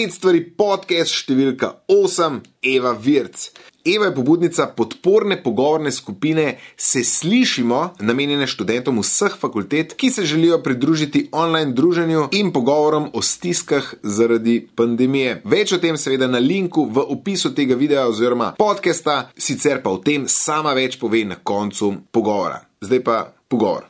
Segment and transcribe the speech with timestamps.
[0.00, 2.38] Pet stvari podcast številka 8,
[2.70, 3.42] Eva Virc.
[3.84, 10.62] Eva je pobudnica podporne pogovorne skupine Se slišimo, namenjene študentom vseh fakultet, ki se želijo
[10.64, 15.42] pridružiti online druženju in pogovorom o stiskah zaradi pandemije.
[15.44, 20.00] Več o tem seveda na linku v opisu tega videa oziroma podcasta, sicer pa o
[20.00, 22.62] tem sama več pove na koncu pogovora.
[22.80, 23.18] Zdaj pa
[23.52, 23.84] pogovor.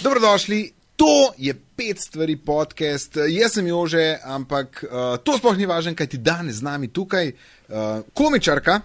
[0.00, 0.83] Dobrodošli.
[0.96, 3.16] To je pet stvari podcast.
[3.28, 7.32] Jaz sem Jože, ampak uh, to sploh ni važno, kaj ti danes z nami tukaj,
[7.34, 8.80] uh, komičarka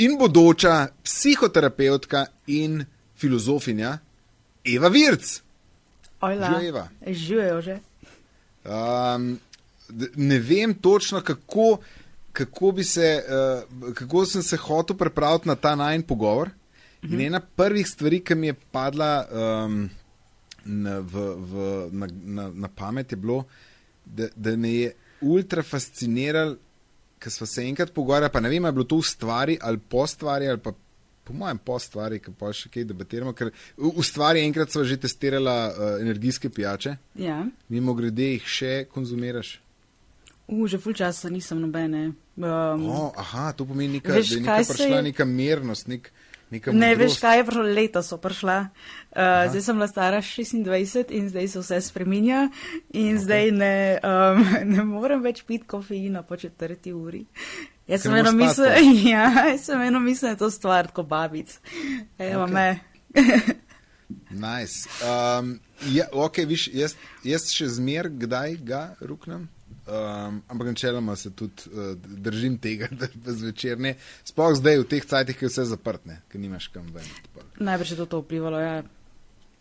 [0.00, 2.80] in bodoča psihoterapeutka in
[3.16, 3.98] filozofinja
[4.64, 5.40] Eva Virc.
[6.20, 6.88] Ojla, Eva.
[7.06, 7.78] Živijo že.
[8.64, 9.38] Um,
[10.16, 11.78] ne vem točno, kako,
[12.32, 16.50] kako, se, uh, kako sem se hotel pripraviti na ta najn pogovor.
[17.04, 17.14] Mhm.
[17.14, 19.90] In ena prvih stvari, ki mi je padla um,
[20.70, 21.54] na, v, v,
[21.92, 23.42] na, na, na pamet, je bilo,
[24.04, 26.56] da, da me je ultra fasciniralo,
[27.18, 29.78] ker smo se enkrat pogovarjali, pa ne vem, ali je bilo to v stvari ali
[29.78, 30.72] po stvari, ali pa
[31.22, 33.32] po mojem po stvari, ki pa še kaj debatiramo.
[33.32, 37.42] Ker v, v stvari enkrat smo že testirali uh, energijske pijače, Ja.
[37.68, 39.60] mimo grede jih še konzumiraš.
[40.48, 42.00] U, že ful časa nisem nobene.
[42.34, 46.08] Um, Oh, aha, to pomeni, neka, Veš, da je neka prišla je- neka mernost, nek,
[46.50, 47.20] neka ne veš, modrost.
[47.20, 48.58] kaj je prišlo, leta so prišla.
[49.10, 52.48] Uh, zdaj sem bila stara 26 in zdaj se vse spreminja
[52.90, 53.22] in okay.
[53.24, 57.24] zdaj ne, um, ne morem več piti kofeina po četrti uri.
[57.90, 61.58] Jaz sem eno spati, ja, jaz sem eno mislila, da je to stvar kot babic.
[62.18, 62.50] Evo Ok.
[62.50, 62.54] okay.
[62.54, 62.80] me.
[64.30, 64.88] Nice.
[65.06, 69.48] Um, ja, ok, viš, jaz, jaz še zmer kdaj ga ruknem.
[69.90, 72.88] Um, ampak načeloma se tudi uh, držim tega,
[73.24, 73.96] da zvečer ne.
[74.24, 77.08] Sploh zdaj v teh cajtih, ki je vse zaprtne, ki nimaš kam ven.
[77.58, 78.60] Najbrž je to, to vplivalo.
[78.60, 78.82] Ja.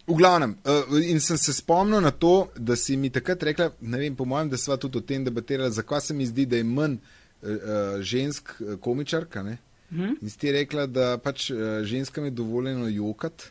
[0.08, 3.98] V glavnem, uh, in sem se spomnil na to, da si mi takrat rekla, ne
[3.98, 6.68] vem, po mojem, da sva tudi o tem debatirala, zakaj se mi zdi, da je
[6.68, 9.44] manj uh, uh, žensk uh, komičarka.
[9.44, 9.58] Ne?
[9.92, 10.20] Mhm.
[10.22, 13.50] In si ti rekla, da pač uh, ženskam je dovoljeno jokati,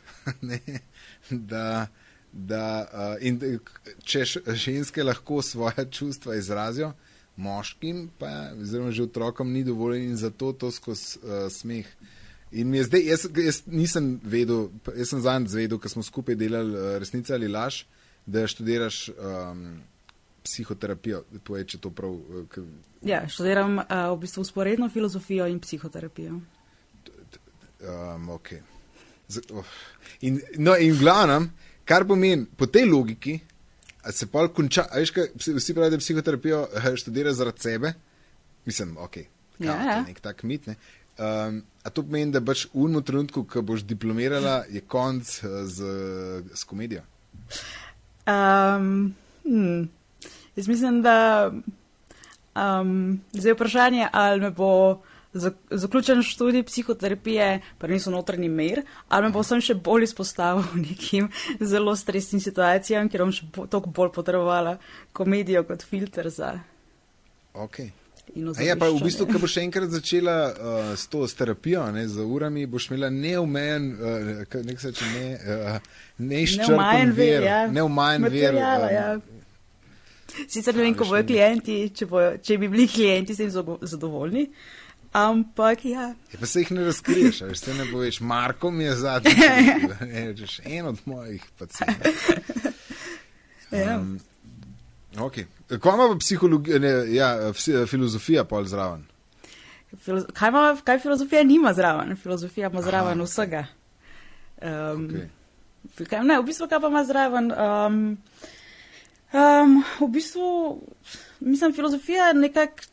[1.53, 1.89] da,
[2.33, 3.41] da uh, in
[4.05, 6.93] če ženske lahko svoje čustva izrazijo,
[7.37, 11.87] moškim pa, oziroma že otrokom ni dovoljeno in zato to skozi uh, smeh.
[12.53, 16.34] In mi je zdaj, jaz, jaz nisem vedel, jaz sem zanj zvedel, ker smo skupaj
[16.34, 17.84] delali uh, resnice ali laž,
[18.27, 19.81] da študiraš um,
[20.45, 21.22] psihoterapijo.
[21.45, 22.16] Povej, če to prav.
[22.49, 22.65] K,
[23.06, 23.84] Ja, študiram uh,
[24.16, 26.41] v bistvu usporedno filozofijo in psihoterapijo.
[27.78, 28.59] Um, okay.
[29.28, 29.65] Z, oh.
[30.21, 31.50] in, no, in glavnem,
[31.88, 33.38] kar pomeni po tej logiki,
[34.04, 37.93] a se pa konča, veš, kaj, vsi, pravijo, da psihoterapijo eh, študira zaradi sebe.
[38.69, 39.16] Mislim, ok,
[39.59, 39.97] Ja, kao, ja.
[39.97, 40.66] je nek tak mit.
[40.66, 40.77] Ne?
[41.19, 45.65] Um, a to pomeni, da boš v unem trenutku, ko boš diplomirala, je konc eh,
[45.66, 45.78] z,
[46.54, 47.03] z komedijo.
[48.28, 49.88] Um, hmm.
[50.56, 51.50] Jaz mislim, da
[52.54, 55.00] um, zdaj je vprašanje, ali me bo
[55.71, 61.28] zaključen študij psihoterapije, niso notranji mer, ali me bo sem še bolj izpostavil nekim
[61.61, 64.78] zelo stresnim situacijam, ker bom še bo, toliko bolj potrebovala
[65.12, 66.56] komedijo kot filter za
[67.59, 67.91] Okay.
[68.61, 72.22] ja, pa v bistvu, ko boš enkrat začela uh, s to s terapijo, ne, z
[72.22, 75.78] urami, boš imela neumejen, uh, kaj- nek se reče, ne, uh,
[76.19, 77.60] neizčrpen Neumajen vir, vir, ja.
[77.66, 78.28] vir.
[78.28, 80.45] Materiala, um, ja.
[80.47, 84.45] Sicer ne vem, ko bojo klienti, če, bojo, če bi bili klienti s tem zadovoljni,
[85.27, 86.09] ampak ja.
[86.33, 89.34] Ja, pa se jih ne razkriješ, veš, se ne poveš, Marko mi je zadnji,
[90.01, 92.12] ne rečeš, en od mojih pacijentov.
[93.84, 93.99] ja.
[93.99, 94.21] Um,
[95.17, 95.45] okay.
[95.69, 97.53] Kaj ima pa psihologija, ne, ja,
[97.87, 99.07] filozofija pol zraven?
[100.05, 102.17] Filozo kaj, ima, kaj filozofija nima zraven?
[102.17, 103.67] Filozofija ima zraven Aha, vsega.
[104.62, 105.11] Um,
[105.89, 106.07] Okay.
[106.09, 107.53] kaj, ne, v bistvu kaj pa ima zraven?
[107.53, 108.19] Um,
[109.33, 110.49] um, v bistvu,
[111.41, 112.84] mislim, filozofija je nekak,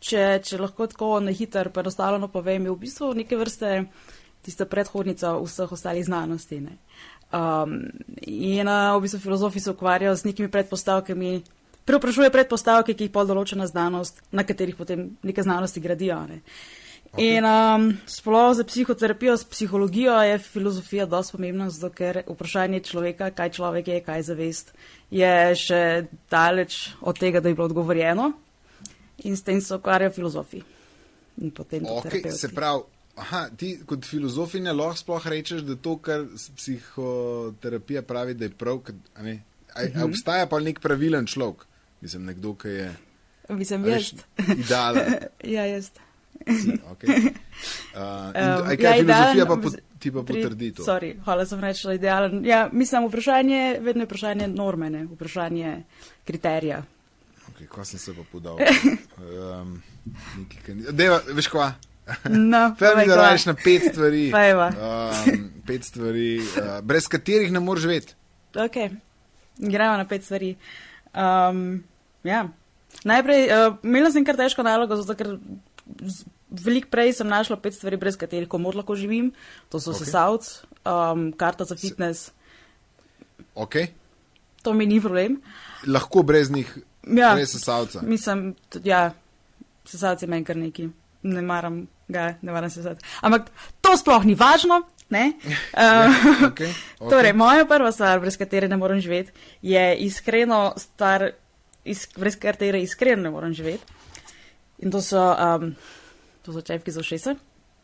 [0.00, 3.84] če, če lahko tako na hiter, poenostavljeno povem, je v bistvu neke vrste
[4.44, 6.60] tista predhodnica vseh ostalih znanosti.
[6.64, 6.78] Ne?
[7.30, 7.78] Um,
[8.24, 11.40] in uh, v bistvu filozofi se ukvarjajo z nekimi predpostavkami,
[11.84, 16.22] preoprašuje predpostavke, ki jih pol določena znanost, na katerih potem neke znanosti gradijo.
[16.30, 16.40] Ne?
[17.10, 17.36] Okay.
[17.36, 23.32] In um, sploh za psihoterapijo, s psihologijo je filozofija dosti pomembna, zato ker vprašanje človeka,
[23.34, 24.70] kaj človek je, kaj je zavest,
[25.10, 25.82] je še
[26.30, 28.30] daleč od tega, da bi bilo odgovorjeno.
[29.20, 30.62] In s tem se ukvarjajo filozofi.
[31.36, 32.38] In potem Okay, terapevti.
[32.38, 32.82] se pravi,
[33.16, 36.24] aha, ti kot filozofinja lahko sploh rečeš, da to, kar
[36.56, 38.80] psihoterapija pravi, da je prav,
[39.14, 39.42] a ne,
[39.74, 40.00] a, Mhm.
[40.00, 41.64] a obstaja pa nek pravilen človek,
[42.00, 42.96] mislim, nekdo, ki je
[43.48, 44.12] Mislim, jaz.
[44.48, 45.14] idealen.
[45.56, 45.90] ja, jaz.
[46.92, 47.32] Okay.
[47.90, 48.32] Uh, Um,
[48.70, 50.82] kaj, ja, filozofija pa pot, ti pa potrdi to.
[50.82, 52.44] Sorry, hvala sem je idealen.
[52.46, 55.04] Ja, mislim, vprašanje, vedno je vprašanje norme, ne?
[55.04, 55.82] vprašanje
[56.24, 56.84] kriterija.
[57.60, 58.56] Okay, ko sem se pa podal.
[58.56, 59.68] uh,
[60.40, 61.74] Nekaj, Deva, veš kva?
[62.24, 64.30] No, povej, da rajš na pet stvari.
[64.36, 64.70] Pojva.
[64.72, 68.16] Um, pet stvari, uh, brez katerih ne moreš živeti.
[68.56, 68.78] Ok,
[69.60, 70.54] gremo na pet stvari.
[71.12, 71.82] Um,
[72.24, 72.46] ja.
[73.04, 75.36] Najprej, uh, imela sem kar težko nalogo, zato ker
[76.48, 79.34] veliko prej sem našla pet stvari, brez katerih komod lahko živim.
[79.68, 80.00] To so Ok.
[80.00, 80.08] okay.
[80.08, 80.48] sesalc,
[80.88, 82.30] um, karta za fitness,
[83.52, 83.92] Okay.
[84.64, 85.42] to mi ni problem.
[85.84, 86.72] Lahko brez njih,
[87.06, 87.34] Ja.
[87.34, 88.02] brez sesalca.
[88.02, 88.54] Mislim,
[88.84, 89.12] ja,
[89.84, 90.88] sesalc je meni kar neki.
[91.22, 93.00] Ne maram ga, ne maram sesalc.
[93.20, 93.50] Ampak
[93.80, 95.32] to sploh ni važno, ne?
[95.44, 96.72] Uh, Okay, okay.
[97.10, 99.32] Torej, moja prva stvar, brez katere ne morem živeti,
[99.62, 101.30] je iskreno stvar,
[101.84, 103.84] is, brez katere iskreno ne morem živeti.
[104.78, 105.74] In to so, um,
[106.42, 107.34] to so čepki za ušesa.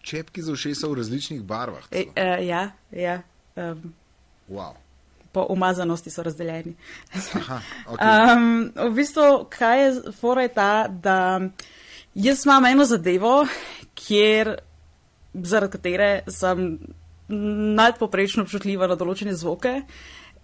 [0.00, 1.84] Čepki za ušesa v različnih barvah.
[1.90, 3.22] E, uh, ja, ja.
[3.56, 3.94] Um,
[4.48, 4.76] Wow.
[5.36, 6.72] Po umazanosti so razdeljeni.
[7.36, 7.60] Aha,
[7.92, 8.36] okay.
[8.36, 11.16] Um, v bistvu, kaj je fora je ta, da
[12.14, 13.34] jaz imam eno zadevo,
[13.94, 14.54] kjer,
[15.34, 16.78] zaradi katere sem
[17.28, 19.82] nadpoprečno občutljiva na določene zvoke.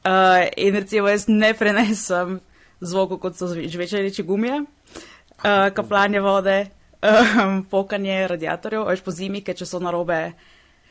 [0.03, 2.41] Uh, in recimo jaz ne prenesem
[2.85, 6.57] zvokov, kot so žvečanje reči gumije, uh, kaplanje vode,
[7.01, 10.27] um, pokanje radiatorjev, veš po zimi, ker če so narobe.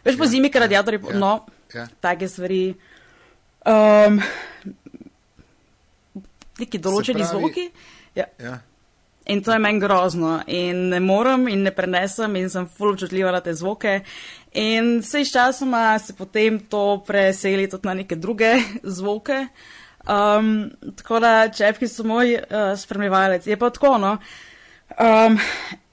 [0.01, 1.35] Veš po Ja, zimi, ker ja, radiatorji, ja, no,
[1.75, 1.85] ja.
[2.01, 2.63] take stvari.
[3.65, 4.21] Um,
[6.59, 7.65] neki določeni pravi- zvoki.
[8.15, 8.25] Ja.
[8.39, 8.59] Ja.
[9.25, 10.41] In to je meni grozno.
[10.47, 14.01] In ne morem in ne prenesem in sem full občutljiva na te zvoke.
[14.53, 18.55] In vse s časoma se potem to preseli tudi na neke druge
[18.97, 19.47] zvoke.
[20.01, 23.45] Um, tako da čepki so moj uh, spremljevalec.
[23.47, 24.17] Je pa tako, no.
[24.91, 25.37] Um,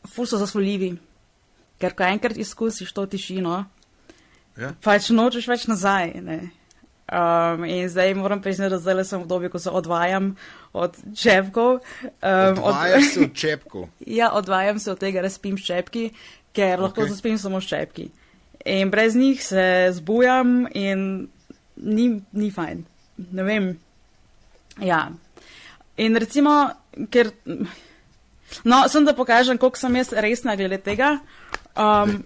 [0.08, 0.94] ful so zasvoljivi.
[1.78, 3.64] Ker ko enkrat izkusiš to tišino,
[4.58, 4.72] Ja.
[4.82, 6.16] pač nočeš več nazaj.
[6.18, 6.38] Ne?
[7.12, 10.36] Um, in zdaj moram priznati, da zdaj sem v dobi, ko se odvajam
[10.72, 11.78] od čepkov.
[12.02, 13.88] Um, Odvajaš se od čepkov.
[14.18, 16.10] Ja, odvajam se od tega, da spim s čepki,
[16.52, 17.08] ker lahko Ok.
[17.08, 18.10] zaspim samo s čepki.
[18.64, 21.28] In brez njih se zbujam in
[21.76, 22.84] ni, ni fajn.
[23.32, 23.78] Ne vem.
[24.80, 25.08] Ja.
[25.96, 26.70] In recimo,
[27.10, 27.30] ker.
[28.64, 31.18] No, sem da pokažem, koliko sem jaz resna glede tega.
[31.76, 32.22] Um,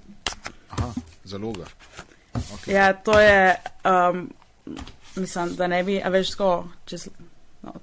[0.71, 0.93] Aha,
[1.25, 1.65] zaloga.
[2.35, 2.73] Okay.
[2.73, 3.57] ja, to je.
[3.85, 4.31] Um,
[5.17, 7.09] mislim, da ne bi, a veš, tako, čez.
[7.63, 7.75] No,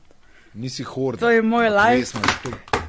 [0.54, 1.20] Nisi hord.
[1.20, 2.00] To je moj life.
[2.00, 2.12] Res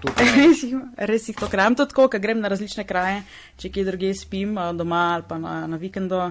[0.00, 0.14] to, to
[1.10, 3.22] Res jih, to kram, tudi tako, ker grem na različne kraje,
[3.60, 6.22] če kje druge spim, a, doma ali pa na, na vikendu.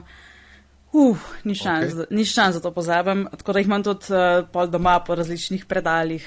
[0.89, 1.99] Uf, ni šans, Ok.
[1.99, 2.17] okay.
[2.17, 5.67] ni šans, da to pozabim, tako da jih imam tudi uh, pol doma po različnih
[5.69, 6.25] predaljih.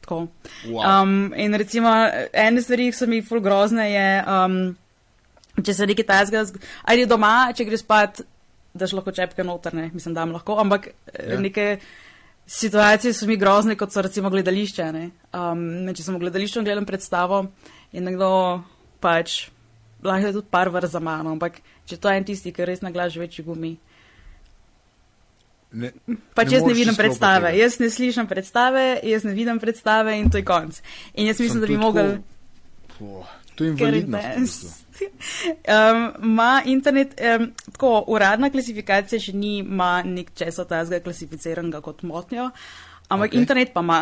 [0.00, 0.28] Tako.
[0.64, 1.02] Wow.
[1.02, 1.90] Um, in recimo,
[2.32, 4.60] ene stvari, ki so mi ful grozne, je, um,
[5.58, 6.44] če se nekaj tajzga,
[6.86, 8.22] ali doma, če greš spat,
[8.74, 10.88] daš lahko čepke notrne, mislim, da lahko, ampak
[11.18, 11.32] Ja.
[11.32, 11.40] ja.
[11.40, 11.78] neke
[12.46, 14.92] situacije so mi grozne, kot so recimo gledališče.
[14.92, 15.10] ne.
[15.32, 17.46] Um, ne, če sem v gledališču gledam predstavo
[17.92, 18.62] in nekdo
[19.00, 19.48] pač,
[20.02, 22.80] lahko je tudi par vrst za mano, ampak če to je en tisti, ki res
[22.80, 23.76] na glas že večji gumi.
[25.70, 25.92] Ne,
[26.34, 27.58] Pač ne jaz ne vidim predstave, tega.
[27.58, 30.80] jaz ne slišim predstave, jaz ne vidim predstave in to je konc.
[31.14, 32.14] In jaz mislim, Sem da bi mogel.
[33.54, 34.87] To je invalidnost.
[34.98, 35.54] Bistvu.
[35.68, 42.50] Um, internet, um, tako uradna klasifikacija še ni, ima nek česa tazga klasificiranega kot motnjo,
[43.08, 43.32] ampak Ok.
[43.32, 43.40] okay.
[43.40, 44.00] internet pa ima,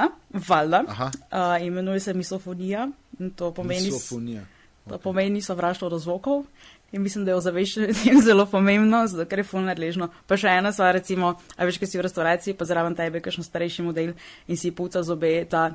[0.49, 2.89] valjda, uh, imenuje se misofonija
[3.21, 4.43] in to pomeni, Misofonija.
[4.89, 6.45] to pomeni sovraštvo do zvokov.
[6.93, 10.09] In mislim, da je ozaveščanje zelo pomembno, zato ker je fulno nadležno.
[10.27, 13.45] Pa še ena stvar, recimo, a veš, kaj si v restauraciji, pa zraven tebe, kakšen
[13.45, 14.15] starejši model
[14.47, 15.73] in si puca zobe, ta.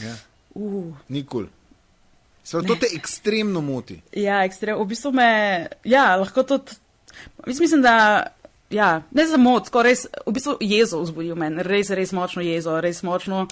[0.00, 0.16] Ja.
[0.56, 1.50] Uh, Nikul.
[2.46, 3.96] Sve to te ekstremno moti.
[4.14, 5.26] Ja, ekstrem, v bistvu me,
[5.84, 6.76] ja, lahko tudi,
[7.42, 7.96] jaz mislim, da,
[8.70, 12.76] ja, ne samo, skoraj res, v bistvu jezo vzbudi v meni, res, res močno jezo,
[12.80, 13.48] res močno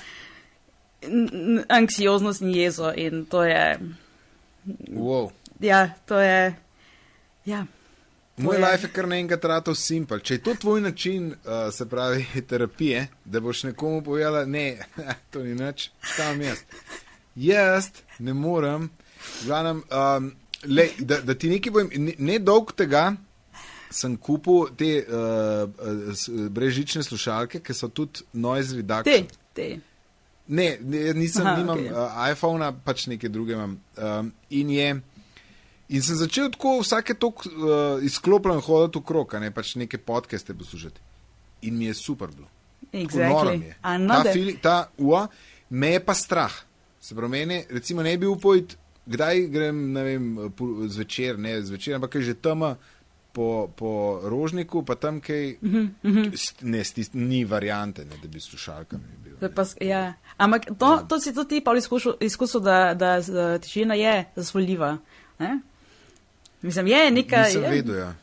[1.69, 3.79] anksioznost in jezo in to je,
[4.89, 5.31] Wow.
[5.61, 6.55] ja, to je,
[7.45, 7.67] ja.
[8.37, 10.19] Moj To je- life je kar naenkrat ratov simpel.
[10.19, 11.37] Če je to tvoj način, uh,
[11.71, 14.79] se pravi, terapije, da boš nekomu povedala, ne,
[15.31, 16.59] to ni nič, tam jaz.
[17.37, 18.91] Jaz ne morem,
[19.45, 20.33] glavnem, um,
[20.65, 23.09] le, da, da ti nekaj povem, ne, ne dolg tega
[23.95, 29.27] sem kupil te uh, uh, brežične slušalke, ki so tudi noise reduction.
[29.29, 29.69] Te, te.
[30.47, 31.93] Ne, ne nisem, Aha, nimam okay.
[31.93, 33.79] uh, iPhona, pač neke druge imam.
[33.97, 34.89] Um, in, je,
[35.89, 39.99] in sem začel tako vsake tok uh, izklopljen hoditi v krog, a ne pač neke
[40.03, 41.01] podcaste poslušati.
[41.71, 42.51] In mi je super bilo.
[42.93, 43.71] Exactly.
[43.71, 43.77] je.
[43.83, 45.27] A Ta, fili, ta ua,
[45.71, 46.53] me je pa strah.
[47.05, 50.29] Se pravi, mene, recimo, ne bi upojit, kdaj grem, ne vem,
[50.89, 52.63] zvečer, ne zvečer, ampak je že tam,
[53.31, 53.91] po, po
[54.25, 55.59] rožniku, pa tam kaj.
[55.61, 59.37] Mhm, st- Ne, sti, ni variante, ne, da bi s slušalkami bil.
[59.37, 60.15] To je Pa, ja.
[60.39, 61.75] Ampak to, to si tudi ti pa
[62.21, 64.97] izkusil, da, da z- tišina je zasvoljiva.
[65.39, 65.61] Ne?
[66.63, 67.43] Mislim, je nekaj.
[67.45, 68.15] Nisem je- vedel, ja.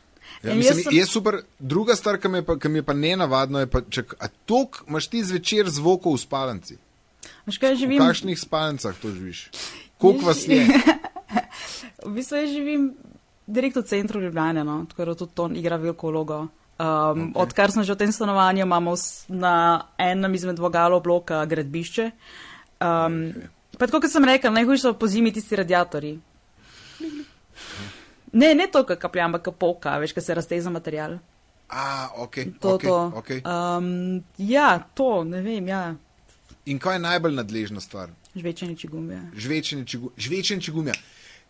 [0.42, 1.34] Ja, Ja, mislim, jaz sem- je super.
[1.58, 4.02] Druga stvar, ki mi je pa, mi je pa nenavadno, je pa, če
[4.44, 6.76] tok imaš ti zvečer zvokov v spalnici.
[7.46, 7.98] Kaj V živim?
[7.98, 9.50] kakšnih spalnicah to živiš?
[9.98, 10.62] Koliko vas je?
[12.06, 12.94] V bistvu jaz živim
[13.46, 16.38] direkt v centru Ljubljane, no, tako da tudi to igra veliko vlogo.
[16.38, 17.32] Um, okay.
[17.34, 18.94] Odkar sem že v tem stanovanju, imamo
[19.28, 22.10] na enem izmed vogalov bloka gradbišče.
[22.82, 23.50] Um, okay.
[23.78, 26.20] Pa tako, kot sem rekel, najhujši so po zimi tisti radiatorji.
[28.32, 31.18] Ne, ne to, kar kaplja, ampak kar polka, veš, ker se razteza material.
[31.68, 32.36] A, ok.
[32.60, 32.96] To, okay, to.
[33.20, 33.38] okay.
[33.44, 35.94] Um, ja, to, ne vem, ja,
[36.66, 38.10] In kaj je najbolj nadležna stvar?
[38.36, 39.20] žvečenje čigumija.
[39.36, 40.94] Žvečenje čigu- žvečenje čigumija.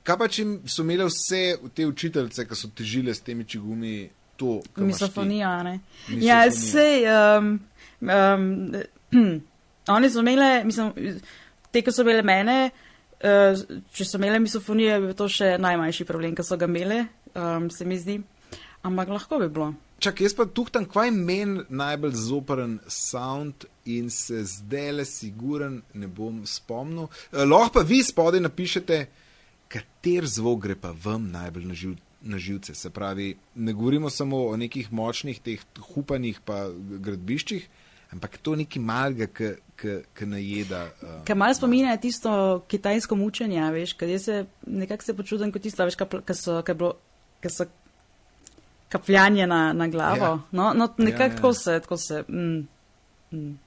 [0.02, 4.60] Kaj pa, če so imele vse te učiteljice, ki so težile s temi čigumi, to?
[4.76, 5.78] Misofonija, ne?
[6.08, 6.44] Misofonija.
[6.44, 7.04] Ja, sej,
[7.38, 7.60] um,
[8.00, 8.74] um,
[9.96, 11.20] oni so imeli, mislim,
[11.70, 12.70] te, ki so imeli mene,
[13.22, 13.62] uh,
[13.94, 17.04] če so imeli misofonijo, je bil to še najmanjši problem, ki so ga imeli,
[17.34, 18.18] um, se mi zdi.
[18.82, 19.72] Ampak lahko bi bilo.
[20.02, 25.82] Čak, jaz pa tukaj, kaj je meni najbolj zoperen sound in se zdaj le siguren,
[25.94, 27.06] ne bom spomnil.
[27.30, 28.98] Eh, lahko pa vi spodaj napišete,
[29.70, 32.74] kater zvok gre pa vam najbolj na, živ, na živce.
[32.74, 35.62] Se pravi, ne govorimo samo o nekih močnih, teh
[35.94, 36.64] hupanih pa
[37.06, 37.68] gradbiščih,
[38.12, 40.82] ampak to nekaj malega, ki najeda.
[41.02, 42.32] Uh, Kaj malo spominja na tisto
[42.70, 46.78] kitajsko mučenje, veš, kad jaz se nekako se počutim kot tisto, veš, kaj so, kaj
[46.82, 46.92] bilo,
[47.42, 47.70] kaj so
[48.92, 50.24] kapljanje na, na glavo.
[50.24, 50.38] Ja.
[50.50, 51.30] No, no nekako Ja, ja.
[51.30, 52.24] ja, tako se, tako se.
[52.28, 52.68] Mm,
[53.32, 53.58] mm.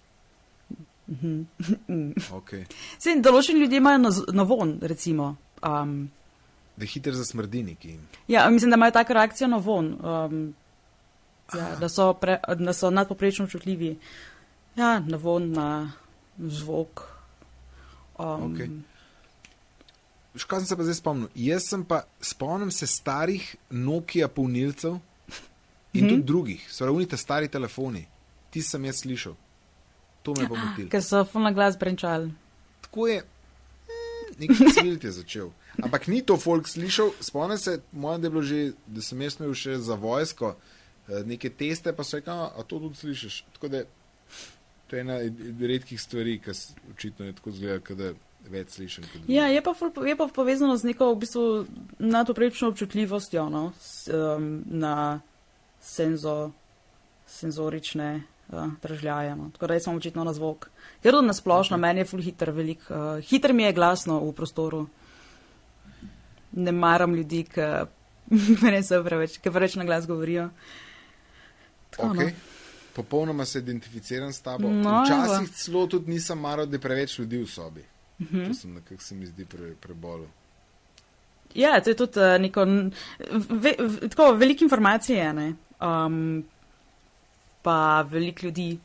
[2.39, 2.65] okay.
[2.97, 5.35] Sej, določeni ljudje imajo na, na von, recimo.
[5.61, 5.97] Um,
[6.75, 7.93] Da hiter za smrdiniki.
[8.27, 10.39] ja, mislim, da imajo tako reakcijo na von, um,
[11.53, 13.95] ja, da, so pre, da so nadpoprečno občutljivi.
[14.75, 15.91] Ja, na von, na
[16.37, 17.05] zvok.
[18.19, 18.69] Um, Okej.
[20.35, 21.29] Škoda sem se pa zdaj spomnil.
[21.35, 24.97] Jaz sem pa spomnim se starih Nokia polnilcev
[25.95, 26.09] in Mhm.
[26.09, 28.05] tudi drugih, so ravnite stari telefoni.
[28.49, 29.35] Ti sem jaz slišal.
[30.23, 30.89] To me pa motilo.
[30.89, 32.31] Ker so fulna glas brenčali.
[32.81, 35.49] Tako je, mm, neki cvilt je začel.
[35.83, 37.11] Ampak ni to folk slišal.
[37.19, 40.55] Spomnim se, mojem, da, je bilo že, da sem jaz imel še za vojsko
[41.07, 43.43] eh, neke teste, pa so rekli, "A, to tudi slišiš.
[43.53, 43.83] Tako da
[44.87, 45.17] to je ena
[45.61, 46.51] redkih stvari, ki
[46.91, 48.13] očitno je tako zgleda, da
[48.49, 49.03] več slišim.
[49.27, 51.65] Ja, je pa, ful, je pa povezano z neko v bistvu
[51.99, 55.21] nadpoprečno občutljivostjo no, s, um, na
[55.85, 56.51] senzo,
[57.27, 59.35] senzorične uh, držljaje.
[59.35, 59.49] No.
[59.53, 60.69] Tako da jaz sem očitno na zvok.
[61.03, 61.81] Ker tudi nasplošno, okay.
[61.81, 62.89] meni je ful hiter, velik.
[62.89, 64.85] Uh, hiter mi je glasno v prostoru.
[66.51, 67.69] Ne maram ljudi, ki
[68.63, 70.49] meni se preveč, ki preveč na glas govorijo.
[71.89, 72.25] Tako, Okay.
[72.25, 72.53] no.
[72.95, 74.69] Popolnoma se identificiram s tabo.
[74.69, 75.53] No, Včasih evo.
[75.53, 77.83] celo tudi nisem maral, da je preveč ljudi v sobi.
[78.19, 78.47] Uh -huh.
[78.47, 80.27] To sem nekako se mi zdi pre, prebolel.
[81.55, 82.65] Ja, to je tudi uh, neko,
[83.49, 85.53] ve, v, tako veliko informacije, je, ne.
[85.81, 86.43] Um,
[87.61, 88.77] pa veliko ljudi.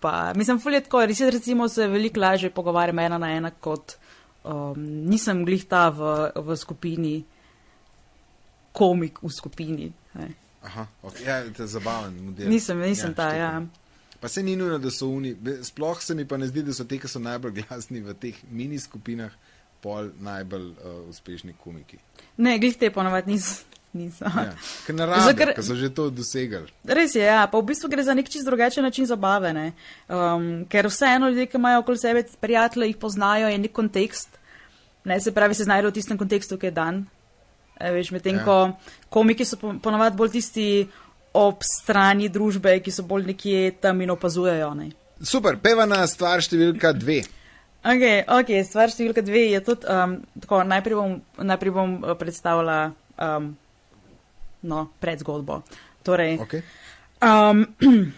[0.00, 3.96] Pa, mislim, fulje tako, res recimo se veliko lažje pogovarjam ena na ena, kot
[4.44, 4.76] um,
[5.08, 7.14] nisem glihta v, v skupini,
[8.72, 9.92] komik v skupini.
[10.14, 10.28] Ne.
[10.62, 11.24] Aha, okay.
[11.26, 12.48] ja, to je zabaven model.
[12.50, 13.68] Nisem, nisem ta, štekam.
[13.72, 13.84] ja.
[14.20, 15.36] Pa se ni nujno, da so oni.
[15.62, 18.38] Sploh se mi pa ne zdi, da so te, ki so najbolj glasni v teh
[18.50, 19.32] mini skupinah,
[19.84, 22.00] pol najbolj uh, uspešni komiki.
[22.42, 23.50] Ne, glih te ponovadi nis,
[23.92, 24.26] nisem.
[24.28, 24.52] Ja.
[24.86, 26.68] Ker ne rabijo, Zato, ker- so že to dosegali.
[26.84, 29.72] Res je, ja, pa v bistvu gre za nek čist drugačen način zabave, ne?
[30.08, 34.28] um, ker vseeno ljudje, ki imajo okoli sebe prijatelje, jih poznajo, je nek kontekst,
[35.04, 37.06] ne se pravi, se znajdejo v tistem kontekstu, ki je dan.
[37.76, 38.44] E, veš, medtem Ja.
[38.44, 38.72] ko
[39.10, 40.88] komiki so po- ponavadi bolj tisti
[41.34, 44.74] ob strani družbe, ki so bolj nekje tam in opazujejo.
[44.74, 44.90] Ne?
[45.22, 47.22] Super, peva na stvar številka dve.
[47.84, 52.78] Ok, ok, stvar številka dve je tudi, um, tako, najprej bom, najprej bom eh, predstavila
[53.18, 53.52] um,
[54.66, 55.62] no, predzgodbo.
[56.02, 56.62] Torej, Okay.
[57.22, 57.66] Um,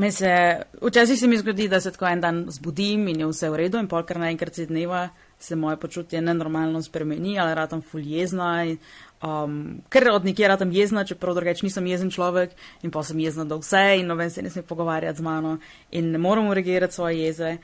[0.00, 3.50] me se, včasih se mi zgodi, da se tako en dan zbudim in je vse
[3.50, 5.08] v redu, in polkar naenkrat se dneva
[5.38, 8.64] se moje počutje nenormalno spremeni, ali ratam ful jezna.
[8.64, 8.78] In,
[9.22, 13.44] um, ker od nekje ratam jezna, čeprav drugače nisem jezen človek in pa sem jezna
[13.44, 15.58] do vse in noben se ne sme pogovarjati z mano
[15.90, 17.56] in ne morem uregirati svoje jeze.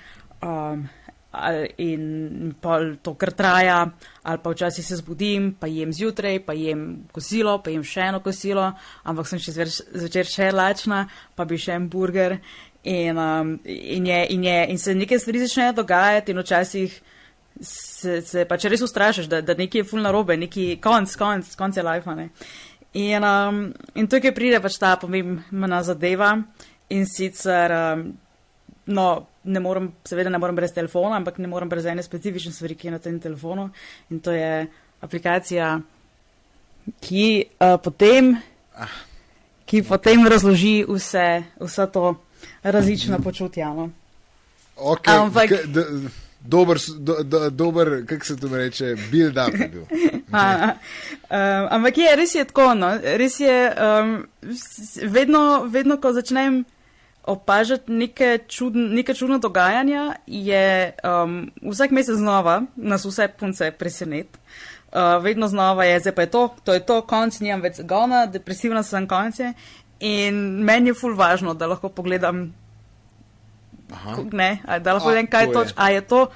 [0.42, 0.88] Um,
[1.80, 3.78] in pol to kar traja,
[4.22, 8.20] ali pa včasih se zbudim, pa jem zjutraj, pa jem kosilo, pa jem še eno
[8.20, 8.66] kosilo,
[9.04, 12.36] ampak sem še zver, zvečer še lačna, pa bi še en burger.
[12.84, 17.00] In, um, in, je, in, je, in se neke stvari začnejo dogajati, in včasih
[17.60, 21.78] se, se pač res ustrašiš, da, da nekaj je fulno robe, neki konc, konc, konc
[21.78, 22.16] je life.
[22.18, 22.28] Ne?
[22.98, 23.64] In, um,
[23.96, 26.34] in tukaj pride pač ta pomembna zadeva
[26.92, 28.08] in sicer, um,
[28.92, 29.06] no,
[29.44, 32.86] ne morem, seveda ne morem brez telefona, ampak ne morem brez ene specifične stvari, ki
[32.86, 33.70] je na tem telefonu
[34.10, 34.66] in to je
[35.00, 35.80] aplikacija,
[37.00, 38.36] ki uh, potem,
[38.74, 38.88] Ah.
[39.64, 41.26] ki potem razloži vse,
[41.58, 42.14] vse to
[42.64, 43.64] različno počutje.
[43.66, 43.90] No.
[44.76, 46.08] Okay, Ampak- k- d-
[46.42, 49.84] Dober, do, do, dober kako se to reče, build up je bil.
[50.32, 50.74] A,
[51.22, 52.88] um, ampak je, res je tako, no.
[52.98, 54.26] res je, um,
[55.04, 56.64] vedno, vedno, ko začnem
[57.24, 64.38] opažati neke, čudn, neke čudne dogajanja, je um, vsak mesec znova, nas vse punce presenet.
[64.92, 68.26] Uh, vedno znova je, zdaj pa je to, to je to, konc, nimam več zagona,
[68.26, 69.52] depresivna sem konce.
[70.00, 70.34] In
[70.66, 72.48] meni je ful važno, da lahko pogledam,
[73.92, 74.16] Aha.
[74.32, 74.50] ne,
[74.82, 75.74] da lahko vem, kaj to je to, je.
[75.76, 76.26] a je to.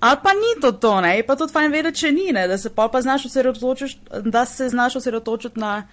[0.00, 2.58] Ali pa ni to to, ne, je pa tudi fajn vedeti, če ni, ne, da
[2.58, 5.86] se pa, pa znaš osredotočiti, da se znaš osredotočiti na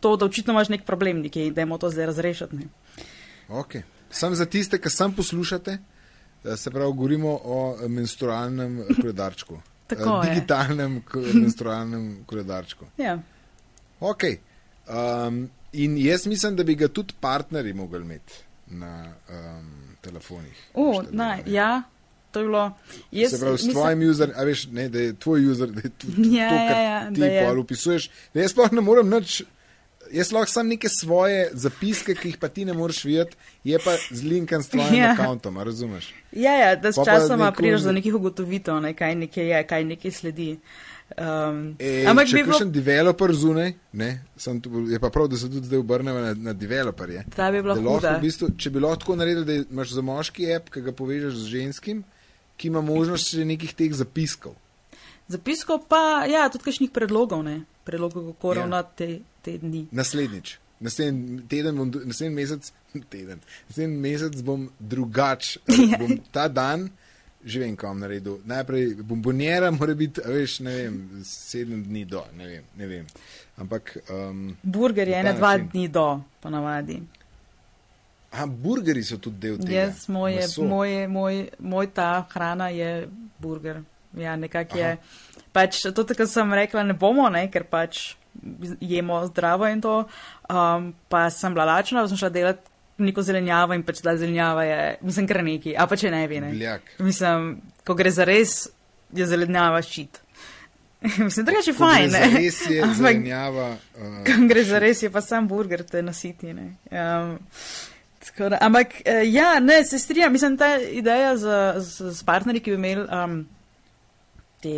[0.00, 2.56] to, da očitno imaš nek problem in da je to zdaj razrešiti.
[2.56, 2.68] Ne.
[3.52, 3.82] Okay.
[4.10, 5.78] Sam za tiste, ki sam poslušate,
[6.44, 9.58] eh, se pravi, govorimo o menstrualnem koledarčku.
[9.86, 10.34] Tako Eh, je.
[10.34, 11.02] Digitalnem
[11.34, 12.84] menstrualnem koledarčku.
[12.98, 13.18] Ja.
[14.00, 14.22] Ok.
[14.86, 15.42] Um,
[15.72, 18.32] in jaz mislim, da bi ga tudi partnerji mogli imeti
[18.66, 20.56] na um, telefonih.
[20.74, 21.36] Inštalirane.
[21.36, 21.82] ne, ja,
[22.30, 22.72] to je bilo.
[23.12, 25.80] Jaz, Se pravi, s mislim- tvojim userjem, a veš, ne, da je tvoj user, da
[25.80, 28.10] je tudi Ja, to, kar ja, ja, ti pol upisuješ.
[28.34, 29.42] Da jaz sploh ne morem nič,
[30.12, 33.96] jaz lahko sam neke svoje zapiske, ki jih pa ti ne moreš videti, je pa
[34.10, 35.14] zlinkan s tvojim Ja.
[35.14, 36.12] računom, a razumeš?
[36.32, 40.10] Ja, ja, da s časoma prideš do nekih ugotovitev, ne, kaj nekje je, kaj nekje
[40.10, 40.50] sledi.
[41.12, 44.10] Um, E, ampak če bi bilo, kakšen developer zunaj, ne,
[44.62, 47.24] tu, je pa prav, da se tudi zdaj obrnemo na, na developerje.
[47.36, 50.48] ta bi bila lahko, v bistvu, če bi lahko tako naredili, da imaš za moški
[50.54, 52.00] app, ki ga povežeš z ženskim,
[52.56, 54.54] ki ima možnost še nekih teh zapiskov.
[55.28, 58.60] Zapiskov pa, ja, tudi kakšnih predlogov, ne, predlogov, kako Ja.
[58.60, 59.10] ravnati te,
[59.42, 59.86] te dni.
[59.90, 62.72] Naslednjič, naslednji teden, bom, naslednji mesec,
[63.12, 65.56] teden, naslednji mesec bom drugač.
[66.00, 66.88] Bom ta dan,
[67.44, 68.38] že vem, kam naredil.
[68.46, 72.64] Najprej bombonjera mora biti, a veš, ne vem, sedem dni do, ne vem.
[72.76, 73.06] Ne vem.
[73.58, 75.68] Ampak, um, Burger je Na dva način.
[75.72, 76.06] dni do,
[76.40, 77.02] ponavadi.
[78.32, 79.72] a burgeri so tudi del tega.
[79.72, 80.64] Jaz, moje, Meso.
[80.64, 83.82] moje, moj, moj ta hrana je burger.
[84.16, 84.96] Ja, nekako je.
[85.52, 88.14] Pač to, kar sem rekla, ne bomo, ne, ker pač
[88.80, 90.04] jemo zdravo in to.
[90.48, 94.80] Um, pa sem bila lačna, sem šla delati neko zelenjavo in pač ta zelenjava je,
[95.02, 96.50] mislim, kar neki, a pa če ne bi, ne.
[96.54, 96.92] Biljak.
[97.02, 97.54] Mislim,
[97.86, 98.66] ko gre za res,
[99.16, 100.20] je zelenjava ščit.
[101.26, 102.26] mislim, drugače je fajn, ne.
[102.36, 103.70] Res je Ampak- zelenjava.
[103.96, 106.52] Uh, Ko gre za res, je pa sam burger, te nasiti.
[106.54, 106.68] Ne?
[106.92, 107.34] Um,
[108.38, 112.76] da, ampak eh, ja, ne, se strinjam, mislim, ta ideja z, z, z partnerji, ki
[112.76, 113.40] bi imeli um,
[114.62, 114.76] te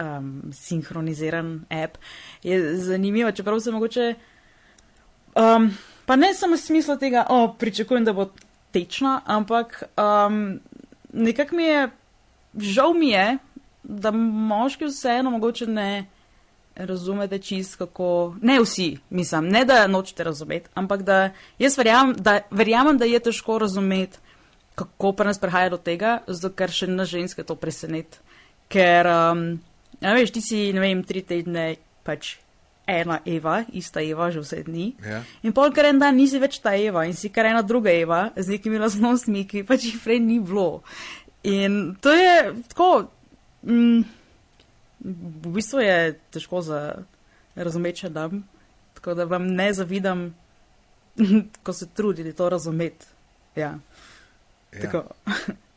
[0.00, 1.98] um, sinhroniziran app,
[2.42, 4.14] je zanimiva, čeprav se mogoče.
[5.36, 5.70] Um,
[6.06, 8.30] pa ne samo v smislu tega, o, pričakujem, da bo
[8.72, 10.60] tečna, ampak um,
[11.12, 11.88] nekako mi je,
[12.58, 13.38] žal mi je,
[13.82, 16.06] da moški vseeno mogoče ne
[16.78, 22.40] razumete čist kako, ne vsi, mislim, ne da nočete razumeti, ampak da jaz verjamem, da,
[22.50, 24.18] verjamem, da je težko razumeti,
[24.74, 28.20] kako pa nas prihaja do tega, zato ker še na ženske to preseneti.
[28.70, 29.58] Ker, um,
[30.00, 32.36] ja, veš, ti si, ne vem, tri tedne pač
[32.88, 34.94] ena Eva, ista Eva že vse dni.
[35.04, 35.22] ja.
[35.42, 38.30] In pol kar en dan nisi več ta Eva in si kar ena druga Eva
[38.36, 40.82] z nekimi lastnostmi, ki pač jih prej ni bilo.
[41.44, 43.10] In to je tako.
[43.62, 44.04] Mm,
[45.04, 45.98] v bistvu je
[46.30, 46.80] težko za
[47.56, 48.40] razumeti, če dam.
[48.94, 50.34] Tako da vam ne zavidam,
[51.64, 53.06] ko se trudite to razumeti.
[53.56, 53.78] Ja,
[54.72, 54.80] Ja.
[54.80, 55.04] tako.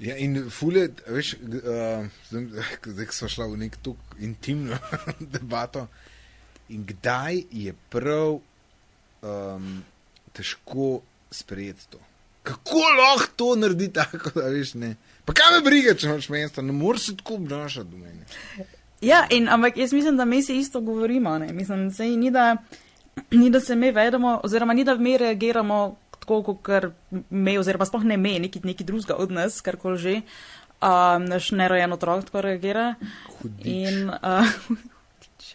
[0.00, 2.06] Ja, in fulje, veš, uh,
[2.84, 4.78] zdaj, smo šla v nek tok intimno
[5.34, 5.86] debato.
[6.68, 9.82] In kdaj je prav um,
[10.32, 12.00] težko sprejeti to?
[12.42, 14.94] Kako lahko to naredi tako, da veš ne?
[15.24, 18.26] Pa kaj me briga, če imaš mesto, ne moreš se tako obnašati do mene.
[19.00, 21.38] Ja, in, ampak jaz mislim, da mi si isto govorimo.
[21.38, 21.52] Ne?
[21.52, 22.56] Mislim, sej ni, da,
[23.30, 26.90] ni, da se mi vedemo, oziroma ni, da mi reagiramo tako, kot
[27.30, 30.16] me, oziroma sploh ne me, neki, neki drugega od nas, karkoli že.
[30.84, 32.94] Um, naš nerojen otrok tako reagira.
[33.38, 33.64] Hudič.
[33.64, 35.54] In, uh, hudič.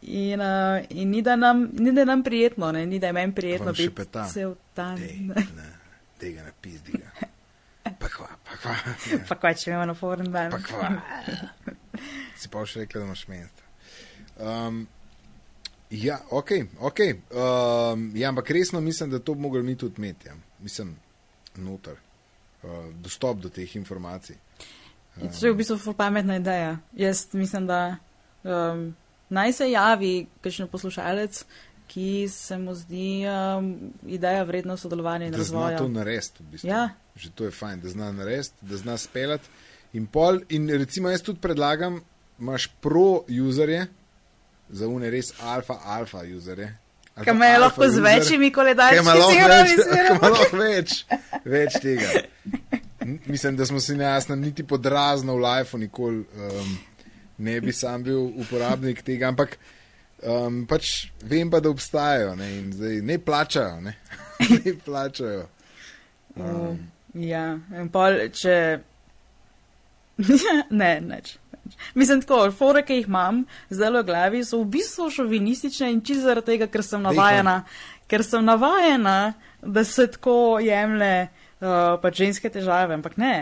[0.00, 2.86] in, uh, in ni, da nam, ni, da nam prijetno, ne?
[2.86, 4.98] ni, da je meni prijetno biti cel dan.
[6.20, 7.28] Tega ne pizdi ga.
[7.98, 8.74] Pa kva, pa kva.
[9.28, 10.54] Pa kaj, če imamo naporen dan.
[10.54, 10.88] Pa kva.
[12.38, 13.66] Si pa še rekla, da imaš mesto.
[14.40, 14.86] Um,
[16.02, 16.98] ja, ok, ok.
[17.00, 20.28] Um, ja, ampak resno mislim, da to bi mogli mi tudi imeti.
[20.28, 20.34] Ja.
[20.60, 20.96] Mislim,
[21.56, 21.96] noter.
[22.62, 24.36] Uh, dostop do teh informacij.
[25.22, 26.78] In To je v bistvu pametna ideja.
[26.92, 27.96] Jaz mislim, da
[28.42, 28.96] um,
[29.28, 31.44] naj se javi kakšen poslušalec,
[31.86, 35.78] ki se mu zdi um, ideja vredna sodelovanja in da zna razvoja.
[35.78, 36.42] to narediti.
[36.42, 36.68] V bistvu.
[36.68, 36.88] Ja.
[37.16, 39.48] Že to je fajn, da zna narediti, da zna speljati.
[39.92, 42.00] In, pol, in recimo jaz tudi predlagam,
[42.38, 43.86] imaš pro-userje,
[44.74, 46.70] za une res alfa-alfa-userje.
[47.22, 50.94] Ki imajo lahko z večjimi koledarji, Kaj ima lahko več, kaj lahko več,
[51.44, 52.10] več tega.
[53.30, 56.72] Mislim, da smo si nejasni, niti podrazno v lifeu nikoli um,
[57.38, 59.58] ne bi sam bil uporabnik tega, ampak
[60.22, 63.78] um, pač vem pa, da obstajajo ne, in zdaj ne plačajo.
[63.84, 63.94] Ne,
[64.64, 65.46] ne plačajo.
[66.34, 66.82] Um,
[67.14, 67.44] Ja,
[67.78, 68.56] in pol, če.
[70.80, 71.36] ne, neč.
[71.98, 76.28] Mislim, tako, fore, ki jih imam zdaj v glavi, so v bistvu šovinistične in čisto
[76.28, 77.62] zaradi tega, ker sem navajena,
[78.10, 83.36] ker sem navajena, da se tako jemlje uh, pač ženske težave, ampak ne.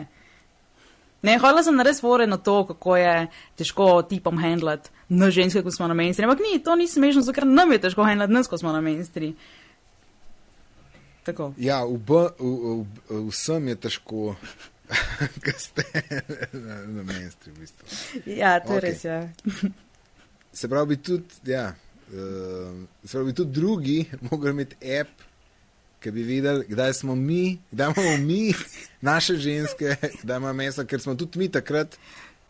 [1.22, 3.14] Ne, hvala sem nares fore na to, kako je
[3.58, 6.30] težko tipom handlat na ženske, ko smo na mainstream.
[6.30, 8.80] Ampak ni, to ni smešno, zato ker nam je težko handlat nas, ko smo na
[8.82, 9.36] mainstream.
[11.22, 11.52] Tako.
[11.54, 12.70] ja, v, v, v,
[13.06, 14.34] v, vsem je težko,
[15.44, 15.84] ker ste
[16.52, 17.52] na, na menstri.
[17.52, 17.84] V bistvu.
[18.26, 18.80] Ja, to je Okej.
[18.82, 19.18] res, ja.
[20.52, 21.72] Se pravi, tudi, ja,
[22.08, 22.72] uh,
[23.04, 23.98] se pravi, tudi drugi
[24.30, 25.08] mogoče imeti app,
[25.98, 28.52] ki bi videli, kdaj smo mi, kdaj imamo mi,
[29.00, 31.96] naše ženske, kdaj imamo meso, ker smo tudi mi takrat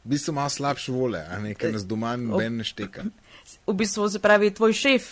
[0.03, 1.21] v bistvu malo slabše vole,
[1.55, 3.05] ker nas doma noben ne šteka.
[3.67, 5.07] v bistvu se pravi, tvoj šef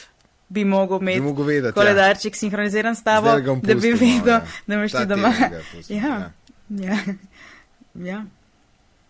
[0.48, 1.74] bi mogel Bi imeti mogel vedeti.
[1.74, 4.40] koledarček sinhroniziran s tabo, da bi malo, vedel, ja.
[4.66, 5.32] da imaš ti doma.
[5.72, 6.32] pustim, Ja, ja.
[6.70, 6.98] Ja.
[8.10, 8.24] ja.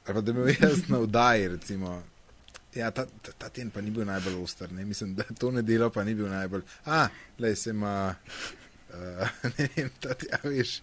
[0.07, 2.03] Pa da bi bil jaz na vdaji, recimo.
[2.75, 4.85] Ja, ta, ta, ta teden pa ni bil najbolj oster, ne?
[4.85, 6.63] mislim, da to nedelo pa ni bil najbolj.
[6.87, 8.15] A, le se ima,
[8.89, 10.77] uh, ne vem, ta, ja, veš,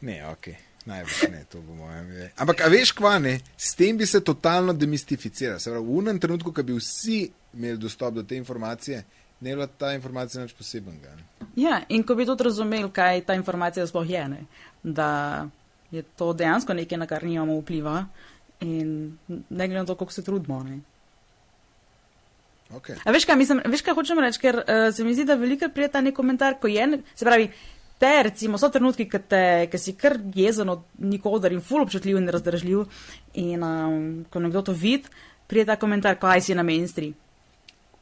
[0.00, 0.48] ne, ok,
[0.86, 2.30] najbolj ne, to bo moje.
[2.36, 5.58] Ampak, a veš, kva ne, s tem bi se totalno demistificiral.
[5.58, 9.02] Se pravi, v unem trenutku, ko bi vsi imeli dostop do te informacije,
[9.40, 11.16] ne bi bila ta informacija nič posebenega.
[11.16, 11.46] ne.
[11.56, 14.44] ja, in ko bi tudi razumeli, kaj ta informacija sploh je, ne?
[14.82, 15.48] da
[15.90, 18.06] je to dejansko nekaj, na kar nimamo vpliva
[18.60, 20.62] in ne glede na to, koliko se trudimo.
[20.62, 20.80] Ne?
[22.74, 22.96] Okay.
[23.04, 25.70] A veš kaj, mislim, veš kaj hočem reči, ker uh, se mi zdi, da veliko
[25.72, 27.48] prije ta nek komentar, ko je, ne- se pravi,
[27.98, 32.18] te recimo so trenutki, ki te, ki si kar jezen od nikoder in ful občutljiv
[32.20, 32.84] in razdržljiv
[33.40, 35.08] in um, ko nekdo to vidi,
[35.48, 37.14] prije ta komentar, kaj si na mainstream.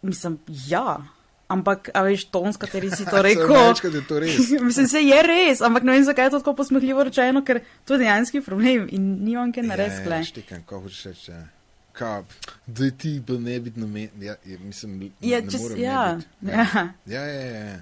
[0.02, 0.98] Mislim, ja,
[1.48, 3.48] ampak, a veš, ton, s kateri si to rekel.
[3.48, 4.38] Večkrat je to res.
[4.62, 7.94] Mislim, se je res, ampak ne vem, zakaj je to tako posmehljivo rečeno, ker to
[7.94, 10.02] je dejanski problem in nimam kaj narediti.
[10.02, 11.30] Ja, Ja, ja, štekam, ko hočeš reči.
[11.30, 11.44] Ja.
[11.92, 12.24] Kao,
[12.66, 14.10] da je ti bil ne biti na meni.
[14.20, 16.52] Ja, ja, mislim, Ja, ne čez- morem ja, ne biti.
[16.52, 16.88] ja.
[17.06, 17.78] ja, ja, ja, ja.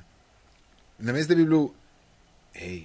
[1.00, 1.64] Namesto da bi bil,
[2.54, 2.84] hej,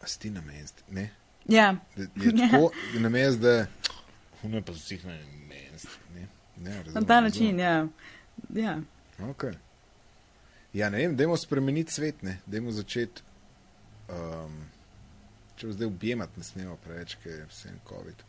[0.00, 1.10] a si ti na meni, ne?
[1.46, 1.74] ja.
[1.96, 2.48] Da, je Ja.
[2.48, 3.66] tako, namesto da,
[4.44, 5.68] ne pa vsi na meni,
[6.14, 6.28] ne?
[6.56, 7.24] ne na razumem, ta razumem.
[7.24, 7.86] način, ja.
[8.54, 8.78] ja.
[9.20, 9.54] Okay.
[10.74, 13.24] Ja, ne vem, dajmo spremeniti svet, ne, dajmo začeti.
[14.10, 14.60] Um,
[15.58, 18.22] če bo zdaj objemati, ne smemo preveč, ker je vse en COVID.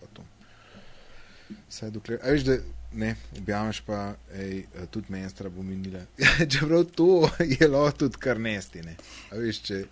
[1.70, 2.20] Vsaj dokler.
[2.24, 2.58] A veš, da
[2.98, 4.02] ne, objameš pa,
[4.36, 6.02] ej, tudi menstra bo minila.
[6.52, 8.98] Čeprav to je lahko tudi kar nesti, ne.
[9.32, 9.84] A veš, če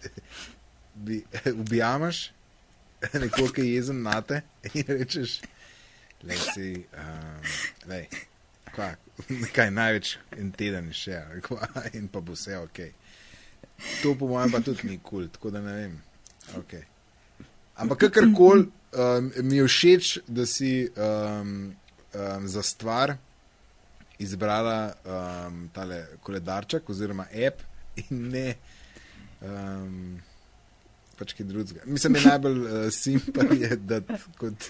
[0.99, 1.21] bi
[1.53, 2.29] objameš
[3.13, 4.41] nekoga, ki je jezen na te
[4.73, 5.39] in rečeš,
[6.27, 7.53] le si, um,
[7.88, 8.09] lej,
[8.80, 8.96] kva,
[9.56, 11.20] kaj največ en teden še,
[12.00, 12.82] in pa bo vse ok.
[14.04, 15.98] To po mojem pa tudi ni kul, cool, tako da ne vem.
[16.60, 16.84] Okay.
[17.80, 21.72] Ampak kakorkoli um, mi je všeč, da si um,
[22.13, 23.15] um, za stvar
[24.20, 27.62] izbrala um, tale koledarček oziroma app
[28.10, 28.48] in ne
[29.39, 30.20] um,
[31.20, 31.86] pač kaj drugega.
[31.86, 33.56] Mislim, da je najbolj uh, simpel
[33.88, 34.70] dati kot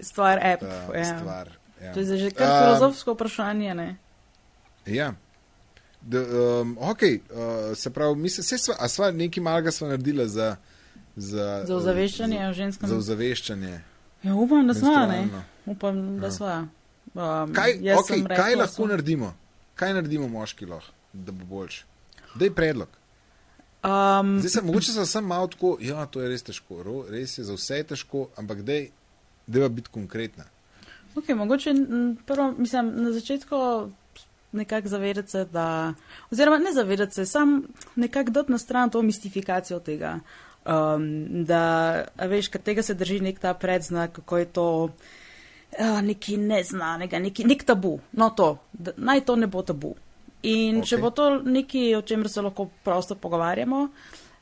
[0.00, 0.62] Stvar app.
[0.62, 1.04] uh, ja.
[1.16, 1.56] stvar.
[1.80, 1.92] Ja.
[1.92, 3.96] To je že kar Um, filozofsko vprašanje, ne?
[4.86, 5.14] Ja.
[6.02, 7.08] Da, um, ok, uh,
[7.74, 10.56] se pravi, mi se, sva, a sva nekaj malega sva naredila za,
[11.16, 12.88] za, Za ozaveščanje za, o ženskem.
[12.88, 13.80] za ozaveščanje.
[14.22, 15.28] Ja, upam, da smo, ne?
[15.66, 16.32] Upam, da Ja.
[16.32, 16.46] smo.
[16.46, 19.34] Um, Kaj, okay, sem kaj rekla, lahko so- naredimo?
[19.74, 21.84] Kaj naredimo moški lahko, da bo boljši?
[22.34, 22.88] Daj predlog.
[23.82, 27.44] Um, Zdaj sem mogoče sem malo tako, ja, to je res težko, ro, res je
[27.44, 28.90] za vse težko, ampak dej,
[29.46, 30.44] deva biti konkretna.
[31.16, 31.74] Ok, mogoče
[32.26, 33.56] prvo, mislim, na začetku
[34.52, 35.94] nekako zavedati se, da,
[36.30, 37.62] oziroma ne zavedati se, sam
[37.96, 40.18] nekako dati na stran to mistifikacijo tega.
[40.66, 46.36] Um, da, veš, ker tega se drži nek ta predznak, kako je to uh, nekaj
[46.36, 47.98] neznanega, neki, nek tabu.
[48.12, 49.94] No, to, da, naj to ne bo tabu.
[50.42, 50.88] In okay.
[50.88, 53.88] če bo to nekaj, o čemer se lahko prosto pogovarjamo.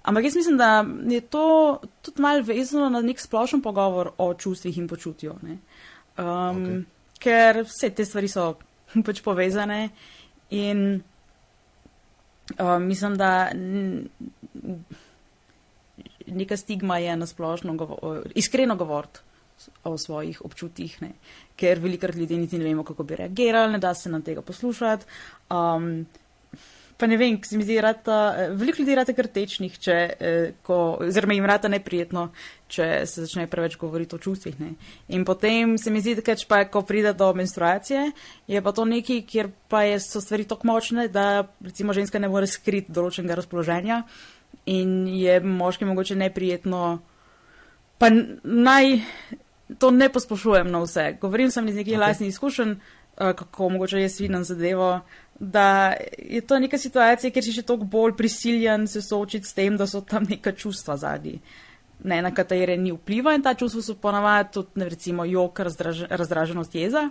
[0.09, 4.79] Ampak jaz mislim, da je to tudi malo vezano na nek splošen pogovor o čustvih
[4.79, 5.35] in počutju.
[5.43, 5.59] ne.
[6.19, 6.83] Um, okay.
[7.19, 8.53] Ker vse te stvari so
[9.07, 9.89] pač povezane.
[10.51, 11.03] In
[12.59, 13.51] uh, mislim, da
[16.27, 19.21] neka stigma je nasplošno govo iskreno govoriti
[19.85, 21.11] o svojih občutjih, ne?
[21.57, 25.05] ker velikrat ljudje niti ne vemo, kako bi reagirali, ne da se nam tega poslušati.
[25.51, 26.07] Um,
[26.99, 30.99] pa ne vem, se mi zdi, rata, veliko ljudi rata kar tečnih, če, eh, ko,
[31.07, 32.25] oziroma jim rata neprijetno,
[32.67, 34.57] če se začne preveč govoriti o čustvih.
[34.59, 34.73] Ne?
[35.15, 38.11] In potem se mi zdi, da keč pa, ko pride do menstruacije,
[38.51, 42.29] je pa to nekaj, kjer pa je, so stvari tako močne, da recimo ženska ne
[42.29, 44.03] more skriti določenega razpoloženja
[44.67, 46.99] in je moški mogoče neprijetno.
[47.99, 48.99] Pa naj
[49.79, 51.13] to ne posplošujem na vse.
[51.21, 52.01] Govorim sem iz nekih Ok.
[52.01, 52.07] okay.
[52.09, 55.01] lastnih izkušenj, eh, kako mogoče jaz vidim zadevo,
[55.41, 59.77] da je to neka situacija, kjer si še toliko bolj prisiljen se soočiti s tem,
[59.77, 61.39] da so tam neka čustva zadnji.
[62.01, 66.05] Ne, na katere ni vpliva in ta čustva so ponavadi tudi, ne, recimo, jok, razdraž,
[66.11, 67.09] razdraženost jeza.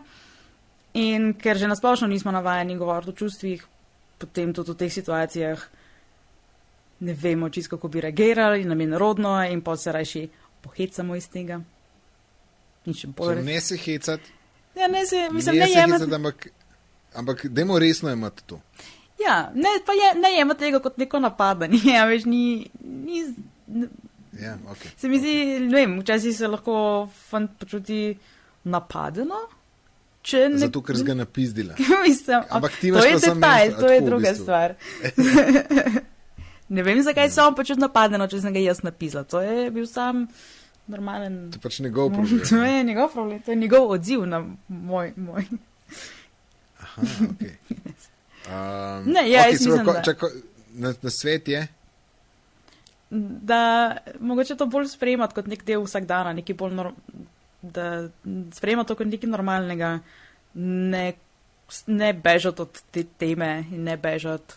[0.93, 3.65] In ker že nasplošno nismo navajeni govoriti o čustvih,
[4.17, 5.65] potem tudi v teh situacijah
[6.99, 10.23] ne vemo čisto, kako bi reagirali, nam je narodno in pa se rajši
[10.61, 11.59] pohecamo iz tega.
[12.85, 13.43] In še bolj.
[13.43, 14.33] ne se hecati,
[14.75, 16.13] Ja, ne se, mislim, ne ne se jemati.
[16.13, 16.47] ampak,
[17.15, 18.61] ampak dajmo resno imati to.
[19.27, 23.23] Ja, ne, pa je, ne jemati tega kot neko napadanje, ja, veš, ni, ni,
[24.41, 24.89] Ja, okay.
[24.97, 28.17] se mi zdi, ne vem, včasih se lahko fant počuti
[28.63, 29.35] napadeno,
[30.33, 30.57] ne.
[30.57, 31.73] Zato, ker si ga napizdila.
[32.07, 34.29] Mislim, Ampak ti to imaš je pa samo detajl, menstru- to je tako v druga
[34.29, 34.43] bistvu.
[34.43, 34.75] stvar.
[36.75, 39.23] ne vem, zakaj se on počuti napadeno, če sem ga jaz napisala.
[39.23, 40.27] To je bil sam
[40.87, 41.51] normalen.
[41.51, 42.43] To je pač njegov problem.
[42.49, 45.13] To je njegov problem, to je njegov odziv na moj.
[45.15, 45.47] moj.
[46.97, 47.55] Aha, okay.
[48.47, 50.29] um, Ne, ja, jaz se pravi, mislim, ko- da- čako,
[50.75, 51.67] na, na svet je.
[53.41, 53.61] da
[54.19, 56.89] mogoče to bolj sprejemati kot nek del vsakdana, nekaj bolj nor,
[57.61, 58.09] da
[58.53, 59.99] sprejemati to kot nekaj normalnega,
[60.55, 61.13] ne,
[61.87, 64.53] ne bežati od te teme in ne bežati.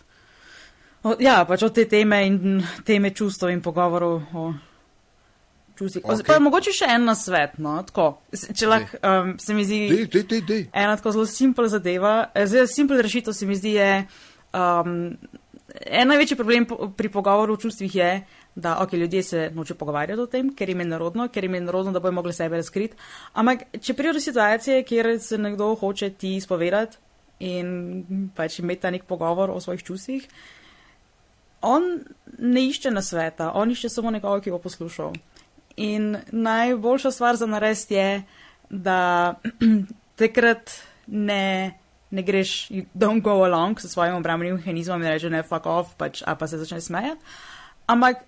[1.03, 4.53] O, ja, pač od te teme in teme čustev in pogovorov o
[5.81, 6.03] Ok.
[6.03, 6.25] Okay.
[6.27, 8.07] Pa mogoče še en nasvet, no, tako.
[8.31, 9.79] Če lahko, um, se mi zdi.
[9.91, 10.65] Dej, dej, dej, dej.
[10.73, 13.89] Ena tako zelo simpel zadeva, eh, zelo simpel rešitev se mi zdi je,
[14.53, 15.17] um,
[15.81, 16.67] en največji problem
[16.97, 18.11] pri pogovoru o čustvih je,
[18.55, 21.61] da ok, ljudje se noče pogovarjati o tem, ker jim je narodno, ker jim je
[21.61, 22.97] narodno, da bojo mogli sebe razkriti.
[23.33, 26.97] Ampak, če pride do situacije, kjer se nekdo hoče ti izpovedati
[27.39, 30.27] in pač imeti ta nek pogovor o svojih čustvih,
[31.61, 31.83] on
[32.37, 35.13] ne išče nasveta, on išče samo nekoga, ki bo poslušal.
[35.77, 38.23] In najboljša stvar za narediti je,
[38.69, 39.33] da
[40.21, 40.71] takrat
[41.07, 41.73] ne,
[42.09, 46.23] ne greš, don't go along s svojim obrambnim mehanizmom in reče ne, fuck off, pač,
[46.25, 47.21] a pa se začne smejati.
[47.87, 48.23] Ampak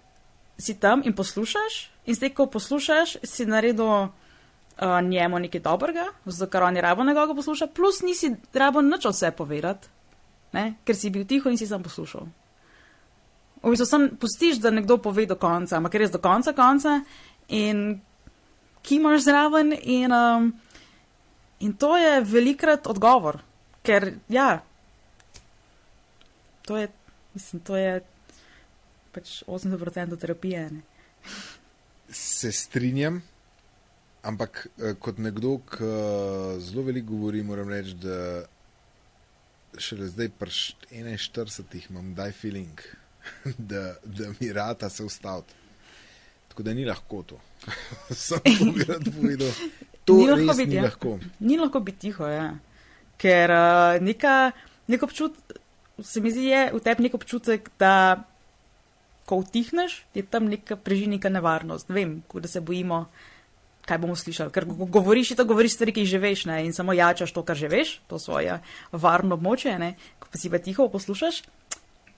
[0.57, 4.09] si tam in poslušaš, in zdaj, ko poslušaš, si naredil uh,
[5.03, 9.17] njemu nekaj dobrega, zato ker on je rabo nekoga posluša, plus nisi rabo nič od
[9.17, 9.87] sebe povedati,
[10.53, 10.73] ne?
[10.85, 12.27] ker si bil tiho in si sam poslušal.
[13.63, 16.99] V bistvu sam pustiš, da nekdo pove do konca, ampak res do konca konca
[17.47, 18.01] in
[18.83, 20.53] kimaš zraven in, um,
[21.59, 23.41] in to je velikrat odgovor,
[23.83, 24.63] ker ja,
[26.65, 26.87] to je,
[27.33, 28.01] mislim, to je
[29.13, 30.69] pač 80% terapije.
[30.71, 30.81] Ne?
[32.09, 33.21] Se strinjam,
[34.23, 35.91] ampak eh, kot nekdo, ki
[36.63, 38.45] zelo veliko govori, moram reči, da
[39.77, 40.51] šele zdaj, pri
[40.91, 42.81] 41, imam daj feeling,
[43.71, 45.62] da, da mi rata se ustaviti.
[46.53, 47.39] Tako da ni lahko to.
[48.27, 49.49] Sam to bi rad povedal.
[50.05, 50.83] To Ni lahko biti, ni ja.
[50.83, 51.19] lahko.
[51.39, 52.51] Ni lahko biti tiho, ja.
[53.17, 54.51] ker uh, neka,
[54.91, 55.57] nek občutek,
[55.97, 58.21] se mi zdi, je v tebi nek občutek, da
[59.25, 61.89] ko utihneš, je tam neka preži neka nevarnost.
[61.89, 63.07] Ne vem, da se bojimo,
[63.89, 64.53] kaj bomo slišali.
[64.53, 66.61] Ker ko govoriš, to govoriš stvari, ki jih že veš, ne?
[66.67, 68.59] in samo jačaš to, kar že veš, to svoje
[68.93, 69.95] varno območje, ne?
[70.21, 71.41] ko pa si pa tiho poslušaš.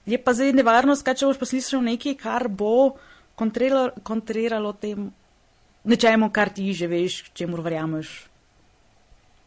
[0.04, 2.98] Je pa zdaj nevarnost, kaj če boš pa slišal nekaj, kar bo
[3.36, 5.12] kontriralo, kontriralo tem
[5.84, 8.26] nečemu, kar ti že veš, čemu verjameš.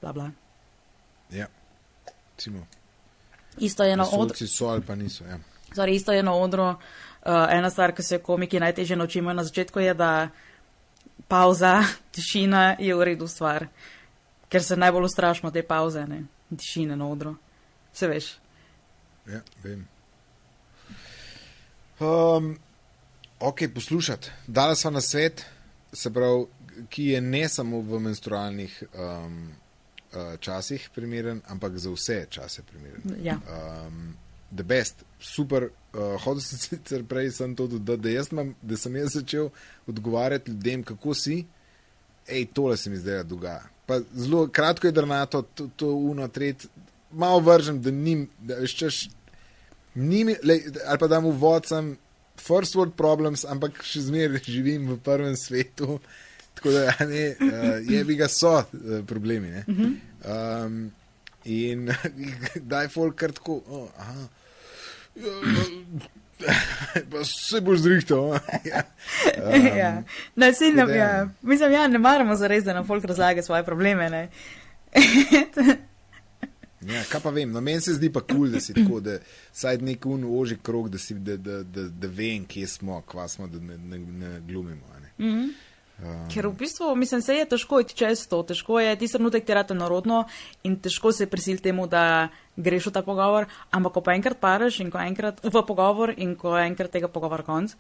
[0.02, 0.32] Bla, bla.
[1.30, 1.48] Ja.
[2.38, 2.64] Recimo,
[3.60, 4.32] Isto je na odru.
[4.32, 5.26] Vesolci so ali pa niso.
[5.26, 5.40] Ja.
[5.76, 6.64] Sorry, isto je na odru.
[6.64, 10.30] Uh, ena stvar, ki se komiki najtežje naučijo na začetku, je, da
[11.28, 11.84] pauza,
[12.16, 13.68] tišina je v redu stvar.
[14.50, 16.24] Ker se najbolj ustrašimo te pauze, ne?
[16.58, 17.36] tišine na odru.
[17.94, 18.38] Se veš.
[19.28, 19.88] Ja, vem.
[22.00, 22.56] Um,
[23.40, 24.32] ok, poslušati.
[24.48, 25.46] Dala sva na svet,
[25.94, 26.46] se pravi,
[26.90, 29.52] ki je ne samo v menstrualnih um,
[30.14, 33.02] uh, časih primeren, ampak za vse čase primeren.
[33.24, 33.36] Ja.
[33.36, 34.16] Um,
[34.56, 35.70] the best, super.
[35.94, 39.50] Uh, hodil sem sicer prej, sem to dodal, da, imam- da sem jaz začel
[39.88, 41.46] odgovarjati ljudem, kako si.
[42.28, 43.64] Ej, tole se mi zdaj dogaja.
[43.86, 46.68] Pa zelo kratko je drnato, to, to uno, tret,
[47.12, 49.00] malo vržem, da nim, da veš, češ,
[49.96, 51.98] nimi, lej, ali pa da mu vodcem
[52.40, 56.00] first world problems, ampak še zmeraj živim v prvem svetu.
[56.56, 58.66] Tako da ja, ne, uh, je bi ga so uh,
[59.08, 59.52] problemi.
[59.52, 59.64] ne.
[60.26, 60.92] Um,
[61.46, 61.86] in
[62.72, 63.62] da je folk kar tako.
[63.68, 64.28] Oh, aha.
[67.12, 68.34] Pa se boš zrihtal.
[68.72, 68.84] ja.
[69.44, 69.92] Um, ja.
[70.54, 71.30] Sej, ne, tako da- ja.
[71.42, 74.28] Mislim, ja, ne maramo zares, da nam folk razlaga svoje probleme.
[76.88, 79.18] Ja, kaj pa vem, no meni se zdi pa kul, cool, da si tako, da
[79.52, 83.28] saj nek un oži krog, da, si, da, da, da, da vem, kje smo, kva
[83.28, 84.88] smo, da ne, ne, ne glumimo.
[85.02, 85.12] Ne.
[85.26, 85.50] Mhm.
[86.00, 89.44] Um, Ker v bistvu, mislim, se je težko iti čez to, težko je ti trenutek
[89.44, 90.22] tirati narodno
[90.64, 94.80] in težko se prisiliti temu, da greš v ta pogovor, ampak ko pa enkrat paraš
[94.80, 97.76] in ko enkrat v pogovor in ko enkrat tega pogovora konc,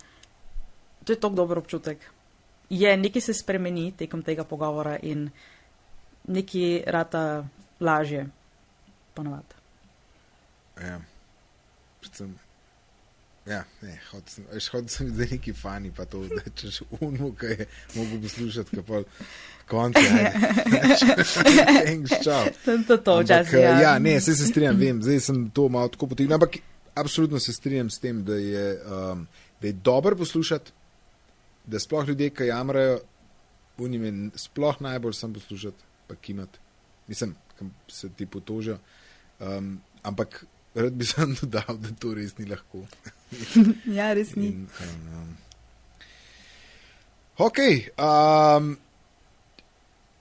[1.07, 2.03] to je tok dober občutek.
[2.69, 5.29] Je, nekaj se spremeni tekom tega pogovora in
[6.27, 7.23] nekaj rata
[7.79, 8.27] lažje,
[9.19, 9.55] ponovadi.
[10.81, 10.99] ja.
[11.99, 12.35] Predvsem,
[13.45, 17.49] ja, ne, hotel sem, hotel sem zdaj neki fani, pa to, da češ unmu, ki
[17.51, 19.01] je mogel poslušati, kaj pa
[19.67, 20.05] konce.
[21.83, 22.47] Thanks, čau.
[22.63, 23.59] To je to, to včasih.
[23.59, 23.73] Ja.
[23.81, 26.61] ja, ne, se, se strinjam, vem, zdaj sem to malo tako potegnil, ampak
[26.95, 29.27] absolutno se strinjam s tem, da je, um,
[29.61, 30.71] da je dobro poslušati,
[31.67, 33.01] da sploh ljudje, ki jamrajo,
[33.77, 36.63] unime sploh najbolj sem poslušati, pa kimati.
[37.07, 38.79] Mislim, kam se ti potožijo.
[39.39, 40.41] Um, ampak
[40.75, 42.83] rad bi sem dodal, da to res ni lahko.
[43.97, 44.47] ja, res ni.
[44.51, 44.67] In,
[45.15, 45.29] um,
[47.37, 47.59] ok.
[47.97, 48.77] Um,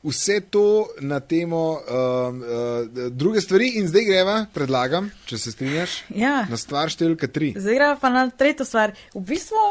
[0.03, 5.99] vse to na temo um, uh, druge stvari, in zdaj greva, predlagam, če se strinjaš,
[6.15, 6.47] Ja.
[6.51, 7.53] na stvar številka tri.
[7.59, 8.95] Zdaj gremo pa na tretjo stvar.
[9.15, 9.65] V bistvu,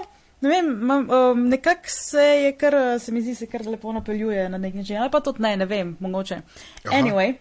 [0.44, 4.50] ne vem, mam, um, nekako se je kar, se mi zdi, se kar lepo napeljuje
[4.52, 6.42] na nek način, ali pa tudi ne, ne vem, mogoče.
[6.84, 7.00] Aha.
[7.00, 7.38] Anyway,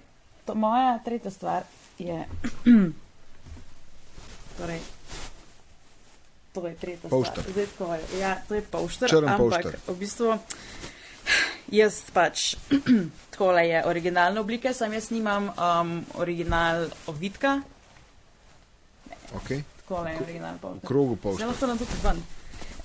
[0.47, 1.67] to moja tretja stvar
[1.99, 2.19] je.
[4.59, 4.81] torej,
[6.53, 7.45] to je tretja stvar.
[7.53, 8.03] Zdaj, tako je.
[8.19, 9.09] Ja, to je polšter.
[9.11, 9.75] Črn ampak polšter.
[9.87, 10.29] v bistvu.
[11.81, 12.55] Jaz pač,
[13.35, 17.61] takole je originalne oblike, sam jaz nimam um, original ovitka,
[19.35, 19.67] Okay.
[19.83, 20.87] takole je original V polšter.
[20.87, 21.47] krogu Zdaj polšta.
[21.47, 22.19] lahko nam tudi ven.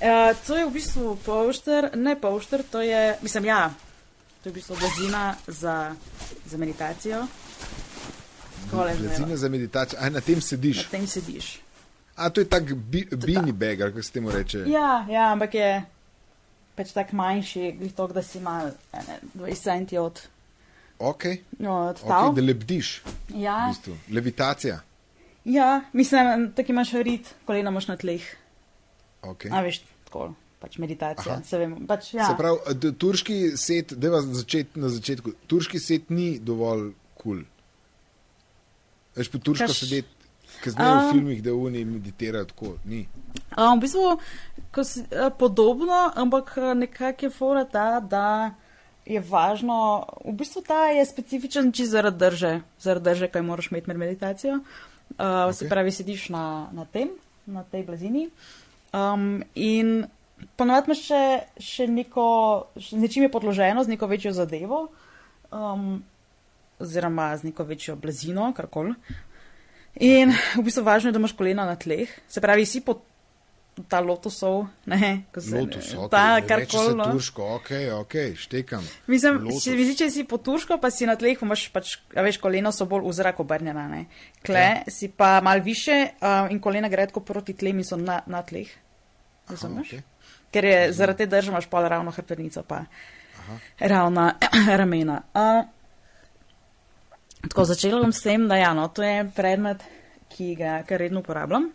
[0.02, 3.70] Uh, to je v bistvu polšter, ne polšter, to je, mislim, ja,
[4.42, 5.94] to je v bistvu blazina za,
[6.46, 7.28] za meditacijo.
[8.72, 10.88] Blazina za meditacijo, a na tem Na sediš.
[10.88, 11.60] tem sediš.
[12.16, 14.58] A to je tak bi, bini bag, ali kako se temu reče.
[14.68, 15.84] Ja, ja, ampak je
[16.76, 20.22] pač tak manjši, to, da si mal ene, 20 centi od,
[21.00, 21.24] Ok,
[21.60, 23.02] no, od okay da lebdiš.
[23.30, 23.98] V Ja, bistvu.
[24.10, 24.80] Levitacija.
[25.46, 28.22] ja, mislim, tako imaš rit, kolena imaš na tleh.
[29.22, 29.50] Okay.
[29.52, 31.44] A veš, tako, pač meditacija, Aha.
[31.44, 32.28] se vem, pač ja.
[32.28, 37.42] Se pravi, turški set, da vas začet, na začetku, turški set ni dovolj kul.
[37.42, 37.44] Cool.
[39.16, 40.08] Veš, po turško Kaš- sedeti,
[40.64, 43.08] ki znajo v Um, filmih, da oni meditirajo tako, ni.
[43.58, 44.20] Um, v bistvu
[44.84, 48.54] si, eh, podobno, ampak eh, nekako je fora ta, da
[49.06, 53.88] je važno, v bistvu ta je specifičen čisto zaradi drže, zaradi drže, kaj moraš imeti
[53.88, 54.60] med meditacijo.
[55.12, 55.54] Uh, okay.
[55.54, 57.10] Se pravi, sediš na, na tem,
[57.46, 58.30] na tej blazini.
[58.94, 60.06] Um, in
[60.56, 61.24] ponovadi imaš še,
[61.60, 62.28] še neko,
[62.78, 64.86] še, z nečim je podloženo, z neko večjo zadevo,
[65.52, 66.00] um,
[66.82, 68.94] oziroma z neko večjo blazino, karkoli.
[70.02, 73.02] In v bistvu važno je, da imaš kolena na tleh, se pravi, si pod
[73.88, 76.12] ta lotusov, ne, ko se Lotus, ok.
[76.12, 76.96] ta karkoli.
[76.96, 77.06] no.
[77.12, 77.70] turško, ok,
[78.02, 78.84] ok, štekam.
[79.08, 82.38] Mislim, če, vizi, če si po turško, pa si na tleh, imaš pač, a veš,
[82.44, 84.06] kolena so bolj v zrak obrnjena, ne.
[84.46, 84.84] Kle Ja.
[84.92, 88.44] si pa mal više uh, in kolena gre tako proti tlem in so na, na
[88.44, 88.70] tleh.
[89.50, 89.94] Razumeš?
[89.94, 90.04] ok.
[90.52, 92.84] Ker je zaradi te drže imaš pol ravno hrbtenico, pa
[93.40, 93.58] Aha.
[93.80, 94.34] ravna
[94.80, 95.22] ramena.
[95.34, 95.64] Uh,
[97.50, 99.84] tako začela bom s tem, da ja, no, to je predmet,
[100.32, 101.70] ki ga kar redno uporabljam,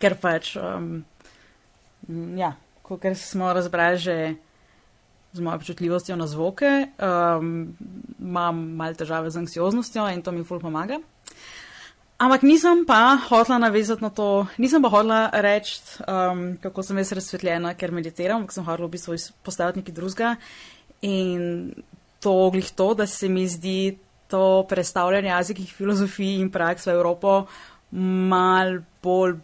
[0.00, 1.04] ker pač, um,
[2.08, 2.54] m, ja,
[2.88, 4.16] ker smo razbrali že
[5.34, 7.74] z mojo občutljivostjo na zvoke, um,
[8.20, 11.00] imam malo težave z anksioznostjo in to mi ful pomaga.
[12.22, 17.10] Ampak nisem pa hotla navezati na to, nisem pa hotla reči, um, kako sem jaz
[17.18, 20.30] razsvetljena, ker meditiram, ampak sem hotla v bistvu postaviti nekaj drugega.
[21.02, 21.74] In
[22.22, 23.98] to glih to, da se mi zdi
[24.34, 27.44] to predstavljanje jezikih filozofij in praks v Evropo
[27.94, 29.36] mal bolj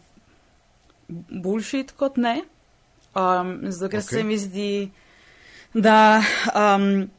[1.08, 2.40] bullshit kot ne.
[3.14, 4.04] Um, zato, ker Ok.
[4.04, 4.18] okay.
[4.18, 4.90] se mi zdi,
[5.74, 6.22] da
[6.54, 7.10] um,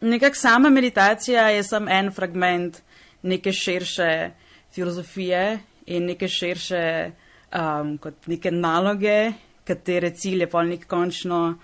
[0.00, 2.82] nekako sama meditacija je samo en fragment
[3.22, 4.30] neke širše
[4.74, 7.10] filozofije in neke širše
[7.54, 9.32] um, kot neke naloge,
[9.64, 11.58] katere cilj je pol nek končno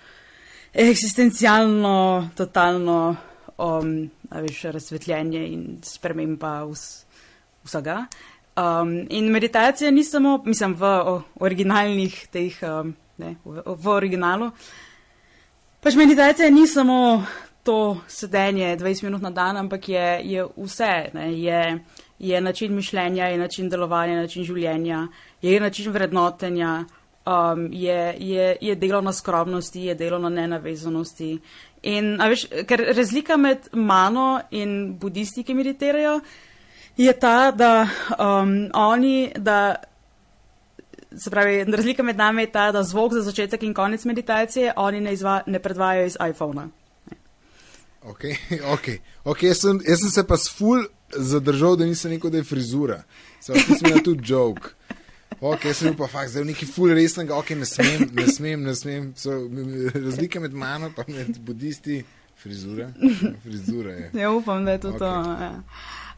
[0.73, 3.15] eksistencialno, totalno
[3.57, 4.09] um,
[4.41, 7.05] veš, razsvetljenje in sprememba vs,
[7.63, 8.05] vsega.
[8.55, 14.51] Um, in meditacija ni samo, mislim, v originalnih teh, um, ne, v, v originalu.
[15.81, 17.25] Pač meditacija ni samo
[17.63, 21.09] to sedenje 20 minut na dan, ampak je, je vse.
[21.13, 21.79] Ne, je,
[22.19, 25.07] je način mišljenja, je način delovanja, način življenja,
[25.41, 26.85] je način vrednotenja,
[27.25, 31.39] um, je, je, je delo na skromnosti, je delo na nenavezanosti.
[31.83, 36.19] In, veš, ker razlika med mano in budisti, ki meditirajo,
[36.97, 37.87] je ta, da
[38.19, 39.75] um, oni, da.
[41.13, 45.01] Se pravi, razlika med nami je ta, da zvok za začetek in konec meditacije oni
[45.01, 46.69] ne, izva, ne predvajajo iz iPhona.
[48.01, 48.23] Ok,
[48.73, 48.87] ok.
[49.23, 52.43] okay jaz, sem, jaz sem se pa s ful zadržal, da nisem rekel, da je
[52.43, 53.03] frizura.
[53.39, 54.73] Sam sem imel tudi joke.
[55.43, 58.73] Ok, jaz sem pa fakt, zdaj neki ful resnega, ok, ne smem, ne smem, ne
[58.79, 59.09] smem.
[59.19, 59.33] So,
[59.91, 61.97] razlike med mano med budisti,
[62.39, 62.87] frizura.
[63.43, 64.11] Frizura je.
[64.21, 64.99] Ja, upam, da je to okay.
[64.99, 65.09] to.
[65.43, 65.51] Ja.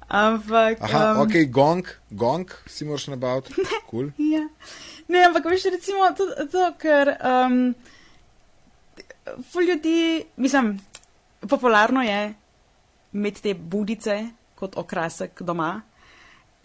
[0.08, 0.78] Ampak.
[0.86, 3.66] Aha, um, ok, gong, gong si moraš nabaviti.
[3.90, 4.12] Cool.
[4.36, 4.44] ja.
[5.08, 7.74] Ne, ampak veš, recimo to, to ker um,
[9.50, 10.76] ful ljudi, mislim,
[11.50, 12.34] popularno je
[13.14, 14.20] imeti te budice
[14.56, 15.82] kot okrasek doma.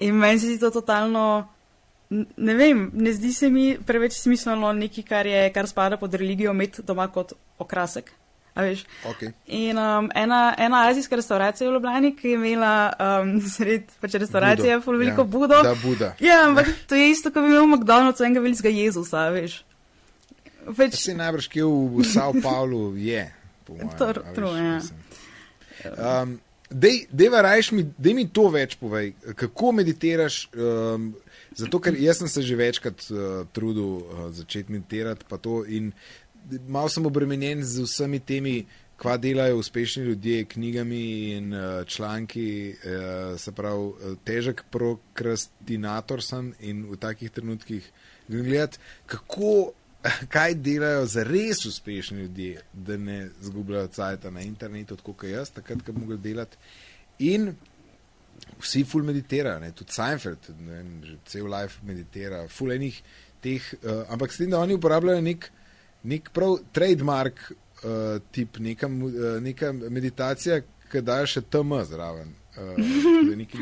[0.00, 1.48] In meni se zdi to totalno,
[2.36, 6.54] ne vem, ne zdi se mi preveč smiselno nekaj, kar, je, kar spada pod religijo,
[6.56, 8.11] imeti doma kot okrasek.
[8.61, 9.30] Okay.
[9.46, 12.92] In um, ena, ena azijska restauracija v Ljubljani, ki je imela
[13.22, 14.98] um, sred pač restauracije, Budo.
[14.98, 15.24] veliko ja.
[15.24, 15.62] Budo.
[15.62, 16.14] Da, Buda.
[16.20, 19.62] Ja, ampak to je isto, kot bi imel McDonald's enega velikega Jezusa, veš.
[20.76, 20.98] Pač...
[21.00, 23.24] Se najbrž, ki je v, v Sao Paulu je.
[24.34, 24.78] True, ja.
[25.96, 26.40] Um,
[26.70, 30.44] Dej, deva rajš mi, dej mi to več povej, kako meditiraš.
[30.54, 31.08] Um,
[31.57, 35.92] zato, ker jaz sem se že večkrat uh, trudil uh, začeti meditirati, pa to in
[36.68, 38.66] malo sem obremenjen z vsemi temi,
[39.01, 42.74] kva delajo uspešni ljudje, knjigami in uh, članki.
[42.76, 47.86] Uh, se pravi, uh, težek prokrastinator sem in v takih trenutkih
[48.28, 49.72] gledati, kako
[50.28, 55.82] kaj delajo za res uspešni ljudje, da ne zgubljajo cajt na internetu, kot jaz, takrat,
[55.86, 56.57] ko mogli delati.
[57.18, 57.55] In
[58.61, 60.82] vsi ful meditirajo, tudi Seinfeld, ne?
[61.07, 63.01] že cel life meditira, ful enih
[63.41, 65.49] teh, uh, ampak s tem, da oni uporabljajo nek,
[66.11, 70.61] nek prav trademark uh, tip, neka, uh, neka meditacija,
[70.91, 72.34] ki daje še TM zraven.
[72.59, 72.74] Uh,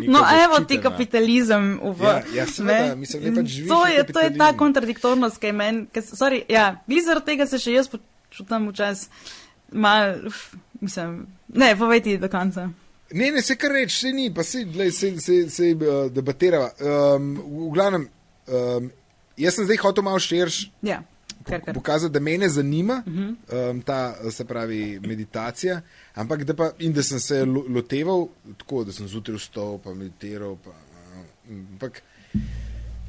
[0.08, 4.30] no, evo ti kapitalizem v ja, ja, seveda, mislim, da pač to, je, to je
[4.40, 6.40] ta kontradiktornost, ki je meni.
[6.48, 6.70] Ja,
[7.04, 9.36] zaradi tega se še jaz počutim včasih
[9.72, 10.16] mal,
[10.80, 12.70] mislim, ne, povej ti do konca.
[13.12, 16.70] Ne, ne, se kar reči, se ni, pa se, glej, se, se, se uh, debatirava.
[17.16, 18.08] Um, v glavnem,
[18.48, 18.90] um,
[19.36, 20.66] jaz sem zdaj hotel malo širš.
[20.82, 21.00] Ja.
[21.48, 21.74] Kar, kar.
[21.74, 23.70] Pokazati, da me zanima uh -huh.
[23.70, 25.80] um, ta, se pravi, meditacija,
[26.14, 28.28] ampak da, pa, da sem se loteval
[28.58, 30.56] tako, da sem zjutraj vstal, pa meditiral.
[30.64, 30.70] Pa,
[31.48, 32.02] ampak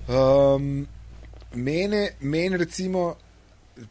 [0.07, 0.87] um,
[1.53, 3.15] mene, mene, recimo,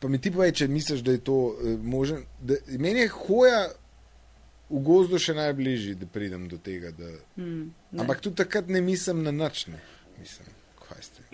[0.01, 2.25] pa mi ti povej, če misliš, da je to uh, možen.
[2.41, 3.69] Da, meni je hoja
[4.69, 6.93] v gozdu še najbližji, da pridem do tega.
[6.93, 7.11] Da,
[7.41, 7.65] mm,
[8.01, 9.67] ampak tudi takrat ne mislim na nič.
[9.73, 9.81] Ne,
[10.21, 10.53] mislim,
[10.85, 11.29] kaj ste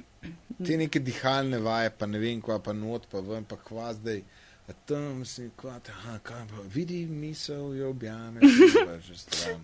[0.64, 4.22] te neke dihalne vaje, pa ne vem, kva pa not, pa vem, pa kva zdaj.
[4.64, 8.40] A tam si kva, aha, kaj pa, vidi misel, jo objame,
[9.06, 9.60] že stran.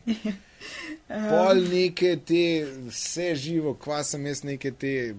[1.08, 2.42] Pol neke te,
[2.90, 5.14] vse živo, kva sem jaz neke te,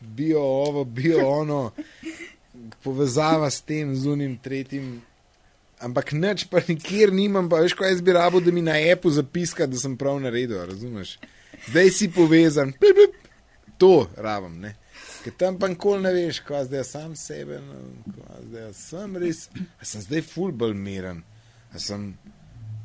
[0.00, 1.60] bio ovo, bio ono,
[2.84, 5.00] povezava s tem, z unim, tretjim.
[5.80, 9.10] Ampak nič pa nikjer nimam, pa veš, kaj jaz bi rabo, da mi na epu
[9.12, 11.18] zapiska, da sem prav naredil, razumeš?
[11.68, 13.28] Zdaj si povezan, pip, pip,
[13.78, 14.60] to rabim.
[14.60, 14.74] Ne?
[15.24, 17.80] Ker tam pa nikoli ne veš, kaj zdaj sam sebe, no,
[18.14, 19.42] kaj zdaj sem res.
[19.80, 21.20] A sem zdaj fulbol miren,
[21.72, 22.12] a sem,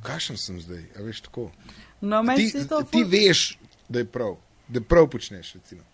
[0.03, 1.47] kakšen sem zdaj, a veš tako.
[2.01, 2.83] No, ti, ful...
[2.91, 3.45] ti veš,
[3.87, 4.35] da je prav,
[4.67, 5.53] da prav počneš.
[5.61, 5.85] Recimo.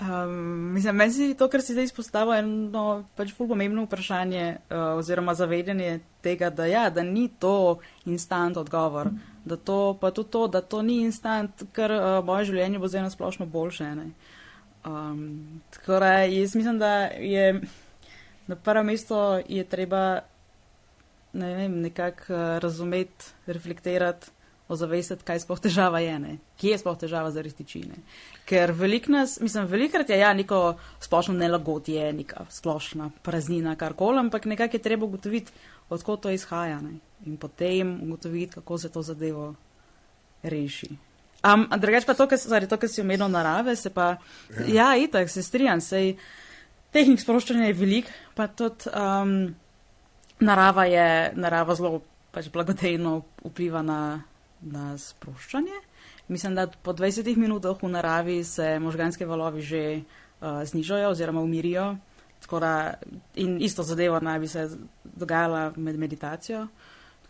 [0.00, 5.32] Um, mislim, meni se to, kar si zdaj izpostavil, eno pač pomembno vprašanje uh, oziroma
[5.34, 9.08] zavedanje tega, da, ja, da ni to instant odgovor,
[9.44, 13.06] da to pa tudi to, da to ni instant, ker uh, moje življenje bo zdaj
[13.06, 13.88] na splošno boljše.
[14.84, 17.62] Um, tako da jaz mislim, da je
[18.46, 19.16] na prvem mestu
[19.48, 20.20] je treba
[21.32, 24.35] ne vem, nekako uh, razumeti, reflektirati
[24.68, 26.36] ozavestiti, kaj sploh težava je, ne?
[26.58, 28.00] kje je sploh težava za restičine.
[28.48, 34.48] Ker velik nas, mislim, velikrat je ja neko splošno nelagodje, neka splošna praznina, karkoli, ampak
[34.50, 35.52] nekako je treba ugotoviti,
[35.88, 36.98] odkot to izhaja ne?
[37.26, 39.54] in potem ugotoviti, kako se to zadevo
[40.42, 40.90] reši.
[41.46, 44.16] Um, drugač pa to, kar si omenil narave, se pa,
[44.66, 46.16] ja, ja itak, se strijam, sej
[46.90, 49.54] tehnik sproščanja je velik, pa tudi um,
[50.40, 51.06] narava je
[51.38, 52.00] narava zelo
[52.34, 53.98] pač blagodejno vpliva na,
[54.60, 55.78] na sproščanje.
[56.28, 61.96] Mislim, da po 20 minutah v naravi se možganske valovi že uh, znižajo oziroma umirijo.
[62.50, 62.94] Da,
[63.34, 64.68] in isto zadevo naj bi se
[65.04, 66.66] dogajala med meditacijo.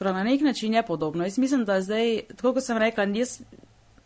[0.00, 1.24] Da, na nek način je podobno.
[1.24, 3.40] Jaz mislim, da zdaj, tako kot sem rekla, jaz,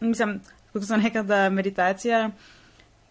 [0.01, 0.41] mislim,
[0.73, 2.31] kot sem rekla, da meditacija,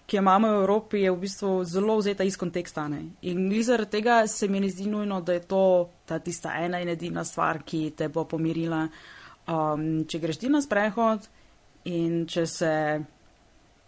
[0.05, 2.87] ki jo imamo v Evropi, je v bistvu zelo vzeta iz konteksta.
[2.87, 3.01] Ne?
[3.21, 6.89] In zaradi tega se mi ne zdi nujno, da je to ta tista ena in
[6.89, 8.87] edina stvar, ki te bo pomirila.
[9.49, 11.25] Um, če greš ti na sprehod
[11.89, 12.73] in če se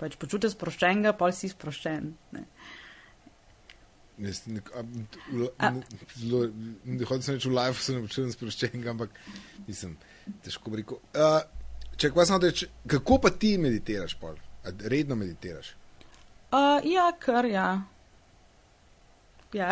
[0.01, 2.13] pač počutiš sproščenega, pa si sproščen.
[2.33, 2.45] Ne?
[4.21, 4.61] Hodil
[7.21, 9.09] sem reči v live, se ne počutim sproščen, ampak
[9.67, 9.91] nisem
[10.45, 10.97] težko rekel.
[11.13, 11.41] Uh,
[11.97, 14.35] če pa sem reči, kako pa ti meditiraš, pol?
[14.63, 15.75] redno meditiraš?
[16.51, 17.81] Uh, ja, kar ja.
[19.53, 19.71] Ja.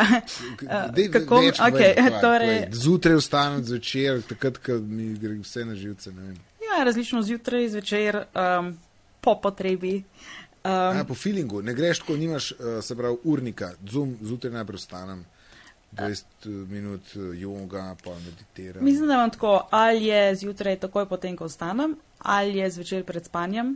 [0.60, 2.56] Uh, Dej, kako več, okay, povej, torej...
[2.76, 6.12] Zjutraj vstanem, zvečer, takrat, ko mi gre vse na živce.
[6.60, 8.74] Ja, različno zjutraj, zvečer, um,
[9.24, 10.02] po potrebi.
[10.60, 14.82] Um, ja, po feelingu, ne greš tako, nimaš, uh, se pravi, urnika, zum, zjutraj najprej
[14.84, 15.24] vstanem.
[15.90, 16.24] 20
[16.70, 17.02] minut
[17.34, 18.84] joga, pa meditiram.
[18.84, 23.24] Mislim, da imam tako, ali je zjutraj takoj potem, ko vstanem, ali je zvečer pred
[23.26, 23.74] spanjem,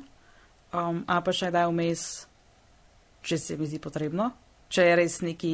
[0.71, 2.05] um, ali pa še daj vmes,
[3.27, 4.31] če se mi zdi potrebno.
[4.75, 5.53] Če je res neki.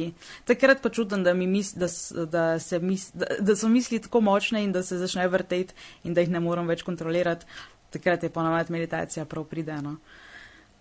[0.49, 1.89] Takrat pa čutim, da, mis, da,
[2.25, 2.45] da,
[2.81, 6.31] mis, da, da so misli tako močne in da se začnejo vrteti in da jih
[6.33, 7.45] ne morem več kontrolirati.
[7.93, 9.97] Takrat je ponovadi meditacija prav pridena.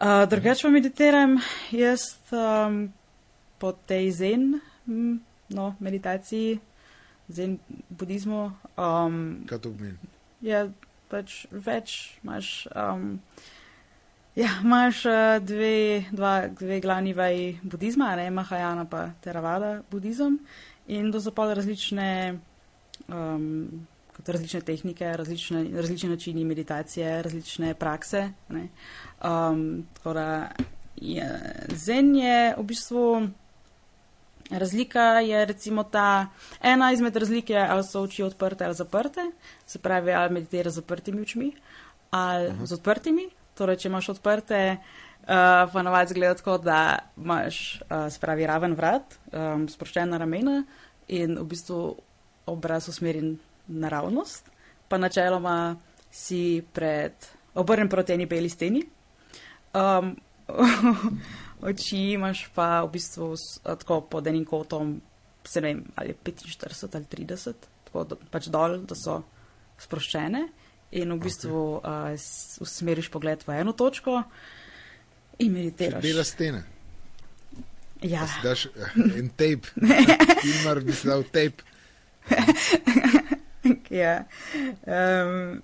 [0.00, 1.36] Uh, drugače pa meditiram
[1.76, 2.86] jaz um,
[3.60, 4.46] po tej zen
[4.86, 6.58] no, meditaciji,
[7.28, 8.52] zen budizmu.
[8.76, 9.98] Um, Kaj to pomeni?
[10.40, 10.64] Ja,
[11.12, 12.64] pač več imaš.
[12.72, 13.18] Um,
[14.36, 15.12] Ja, imaš uh,
[15.42, 20.38] dve, dva, dve glavni vaji budizma, ne Mahajana pa Teravada budizem
[20.86, 22.38] in to so pa različne,
[23.08, 23.86] um,
[24.26, 28.30] različne tehnike, različne, različne načini meditacije, različne prakse.
[28.50, 30.48] Um, da,
[30.96, 31.26] je,
[31.74, 33.28] zen je v bistvu
[34.50, 36.26] razlika, je recimo ta
[36.62, 39.20] ena izmed razlik je, ali so oči odprte ali zaprte,
[39.66, 41.52] se pravi, ali meditiraš z zaprtimi očmi
[42.10, 42.66] ali uh -huh.
[42.66, 43.30] z odprtimi.
[43.58, 49.18] Torej, če imaš odprte, uh, pa navadi zgleda tako, da imaš uh, spravi raven vrat,
[49.32, 50.62] um, sproščena ramena
[51.08, 51.80] in v bistvu
[52.50, 53.34] obraz usmerjen
[53.68, 54.50] naravnost,
[54.88, 55.76] pa načeloma
[56.10, 57.14] si pred
[57.54, 58.82] obrnem proti eni beli steni.
[59.74, 60.16] Um,
[61.70, 64.96] oči imaš pa v bistvu tako pod enim kotom,
[65.44, 69.20] se ne vem, ali 45 ali 30, tako da pač dol, da so
[69.80, 70.48] sproščene
[70.90, 72.14] in v bistvu okay.
[72.14, 74.22] uh, usmeriš pogled v eno točko
[75.38, 76.02] in meditiraš.
[76.02, 76.62] Bela stena.
[78.02, 78.26] Ja.
[78.42, 79.70] Daš uh, en tape.
[80.42, 81.62] Filmar bi se dal tape.
[84.02, 84.24] ja.
[84.86, 85.60] Um,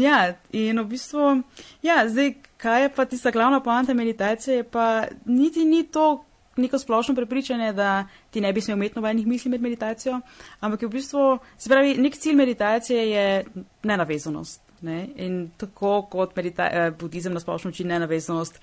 [0.00, 1.42] ja, in v bistvu,
[1.84, 6.24] ja, zdaj, kaj je pa tista glavna poanta meditacije, pa niti ni to,
[6.56, 10.20] neko splošno prepričanje, da ti ne bi smel imeti nobenih misli med meditacijo,
[10.60, 13.44] ampak je v bistvu, se pravi, nek cilj meditacije je
[13.82, 14.62] nenavezanost.
[14.80, 15.08] Ne?
[15.16, 18.60] In tako kot eh, budizem na splošno uči nenavezanost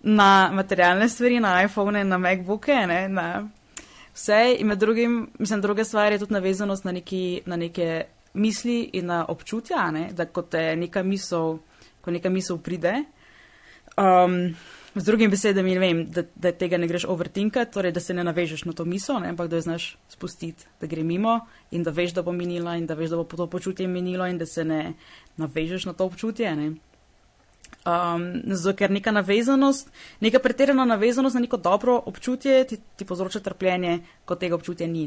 [0.00, 3.08] na materialne stvari, na iPhone, na MacBooke, ne?
[3.08, 3.48] na
[4.14, 8.90] vse in med drugim, mislim, druga stvar je tudi navezanost na, neki, na neke misli
[8.92, 10.08] in na občutja, ne?
[10.12, 11.58] da ko te neka misel,
[12.00, 12.94] ko neka misel pride.
[13.96, 14.54] Um,
[14.98, 18.64] Z drugimi besedami, vem, da, da tega ne greš overtinkati, torej da se ne navežeš
[18.66, 21.40] na to misel, ne, ampak da jo znaš spustiti, da gre mimo
[21.70, 24.38] in da veš, da bo minila in da veš, da bo to počutje minilo in
[24.38, 24.94] da se ne
[25.36, 26.56] navežeš na to občutje.
[26.56, 26.72] Ne.
[27.86, 33.40] Um, zato, ker neka navezanost, neka pretirana navezanost na neko dobro občutje ti, ti povzroča
[33.40, 35.06] trpljenje, ko tega občutja ni.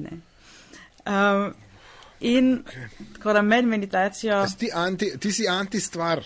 [1.06, 1.54] Um,
[2.20, 2.88] in okay.
[3.14, 4.46] tako da med meditacijo.
[4.58, 6.24] Ti, anti, ti si anti-stvar.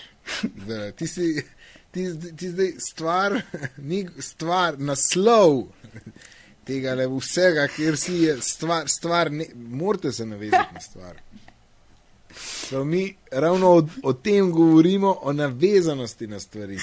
[0.96, 1.42] ti si
[1.96, 3.40] ti, ti zdaj stvar,
[3.90, 5.62] ni stvar, naslov
[6.66, 11.20] tega le vsega, kjer si je stvar, stvar ne, morate se navezati na stvar.
[12.36, 16.78] So mi ravno o, o tem govorimo, o navezanosti na stvari.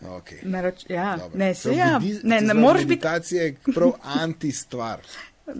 [0.00, 0.38] Okay.
[0.42, 2.88] Naroč, ja, ne, se ja, ne, ne moreš biti.
[2.88, 5.00] Meditacija je prav anti-stvar.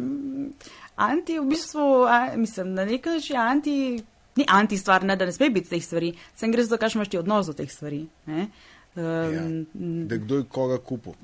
[0.96, 4.04] Anti, v bistvu, a, mislim, na nek način anti
[4.36, 7.12] ni anti-stvar, ne, da ne sme biti teh stvari, sem gre za to, kakšen imaš
[7.12, 8.02] ti odnos do teh stvari.
[8.26, 8.48] Ne,
[8.96, 9.46] um, ja.
[10.12, 11.16] da kdo je koga kupil.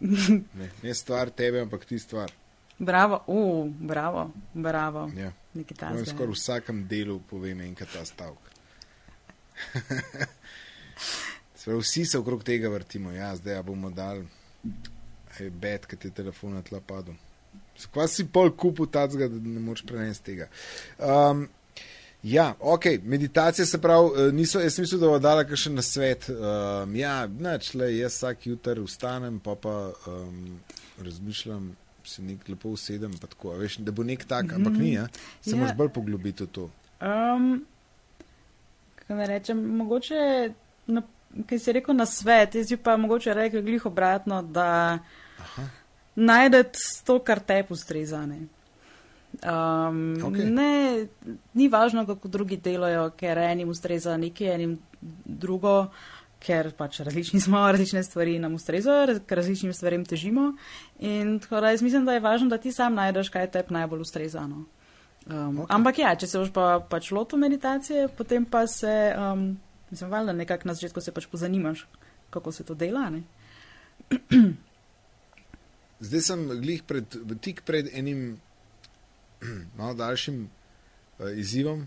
[0.60, 2.32] Ne, ne stvar tebe, ampak ti stvar.
[2.78, 5.10] Bravo, uh, bravo, bravo.
[5.16, 5.32] Ja.
[5.54, 8.38] V skoraj vsakem delu povem enkrat ta stavek.
[11.80, 14.22] vsi se okrog tega vrtimo, ja, zdaj ja bomo dal,
[15.36, 17.14] hej, bed, ki ti je telefon na tla padel.
[17.92, 20.48] Kva si pol kupu tacga, da ne moreš prenesti tega.
[20.98, 21.48] Um,
[22.22, 26.28] ja, ok, meditacija se pravi, eh, niso, jaz mislim, da bo dala kakšen na svet.
[26.28, 30.60] Um, ja, neč, le, jaz vsak jutr vstanem, pa pa um,
[31.02, 35.06] razmišljam, se nek lepo usedem, pa tako, veš, da bo nek tak, ampak ni, ja?
[35.40, 35.56] se Ja.
[35.56, 36.70] moraš bolj poglobiti v to.
[37.00, 37.64] Um,
[39.06, 40.52] kaj ne rečem, mogoče,
[40.86, 41.02] na,
[41.46, 44.98] kaj si rekel na svet, jaz bi pa mogoče rekel glih obratno, da
[46.16, 48.26] najdete to, kar te ustreza.
[49.30, 50.44] Um, Okej.
[50.50, 51.06] ne,
[51.54, 54.78] ni važno, kako drugi delajo, ker enim ustreza nekaj, enim
[55.24, 55.86] drugo,
[56.42, 60.50] ker pač različni smo, različne stvari nam ustrezajo, raz- k različnim stvarem težimo.
[60.98, 64.00] In tako da jaz mislim, da je važno, da ti sam najdeš, kaj te najbolj
[64.00, 64.46] ustreza.
[64.46, 64.64] No.
[65.26, 65.68] Um, Ok.
[65.68, 65.74] okay.
[65.74, 69.56] Ampak ja, če se boš pa pač lotil meditacije, potem pa se, um,
[69.90, 71.86] mislim, valjda nekako na začetku se pač pozanimaš,
[72.30, 73.06] kako se to dela.
[76.00, 77.04] Zdaj sem glih pred,
[77.40, 78.40] tik pred enim
[79.78, 81.86] malo daljšim uh, izzivom,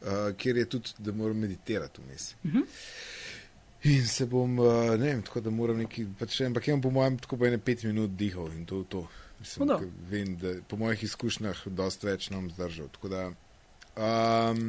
[0.00, 2.34] uh, kjer je tudi, da moram meditirati vmes.
[2.44, 2.58] Mhm.
[3.82, 7.18] In se bom, uh, ne vem, tako da moram neki, pač, ampak imam po mojem
[7.18, 9.08] tako po ene pet minut dihal in to to.
[9.40, 12.86] Mislim, ke vem, da po mojih izkušnjah dosta več nam zdržal.
[12.94, 13.22] Tako da,
[13.98, 14.60] um,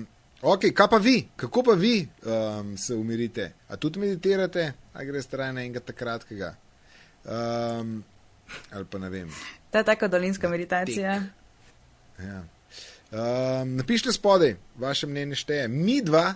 [0.42, 3.52] ok, kaj pa vi, kako pa vi um, se umirite?
[3.68, 6.56] A tudi meditirate, a greste raje na enega takratkega?
[7.24, 8.00] Um,
[8.72, 9.30] ali pa ne vem.
[9.70, 11.22] Ta je taka dolinska meditacija.
[12.24, 12.43] Ja.
[13.13, 15.67] Um, napišite spodaj, vaše mnenje šteje.
[15.67, 16.34] Mi dva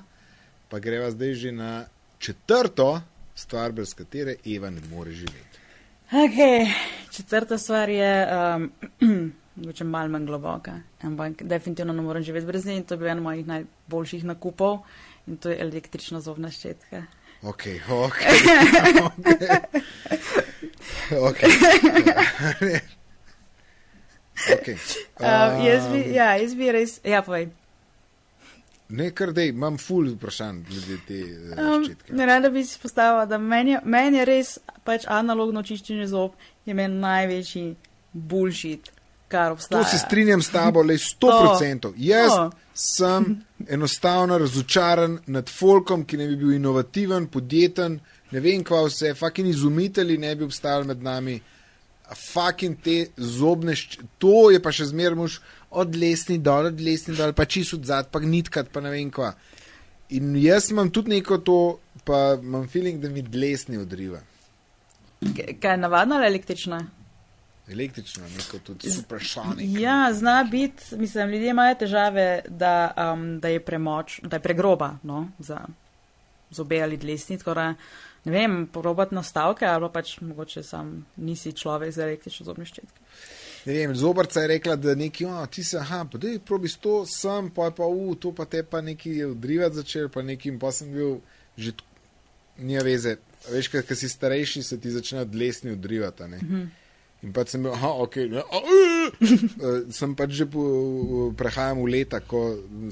[0.70, 1.86] pa greva zdaj že na
[2.20, 3.02] četrto
[3.36, 5.60] stvar, brez katere Eva ne more živeti.
[6.12, 6.72] Okay.
[7.12, 8.72] Četrta stvar je, um,
[9.56, 13.08] mogoče malo manj globoka, ampak definitivno ne morem živeti brez nje in to je bil
[13.08, 14.80] en mojih najboljših nakupov
[15.28, 17.04] in to je električna zobna ščetka.
[17.42, 18.16] Ok, ok.
[21.30, 21.38] ok.
[22.62, 22.97] okay.
[24.54, 24.78] Okay.
[25.18, 25.26] Uh,
[25.66, 27.48] jaz, bi, ja, jaz bi res, ja, povej.
[28.90, 32.14] Ne, kar dej, imam full vprašanj glede te uh, Um, ščetke.
[32.14, 34.52] ne rada bi si postavila, da meni je, meni je res
[34.86, 37.66] pač analogno čiščenje zob, je meni največji
[38.14, 38.88] bullshit,
[39.28, 39.84] kar To obstaja.
[39.84, 41.92] se strinjam s tabo, le 100%.
[42.12, 42.46] Jaz To.
[42.74, 43.28] sem
[43.70, 48.00] enostavno razočaran nad folkom, ki ne bi bil inovativen, podjeten,
[48.32, 51.42] ne vem kva vse, fucking izumitelji ne bi obstajali med nami.
[52.08, 53.76] A Fucking te zobne,
[54.18, 55.40] to je pa še zmeraj mož
[55.70, 59.12] od lesni dol, od lesni dol, pa čisto od zad, pa nitkat, pa ne vem
[59.12, 59.34] kva.
[60.16, 61.58] In jaz imam tudi neko to,
[62.08, 64.22] pa imam feeling, da mi dlesni odriva.
[65.20, 66.80] Kaj je navadna ali električna?
[67.68, 69.68] Električno, neko tudi supersonik.
[69.80, 74.94] Ja, zna biti, mislim, ljudje imajo težave, da, um, da je premoč, da je pregroba
[75.04, 75.60] no, za
[76.50, 77.38] zobe ali dlesni.
[77.38, 77.74] Tako da,
[78.28, 83.06] ne vem, probati nastavke ali pač mogoče sam nisi človek za električno zobne ščetke.
[83.68, 87.02] Ne vem, zobrca je rekla, da neki, oh, ti se, aha, pa da probi to,
[87.10, 90.60] sem, pa je pa, u, to pa te pa neki odrivati začel, pa neki, in
[90.62, 91.18] pa sem bil
[91.58, 91.74] že,
[92.64, 93.18] nija veze,
[93.48, 96.42] A veš, ker si starejši, se ti začne dlesni odrivati, a ne.
[96.44, 96.68] Mhm.
[97.26, 100.62] In pa sem bil, aha, ok, ne, a, uh, sem pač že po,
[101.38, 102.42] prehajam v leta, ko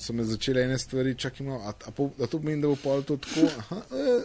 [0.02, 2.80] so me začele ene stvari, čakaj malo, a, a, po- a to pomeni, da bo
[2.80, 4.24] pol to tako, aha, uh,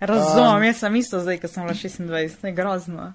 [0.00, 3.12] Razumem, Um, jaz sem isto zdaj, ko sem bila 26, ne grozno.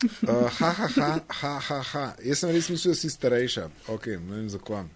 [0.00, 2.04] Uh, ha, ha, ha, ha, ha, ha.
[2.24, 3.66] Jaz sem res mislil, da si starejša.
[3.92, 4.86] Ok, ne vem zakaj.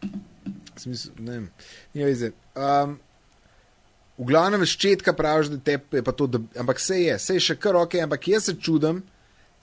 [0.79, 1.49] Smisl, ne vem,
[1.95, 2.31] ni veze.
[2.57, 2.97] Um,
[4.19, 7.43] v glavnem ščetka praviš, da te je pa to, da, ampak vse je, vse je
[7.49, 9.03] še kar ok, ampak jaz se čudem,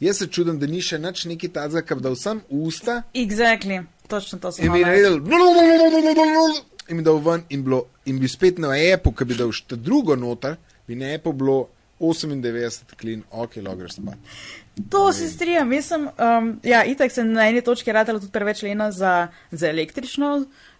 [0.03, 4.39] jaz se čudem, da ni še nič neki tazga, kar da vsem usta Exactly, točno
[4.43, 5.07] to sem in hola reči.
[5.07, 6.59] naredil
[6.91, 9.77] in bi dal ven in, bilo, in bi spet na Apple, ki bi dal še
[9.79, 10.57] drugo noter,
[10.91, 11.61] bi na Apple bilo
[12.01, 14.17] 98 klin, ok, logger spat.
[14.89, 18.63] To se strijam, jaz sem, um, ja, itak sem na eni točki ratala tudi preveč
[18.65, 20.31] lena za, za električno,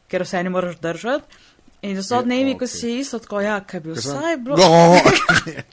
[0.09, 1.41] ker vse ne moraš držati.
[1.81, 2.73] In so Ja, dnevi, ko okej.
[2.73, 4.57] si isto tako, ja, kaj bi vsaj bilo.
[4.57, 4.97] No,
[5.49, 5.63] ne,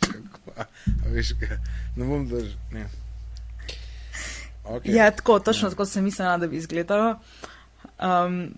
[1.13, 1.59] veš, kaj,
[1.97, 2.55] ne bom držal.
[2.73, 2.87] Ne.
[4.69, 4.95] Okay.
[4.97, 5.71] Ja, tako, točno ja.
[5.71, 7.19] tako sem mislila, da bi izgledalo.
[7.99, 8.55] Um,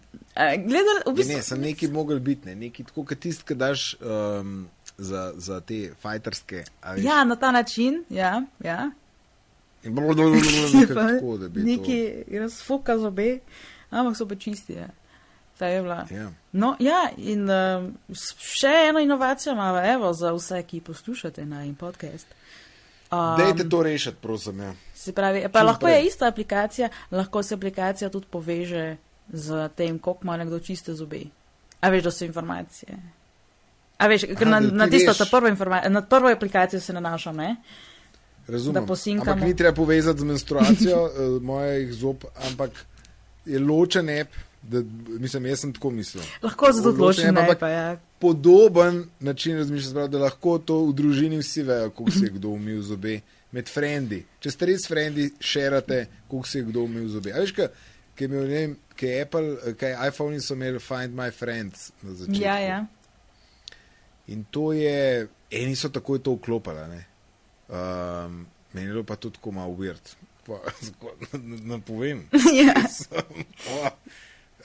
[0.67, 3.55] gledal, v Ne, bistvu, ne, sem neki mogel biti, ne, neki tako, kot tisti, ki
[3.59, 4.69] daš um,
[5.01, 6.65] za, za te fajterske.
[6.97, 8.91] ja, na ta način, ja, ja.
[9.83, 13.39] In nekako Pa tako, da bi Neki razfuka zobe,
[13.91, 14.73] ampak so pa čisti.
[14.73, 14.89] Ja.
[15.59, 16.05] Ta je bila.
[16.09, 16.15] to.
[16.15, 16.31] Ja.
[16.53, 17.95] No, ja, in um,
[18.39, 22.27] še eno inovacijo imamo, evo, za vse, ki poslušate na in podcast.
[23.11, 24.61] Um, Dajte to rešiti, prosim.
[24.61, 24.73] Ja.
[24.95, 25.99] Se pravi, pa Čim lahko prej.
[25.99, 28.97] je ista aplikacija, lahko se aplikacija tudi poveže
[29.33, 31.25] z tem, koliko ima nekdo čiste zobe.
[31.81, 32.99] A veš, da so informacije.
[34.01, 35.53] A veš, Aha, na, na ti tisto prvo,
[35.89, 37.57] na prvo aplikacijo se nanašam, ne?
[38.49, 38.83] Razumem.
[38.83, 39.33] Da posinkamo.
[39.33, 42.71] Ampak ni treba povezati z menstruacijo uh, mojih zob, ampak
[43.45, 44.29] je ločen ep.
[44.63, 44.83] Da,
[45.19, 46.25] mislim, jaz sem tako mislil.
[46.43, 47.99] Lahko zato Ločen odločim, ep, ne ampak pa ja.
[48.19, 52.83] Podoben način razmišljanja, da lahko to v družini vsi vejo, kako si je kdo umil
[52.83, 53.21] zobe.
[53.53, 54.23] Med frendi.
[54.41, 57.33] Če ste res frendi, šerate, kako si je kdo umil zobe.
[57.33, 57.69] A veš, kaj
[58.19, 58.63] je imel, ne
[59.01, 62.43] kaj Apple, kaj iPhone so imeli Find My Friends na začetku.
[62.43, 62.87] Ja, ja.
[64.31, 66.89] In to je, eni so takoj to vklopili.
[66.89, 67.05] ne.
[67.71, 70.15] Um, meni je bilo pa tudi tako malo weird.
[70.47, 70.59] Pa,
[71.71, 72.27] ne povem.
[72.61, 72.75] ja.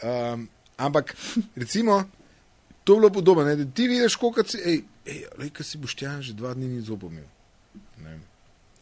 [0.04, 0.50] Um,
[0.86, 1.16] ampak,
[1.56, 2.04] recimo,
[2.84, 5.78] to je bilo podobno, ne, da ti vidiš, koliko si, ej, ej, lej, kaj si
[5.78, 7.26] boš tja že dva dni ni zobomil.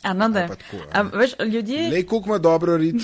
[0.04, 0.40] A, no, da.
[0.40, 1.10] Ali pa tako, a A, ne.
[1.14, 1.90] veš, ljudje.
[1.90, 3.02] Lej, koliko ima dobro rit,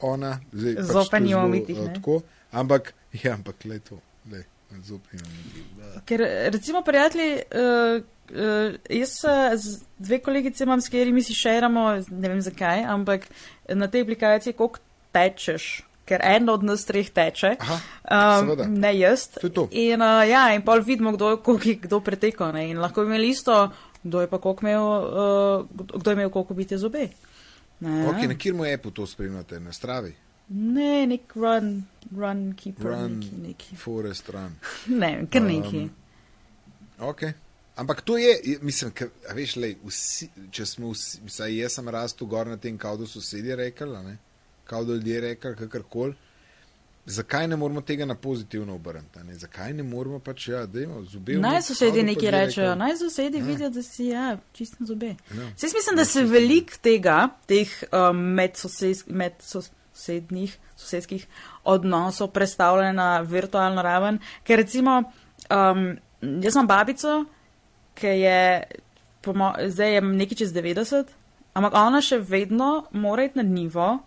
[0.00, 1.94] ona, zdaj pač Zob pa to nima zelo, umitih, eh, ne.
[1.94, 2.20] Tako,
[2.52, 5.62] ampak, ja, ampak, lej to, lej, nima umitih.
[5.76, 6.00] da.
[6.06, 6.20] Ker
[6.52, 12.28] recimo, prijatelji, uh, uh, jaz eh, z dve kolegice imam, s katerimi si šeramo, ne
[12.28, 13.28] vem zakaj, ampak
[13.68, 14.78] na tej aplikaciji, koliko
[15.12, 17.56] tečeš, ker en od nas treh teče.
[17.60, 17.80] Aha,
[18.12, 18.64] Um, seveda.
[18.68, 19.28] ne jaz.
[19.40, 19.68] To to.
[19.70, 22.52] In, uh, ja, in pol vidimo, kdo, koliko kdo pretekel.
[22.52, 22.70] Ne?
[22.70, 23.70] In lahko imeli isto,
[24.02, 27.08] kdo je pa koliko imel, uh, kdo je imel koliko biti zobe.
[27.80, 30.14] Ne, Ok, na kjer mu je to spremljate, na stravi,
[30.48, 31.84] ne nek run,
[32.16, 33.18] run, keeper, Run.
[33.18, 33.76] neki, neki.
[33.76, 34.52] forest run.
[35.00, 35.88] Ne, kar Um, neki.
[36.98, 37.22] Ok.
[37.76, 38.92] Ampak to je, mislim,
[39.30, 42.96] a veš, lej, vsi, če smo vsi, vsaj jaz sem rastel gor na tem, kao
[42.96, 44.16] da sosedje rekli,
[44.64, 46.14] kao da ljudje rekli, kakorkoli.
[47.06, 49.18] Zakaj ne moramo tega na pozitivno obrniti?
[49.18, 49.34] ne?
[49.34, 51.32] Zakaj ne moramo pač, ja, da imamo zobe?
[51.32, 53.46] Naj sosedje nekaj rečejo, naj sosedje Ja.
[53.46, 55.06] vidijo, da si ja, čist na zobe.
[55.06, 55.42] Ja.
[55.62, 59.14] Jaz mislim, da se velik tega, teh um, medsosedskih,
[60.02, 61.26] medsosednih, sosedskih
[61.64, 65.02] odnosov predstavlja na virtualno raven, ker recimo,
[65.50, 65.96] um,
[66.42, 67.24] jaz imam babico,
[67.94, 68.62] ki je,
[69.22, 71.04] po mo- zdaj je nekaj čez 90,
[71.54, 73.98] ampak ona še vedno mora iti na nivo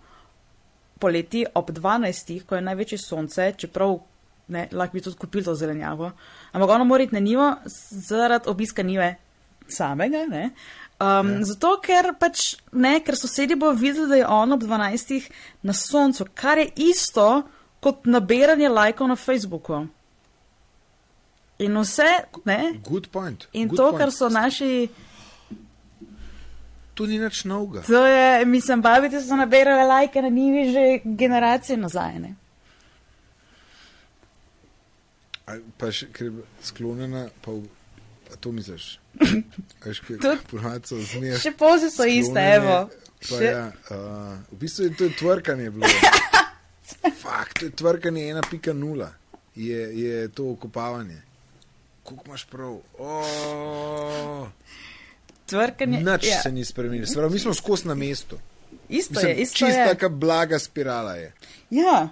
[0.99, 3.99] poleti ob 12, ko je največje sonce, čeprav
[4.47, 6.11] ne, lahko bi tudi kupil to zelenjavo,
[6.53, 9.15] ampak ona mora iti na nivo zaradi obiska nive
[9.67, 10.25] samega.
[10.29, 10.49] Ne?
[10.99, 11.43] Um, ja.
[11.43, 15.27] Zato, ker pač ne, ker sosedje bo videli, da je on ob 12
[15.67, 17.43] na soncu, kar je isto
[17.83, 19.81] kot nabiranje lajkov na Facebooku.
[21.59, 22.07] In vse,
[22.45, 22.79] ne?
[22.83, 23.47] Good point.
[23.53, 23.99] In good to, point.
[23.99, 24.87] kar so naši,
[26.95, 27.81] To ni nič novega.
[27.83, 32.19] to je, mislim, babice so nabirale lajke na nivi že generacije nazaj.
[32.19, 32.35] Ne?
[35.47, 37.67] A Pa še, ker je sklonjena, pa v,
[38.45, 38.99] to misliš.
[39.81, 40.01] Veš,
[40.51, 41.39] ponavadi so zmeraj.
[41.41, 42.77] Še pozi so iste, evo.
[43.19, 45.89] Pa Še- ja, uh, v bistvu je to je tvrkanje bilo.
[47.23, 49.07] Fakt, to je tvrkanje 1.0.
[49.55, 51.21] Je, je to okopavanje.
[52.03, 52.75] Kako imaš prav?
[52.99, 54.45] Oh,
[55.45, 55.97] Tvrkanje.
[55.99, 56.41] Nič ja.
[56.41, 57.07] se ni spremenilo.
[57.07, 58.37] Se pravi, mi smo skozi na mestu.
[58.89, 59.87] Isto Mislim, je, isto čista je.
[59.87, 61.33] taka blaga spirala je.
[61.69, 62.09] Ja,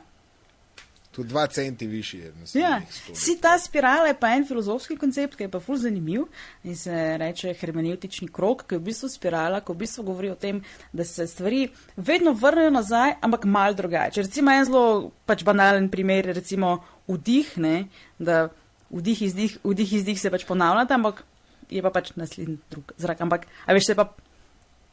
[1.14, 2.32] Tu dva centi višji je.
[2.58, 2.82] ja.
[3.14, 6.24] Si ta spirala je pa en filozofski koncept, ki je pa ful zanimiv
[6.64, 10.36] in se reče hermeneutični krok, ki je v bistvu spirala, ki v bistvu govori o
[10.40, 14.26] tem, da se stvari vedno vrnejo nazaj, ampak mal drugače.
[14.26, 17.76] Recimo en zelo pač banalen primer, recimo vdih, ne,
[18.18, 18.48] da
[18.90, 21.24] vdih, izdih, vdih, izdih se pač ponavljata, ampak
[21.70, 23.22] je pa pač naslednji drug zrak.
[23.22, 24.10] Ampak, a veš, se pa,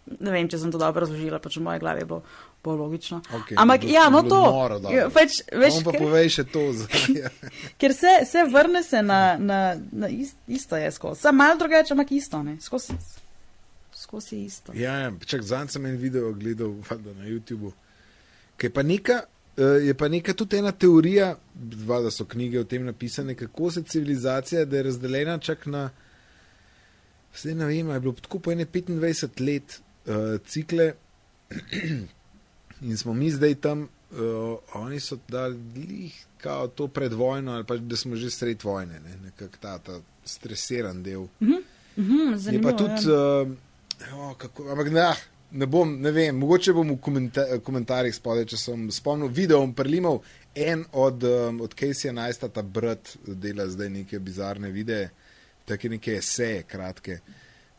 [0.07, 2.23] ne vem, če sem to dobro razložila, pač v moje glavi je bilo
[2.65, 3.21] bolj logično.
[3.33, 4.41] Okej, ampak ja, no to.
[4.43, 4.93] dobro.
[4.93, 6.65] Ja, pač, veš, On pa ker- povej še to.
[7.81, 9.61] Ker se, se vrne se na, na,
[9.93, 11.21] na ist, isto je skozi.
[11.21, 12.57] Sam malo drugače, ampak isto, ne?
[12.61, 12.97] Skozi,
[13.97, 14.75] skozi isto.
[14.77, 17.73] Ja, ja, čak zanj sem en video gledal valjda, na YouTubu.
[18.59, 19.23] ki Je pa, neka,
[19.57, 23.83] eh, je pa neka tudi ena teorija, da so knjige o tem napisane, kako se
[23.83, 25.91] civilizacija, da je razdeljena čak na,
[27.33, 29.81] vse ne vem, je bilo tako po ene 25 let
[30.11, 30.93] uh, cikle
[32.89, 37.77] in smo mi zdaj tam, uh, oni so dali kao to pred vojno ali pa
[37.77, 41.27] da smo že sred vojne, ne, nekak ta, ta stresiran del.
[41.41, 43.43] Mhm, Je zanimivo, pa tudi, ja.
[43.43, 43.49] uh,
[44.15, 45.15] oh, kako, ampak ne,
[45.51, 49.75] ne bom, ne vem, mogoče bom v komenta komentarjih spodaj, če sem spomnil, video bom
[49.75, 50.21] prelimal
[50.55, 55.11] en od, um, od Caseyja Najsta, ta brat dela zdaj neke bizarne videe,
[55.67, 57.21] take neke eseje, kratke,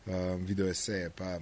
[0.06, 1.38] um, video eseje, pa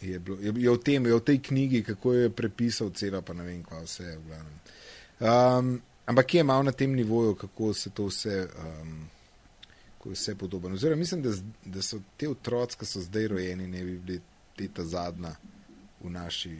[0.00, 3.32] je, bilo, je, je, v tem, je v tej knjigi, kako je prepisal celo, pa
[3.32, 4.56] ne vem, kva vse je v glavnem.
[5.20, 5.74] Um,
[6.06, 8.48] ampak je malo na tem nivoju, kako se to vse.
[8.58, 9.08] Um,
[9.98, 10.74] ko je vse podobno.
[10.74, 11.30] Oziroma, mislim, da,
[11.64, 14.20] da so te otroci, ki so zdaj rojeni, ne bi bili
[14.56, 15.30] te ta zadnja
[16.00, 16.58] v naši.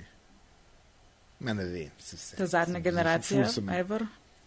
[1.40, 2.36] Ma ne vem, se vse.
[2.36, 4.06] Ta zadnja sem- generacija, sem- ever.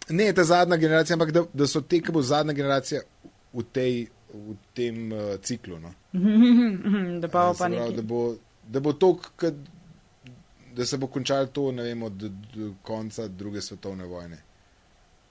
[0.10, 3.02] Ne, ta zadnja generacija, ampak da, da so te, ki bo zadnja generacija
[3.54, 5.78] v, tej, v tem uh, ciklu.
[5.80, 5.94] No.
[7.22, 8.36] Da pa Se pa pravi, da bo,
[8.68, 9.18] da bo to,
[10.76, 12.34] da se bo končalo to, ne vem, od, od
[12.82, 14.38] konca druge svetovne vojne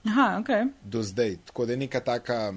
[0.06, 0.72] Aha, ok.
[0.84, 1.36] do zdaj.
[1.44, 2.54] Tako da je neka taka,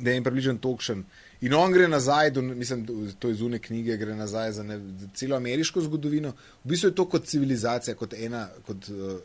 [0.00, 1.04] da je jim približen tokšen.
[1.40, 4.78] In on gre nazaj, do, mislim, do- to je zunaj knjige, gre nazaj za, ne,
[4.78, 6.30] za celo ameriško zgodovino.
[6.64, 9.18] V bistvu je to kot civilizacija, kot ena, kot uh,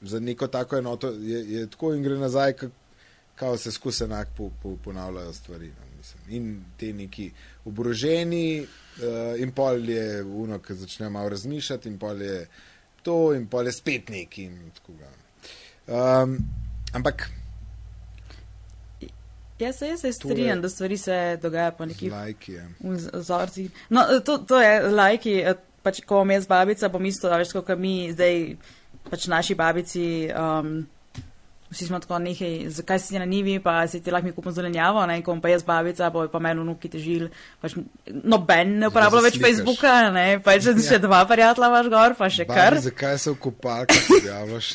[0.00, 2.52] za neko tako enoto, je, je tako in gre nazaj,
[3.34, 5.68] kako se skozi enak po, po, ponavljajo stvari.
[5.68, 6.22] No, mislim.
[6.28, 7.30] in te neki
[7.64, 12.46] oboroženi, uh, in pol je uno, ki začne malo razmišljati, in pol je
[13.02, 14.48] to, in pol je spet neki.
[14.48, 15.12] In tako, ga.
[16.22, 16.38] um,
[16.92, 17.28] ampak
[19.60, 22.68] Jaz se, jaz se strinjam, da stvari se dogajajo po nekih lajki je.
[23.12, 23.70] vzorcih.
[23.88, 27.76] No, to, to je lajki, eh, pač ko bom jaz babica, bom isto, veš, kot
[27.78, 28.56] mi zdaj,
[29.10, 30.86] pač naši babici, um,
[31.70, 35.04] vsi smo tako nekaj, zakaj si na nivi, pa si ti lahko mi kupim zelenjavo,
[35.06, 37.28] ne, ko pa jaz babica, bo pa meni vnuki težil,
[37.62, 37.76] pač
[38.10, 39.38] noben ne uporablja več.
[39.42, 40.74] Facebooka, ne, pač ja.
[40.88, 42.78] še dva prijatelja imaš gor, pa še kar.
[42.78, 44.72] Babi, zakaj se v kopalkah objavljaš?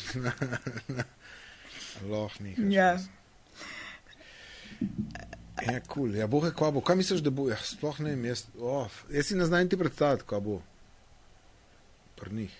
[2.10, 2.56] Loh, ni.
[2.72, 2.96] Ja.
[5.62, 5.86] Ja, kul.
[5.88, 6.16] Cool.
[6.20, 6.82] Ja, bohe, kva bo.
[6.84, 7.48] Kaj misliš, da bo?
[7.48, 8.26] Ja, sploh ne vem.
[8.28, 10.58] Jaz, oh, jaz si ne znam ti predstavljati, kva bo.
[12.20, 12.58] Pri njih.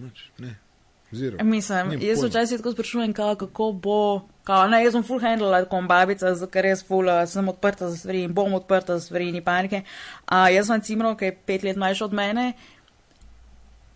[0.00, 0.56] Nič, ne.
[1.16, 1.44] Zero.
[1.44, 3.98] Mislim, Nimam jaz včasih tako sprašujem, kao, kako bo,
[4.44, 7.88] kao, ne, jaz sem full handle, kot babica, zato ker jaz full, uh, sem odprta
[7.88, 9.82] za stvari in bom odprta za stvari, ni panike.
[10.26, 12.52] A jaz sem cimro, ki je pet let mlajši od mene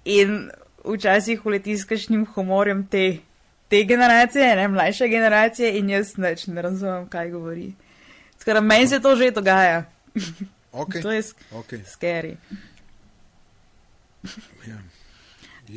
[0.05, 0.51] in
[0.85, 3.19] včasih uleti s kakšnim humorjem te,
[3.69, 7.73] te generacije, ne, mlajše generacije in jaz neč ne razumem, kaj govori.
[8.39, 9.85] Skratka, meni se to že dogaja.
[10.73, 11.03] Okay.
[11.03, 11.81] To je sk- Okay.
[11.87, 12.37] scary.
[14.67, 14.77] Ja.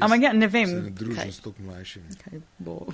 [0.02, 2.16] Ampak ja, ne vem, ne družim s tako mlajšimi.
[2.24, 2.88] kaj bo.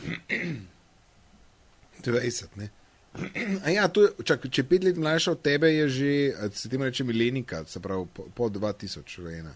[2.03, 2.69] 20, ne.
[3.65, 6.11] A ja, to je, čak, če je pet let mlajša od tebe, je že,
[6.53, 9.55] se temu reče milenika, se pravi po, po 2000 rojena.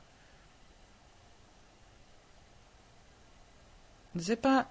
[4.13, 4.63] Zdaj pa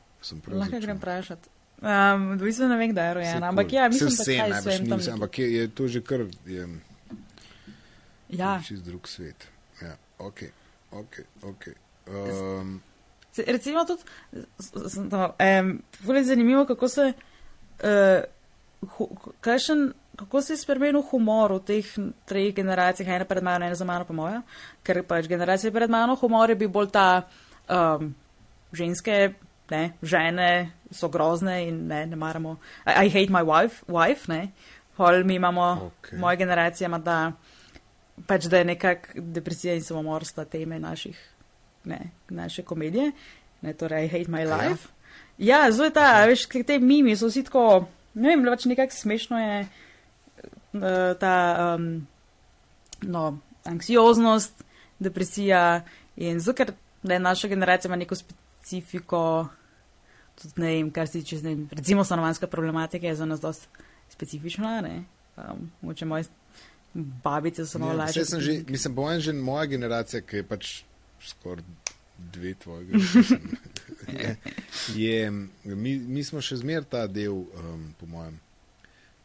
[0.47, 1.49] Lahko grem vprašati.
[1.83, 3.49] Um, v bistvu ne vem, kdaj je Saj rojen, kul.
[3.49, 4.99] ampak ja, mislim, vse da najbrž sem ni tam.
[4.99, 5.15] vse, nekje.
[5.15, 6.67] Ampak je, je to že kar je,
[8.33, 9.49] Ja, čist drug svet.
[9.83, 10.43] Ja, ok,
[10.91, 11.65] ok, ok.
[12.07, 12.81] Um,
[13.33, 14.03] Se- recimo tudi,
[14.59, 17.13] s- s- no, um, je zanimivo, kako se,
[17.81, 18.23] uh,
[18.89, 19.07] hu,
[19.41, 21.87] kakšen, kako se je spremenil humor v teh
[22.25, 24.43] treh generacijah, ena pred mano, ena za mano, pa moja,
[24.83, 27.23] ker pač generacija pred mano, humor je bil bolj ta
[27.69, 28.15] um,
[28.73, 29.35] ženske,
[29.71, 30.51] ne, žene
[30.91, 32.59] so grozne in ne, ne maramo.
[32.87, 34.51] I, I hate my wife, wife ne.
[34.97, 35.93] Pol mi imamo, Ok.
[36.05, 36.19] okay.
[36.21, 37.33] moja generacija ima ta,
[38.27, 41.17] pač da je nekak depresija in samomor sta teme naših,
[41.85, 43.13] ne, naše komedije,
[43.63, 44.57] ne, torej I hate my ja?
[44.57, 44.89] life.
[45.39, 48.95] Ja, zelo je ta, a veš, te mimi so vsi tako, ne vem, pač nekako
[48.95, 51.35] smešno je eh, ta,
[51.77, 52.07] um,
[53.03, 54.65] no, anksioznost,
[55.03, 55.83] depresija
[56.17, 59.49] in zato, ker ne, naša generacija ima neko specifiko,
[60.43, 63.67] tudi ne vem, kar se tiče, ne vem, recimo stanovanska problematika je za nas dosti
[64.09, 65.05] specifična, ne,
[65.37, 66.25] um, moče moje
[66.95, 68.25] babice so malo ja, lažje.
[68.25, 70.83] saj sem že, mislim, po mojem, že moja generacija, ki je pač
[71.27, 71.65] skoraj
[72.33, 72.99] dve tvojega.
[74.09, 74.37] je,
[74.95, 75.31] je,
[75.65, 78.39] mi, mi smo še zmer ta del, um, po mojem.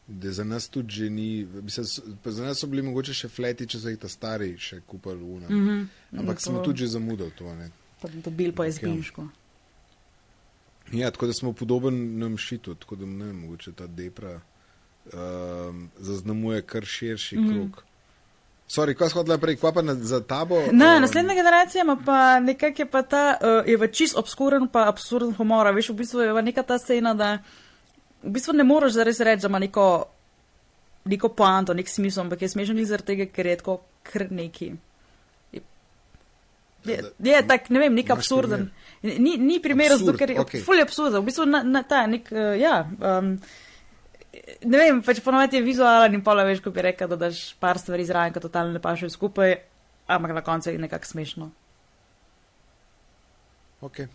[0.08, 1.86] Da za nas tudi že ni, mislim,
[2.24, 5.50] za nas so bili mogoče še fleti, če so jih ta stari še kupili v
[5.50, 5.86] Mm -hmm.
[6.18, 7.54] Ampak smo tudi že zamudili to.
[7.54, 7.70] Ne?
[8.00, 9.28] Pa dobili po Ampak ja.
[10.92, 14.40] Ja, tako da smo podoben nam šitu, tako da ne vem, mogoče ta depra
[15.12, 17.44] um, zaznamuje kar širši mm.
[17.44, 17.70] -hmm.
[17.70, 17.87] krok.
[18.68, 20.58] Sorry, kaj shodila naprej, kva pa na, za tabo?
[20.72, 24.68] Ne, um, naslednja generacija ima pa nekako je pa ta, uh, je pa čist obskuren
[24.68, 25.70] pa absurden humor.
[25.72, 27.38] Veš, v bistvu je pa neka ta scena, da
[28.22, 29.86] v bistvu ne moreš zares reči, da ima neko,
[31.08, 34.72] neko poanto, nek smisel, ampak je smešen zaradi tega, ker je tako kar neki.
[36.84, 38.68] Je, je, tak, ne vem, nek absurden.
[39.02, 40.60] Ni, ni primer, zato ker je okay.
[40.60, 41.22] fully absurden.
[41.22, 42.82] V bistvu na, na ta nek, uh, ja.
[43.00, 43.38] Um,
[44.64, 47.78] Ne vem, pač ponovadi je vizualen in pola veš, ko bi rekel, da daš par
[47.78, 49.56] stvari zraven, ki totalno ne pašejo skupaj,
[50.06, 51.50] ampak na koncu je nekako smešno.
[53.80, 54.08] Okay.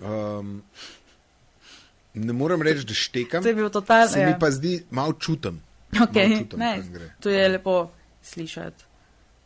[0.00, 0.62] Um,
[2.14, 4.08] ne morem reči, da štekam, To je bil totalno.
[4.08, 4.28] se Ja.
[4.28, 7.10] mi pa zdi malo malo Okay, čutim, ne, kam gre.
[7.20, 7.90] to je lepo
[8.22, 8.84] slišati.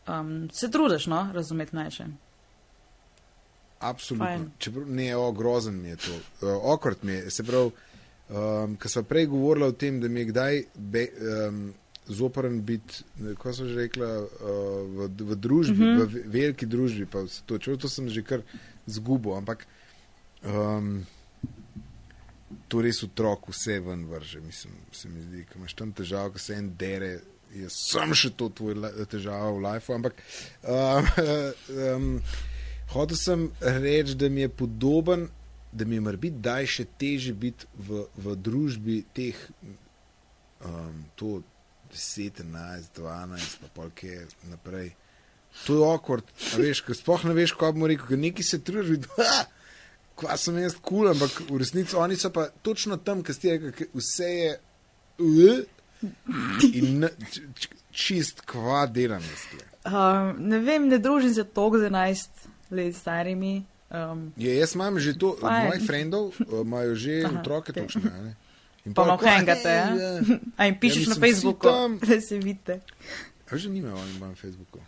[0.07, 2.05] Um, se trudiš, no, razumeti najše.
[3.79, 4.25] Absolutno.
[4.25, 4.51] Fajn.
[4.57, 6.11] Čeprav, ne, o, grozen mi je to.
[6.41, 7.31] Uh, Okrat mi je.
[7.31, 7.71] Se pravi,
[8.29, 11.07] um, ko smo prej govorili o tem, da mi je kdaj be,
[11.47, 11.73] um,
[12.07, 13.03] zoporen biti,
[13.37, 14.29] kako sem že rekla, uh,
[14.85, 15.87] v, v družbi, mm.
[15.87, 16.05] -hmm.
[16.05, 18.41] v ve- veliki družbi, pa vse to, čeprav to sem že kar
[18.85, 19.67] zgubil, ampak
[20.45, 21.05] um,
[22.67, 26.39] to res otrok vse ven vrže, mislim, se mi zdi, ko imaš tam težavo, ko
[26.39, 27.19] se en dere
[27.55, 28.75] jaz sem še to tvoj
[29.11, 30.19] težava v lifeu, ampak
[30.63, 31.09] um,
[31.95, 32.21] um,
[32.95, 35.27] hotel sem reči, da mi je podoben,
[35.75, 39.35] da mi je morda daj še teže biti v, v družbi teh
[40.63, 41.41] um, to
[41.91, 44.93] 10, 11, 12, pa polke naprej.
[45.65, 48.89] To je a veš, ker sploh ne veš, kako bomo rekel, ker neki se trudiš,
[48.89, 49.07] vidi,
[50.19, 53.55] kva sem jaz kul, cool, ampak v resnici oni so pa točno tam, ker ste
[53.59, 54.51] rekli, vse je.
[56.75, 57.07] In
[57.95, 59.23] čist kva delam.
[59.87, 63.53] Um, ne vem, ne družim se toliko z 11 let starimi.
[63.85, 67.83] Um, Je, jaz imam že to, od mojih frendov uh, imajo že Aha, otroke okej.
[67.83, 68.35] točne.
[68.83, 69.89] In pa malo "Kva, hangate, hej, ja?
[69.93, 70.11] ja."
[70.57, 72.73] A jim pišeš Ja, na mislim, vsi Facebooku, tam- da se vidite.
[73.45, 74.79] A že nimajo oni na Facebooku.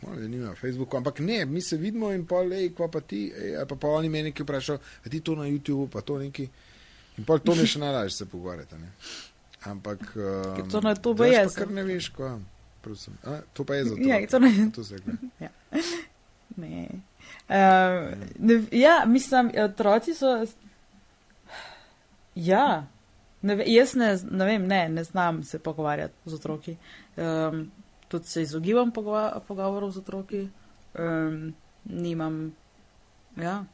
[0.00, 3.60] Da nimajo Facebooku, ampak ne, mi se vidimo in pol, ej, kva pa ti, ej,
[3.64, 6.48] pa, pa oni meni nekaj vprašajo, a ti to na YouTubu, pa to neki.
[7.16, 8.74] In pol to mi še najlažje se pogovarjati.
[8.74, 8.88] a ne.
[9.62, 10.00] Ampak.
[10.56, 11.58] Ker Um, to na je, pa so.
[11.58, 12.40] Kar ne veš, kva.
[12.80, 13.12] Prosim.
[13.22, 14.00] A, to pa je za to.
[14.00, 15.12] Ja, to ne- To se rekla.
[16.56, 16.88] Ne.
[17.50, 20.46] Um, ne, ja, mislim, otroci so.
[22.34, 22.86] Ja,
[23.42, 26.76] ne, jaz ne, ne vem, ne, ne znam se pogovarjati z otroki.
[27.16, 27.70] Um,
[28.08, 30.48] tudi se izogibam pogova, pogovorov z otroki.
[30.98, 32.54] Um, nimam.
[33.36, 33.64] Ja,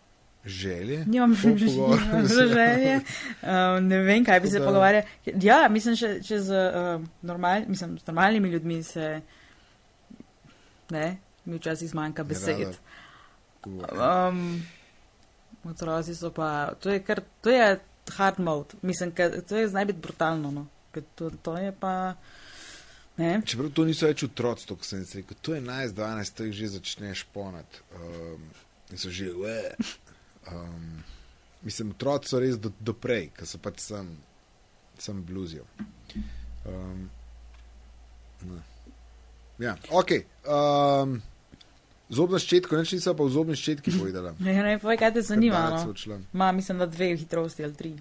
[0.45, 1.05] Želje.
[1.07, 1.35] nimam
[2.55, 3.01] želje.
[3.43, 5.03] Um, ne vem, kaj bi se pogovarjal.
[5.24, 9.20] Ja, mislim, če, če z, um, normal, mislim, z normalnimi ljudmi se.
[10.91, 12.59] Ne, mi včasih zmanjka besed.
[12.59, 12.86] Nerada
[13.71, 13.99] govori.
[13.99, 14.67] Um,
[15.71, 17.79] otroci so pa, to je kar, to je
[18.17, 22.14] hard mode, mislim, ker to je znaj biti brutalno, no, ker to, to je pa,
[23.17, 26.57] ne, Čeprav to niso več otroci, to, sem jaz rekel, to je 11-12, to jih
[26.61, 27.81] že začneš ponad.
[27.99, 28.49] Um,
[28.91, 29.75] in so že, "Ue."
[30.53, 31.03] um,
[31.62, 34.12] mislim, otroci so res do, do prej, ker so pač sem,
[34.99, 35.67] sem bluzijo.
[36.67, 37.09] Um,
[38.47, 38.61] no.
[39.59, 40.12] ja, ok.
[40.47, 41.23] Um,
[42.09, 44.35] zobna ščetka, neč nisem pa v zobni ščetki povedala.
[44.39, 46.19] ne, ne, povej, kaj te zanima, no.
[46.33, 47.95] Ma, mislim, da dve hitrosti ali tri.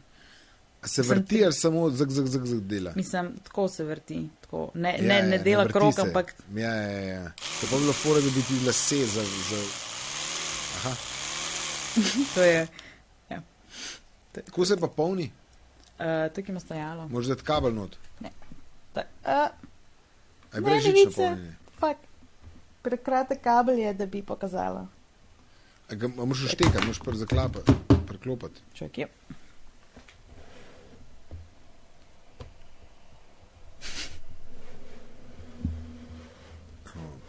[0.81, 2.91] A Se vrti ali samo zg, zg, zg, zg dela?
[2.95, 6.01] Mislim, tako se vrti, tako, ne, Ja, ne, ne ja, dela vrti krok, se.
[6.01, 7.25] ampak Ja, ja, ja.
[7.61, 9.23] To pa bi bilo fora, da bi ti lase za.
[9.23, 9.61] za...
[10.77, 10.93] Aha,
[12.35, 12.67] to je,
[14.35, 15.31] kako se pa polni?
[15.95, 17.07] uh, tukaj ima stajalo.
[17.07, 17.95] Možeš dati kabel not.
[18.93, 19.49] Ta, uh, A
[20.53, 21.15] je Ne, brežično novice.
[21.17, 21.55] polnjenje.
[21.79, 21.97] fak,
[22.85, 24.85] prekratek kabel je, da bi pokazala.
[25.89, 27.73] A ga a moraš štekati, moraš pr zaklapati,
[28.07, 28.61] preklopati.
[28.73, 29.07] Čak je.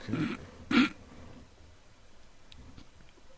[0.07, 0.36] Okay.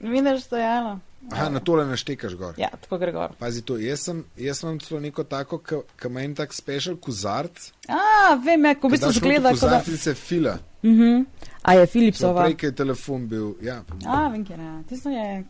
[0.00, 0.98] Vidiš stajalo?
[1.32, 2.54] Aha, na tole naštekaš gor.
[2.56, 3.32] Ja, tako gre gor.
[3.38, 7.72] Pazi to, jaz, sem, jaz imam celo neko tako, ki ima en tak special kozarc.
[7.88, 9.80] A, vem, ja, ko v bistvu zgleda, kot da.
[9.80, 10.58] Kozarc se fila.
[10.82, 11.24] Uh -huh.
[11.62, 12.42] A je Philipsova.
[12.42, 13.54] prej, ker je telefon bil.
[13.62, 14.84] Ja, A, vem, kje je.
[14.88, 15.44] Tisto je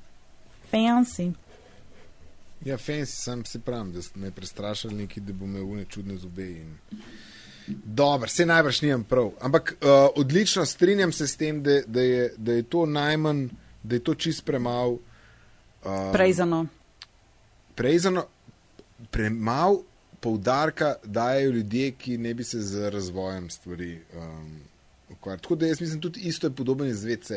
[0.73, 1.33] fancy.
[2.65, 6.17] ja fancy, sam si pravim, da ste me prestrašili neki, da bo imel une čudne
[6.17, 6.51] zobe.
[6.51, 6.77] In...
[7.85, 9.31] Dobro, se najbrž nimam prav.
[9.41, 13.49] Ampak uh, odlično strinjam se s tem, da, da, je, da je to najmanj,
[13.83, 14.93] da je to čist premalo.
[15.85, 16.67] Uh, Prezano.
[17.75, 18.27] Prezano,
[19.11, 19.83] premalo
[20.21, 24.61] poudarka dajo ljudje, ki ne bi se z razvojem stvari um,
[25.11, 25.43] ukvarjali.
[25.43, 27.31] Tako da jaz mislim, tudi isto je podobno z VC.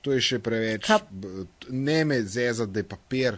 [0.00, 0.86] To je še preveč.
[0.86, 1.10] Kap-
[1.68, 3.36] Ne me zeza, da je papir,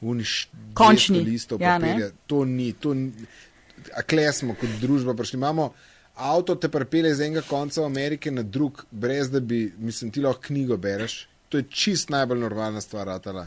[0.00, 0.48] uniš.
[0.74, 1.20] Končni.
[1.20, 1.86] listov Ja, ne?
[1.88, 2.10] papirja.
[2.26, 2.72] To ni.
[2.72, 3.12] To ni
[3.92, 5.36] a kle smo kot družba prišli.
[5.36, 5.72] Imamo
[6.16, 10.40] avto, te prepele z enega konca Amerike na drug, brez da bi, mislim, ti lahko
[10.42, 11.26] knjigo bereš.
[11.48, 13.46] To je čist najbolj normalna stvar, ratala.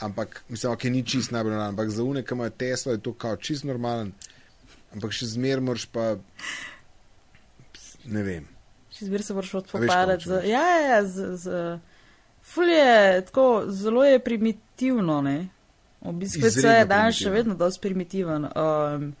[0.00, 3.12] Ampak, mislim, ok, ni čist najbolj normalen, ampak za une, ki imajo Tesla, je to
[3.14, 4.12] kao čist normalen.
[4.94, 6.16] Ampak še zmer moraš pa,
[8.06, 8.48] ne vem.
[8.90, 10.24] Še zbir se moraš odpopadati.
[10.24, 11.78] z- Ja, ja, ja, z, z,
[12.42, 12.90] ful je
[13.22, 15.48] tako, zelo je primitivno, ne.
[16.02, 18.46] Bistvu Izredno je danes še vedno dosti primitiven.
[18.46, 19.14] Um,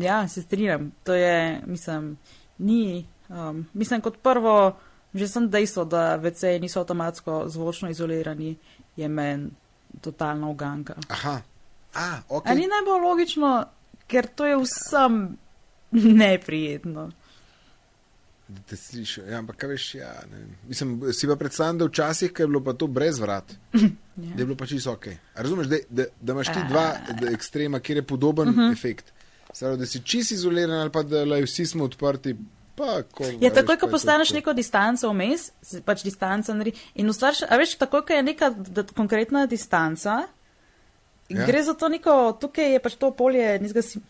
[0.00, 0.92] ja, se strinjam.
[1.04, 2.16] To je, mislim,
[2.58, 2.80] ni,
[3.28, 4.76] um, mislim, kot prvo,
[5.14, 8.56] že sem dejstvo, da VC niso avtomatsko zvočno izolirani,
[8.96, 9.50] je meni
[10.00, 10.94] totalna uganka.
[11.08, 11.40] Aha,
[11.94, 12.46] a, ok.
[12.46, 13.52] Ali ni najbolj logično,
[14.06, 15.36] ker to je vsem
[16.18, 17.10] neprijetno.
[18.48, 19.18] Da te slišiš.
[19.20, 20.38] Ja, ampak kaj veš, ja, ne.
[20.66, 23.44] Mislim, si pa predstavljam, da včasih, ko je bilo pa to brez vrat,
[23.74, 23.80] Ja.
[24.16, 25.06] da je bilo pa čisto ok.
[25.06, 28.60] A razumeš, da, da, da imaš ti dva da, ekstrema, kjer je podoben uh Mhm.
[28.62, 28.72] -huh.
[28.72, 29.12] efekt.
[29.52, 32.36] Samo, da si čist izoliran ali pa da lej, vsi smo odprti.
[32.74, 35.50] Pa, ko, Ja, takoj, ko postaneš neko distanco vmes,
[35.84, 36.78] pač distanca naredi.
[36.94, 40.22] In ustvarš, a veš, takoj, ko je neka d- konkretna distanca,
[41.28, 41.46] Ja.
[41.46, 44.00] gre za to neko, tukaj je pač to polje, nizga si.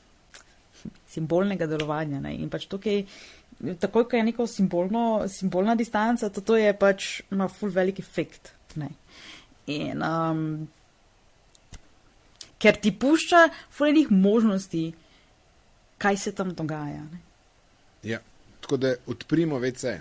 [1.09, 2.21] simbolnega delovanja.
[2.21, 2.35] Ne?
[2.35, 3.05] In pač tukaj,
[3.81, 8.53] takoj, ko je neko simbolno, simbolna distanca, to, to je pač ima full velik efekt.
[8.79, 8.89] Ne?
[9.67, 10.69] In um,
[12.59, 14.93] ker ti pušča fulejnih možnosti,
[15.99, 17.03] kaj se tam dogaja.
[17.13, 17.19] Ne?
[18.03, 18.21] Ja.
[18.61, 20.01] Tako da odprimo vece.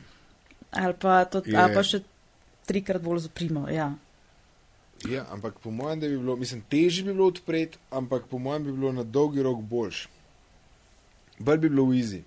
[0.72, 2.02] Ali pa, to, Je- ali pa še
[2.68, 3.68] trikrat bolj zaprimo.
[3.70, 3.94] Ja.
[5.06, 8.64] Ja, ampak po mojem, da bi bilo, mislim, težje bi bilo odpreti, ampak po mojem
[8.64, 10.08] bi bilo na dolgi rok boljš.
[11.40, 12.24] Bolj bi bilo v izi.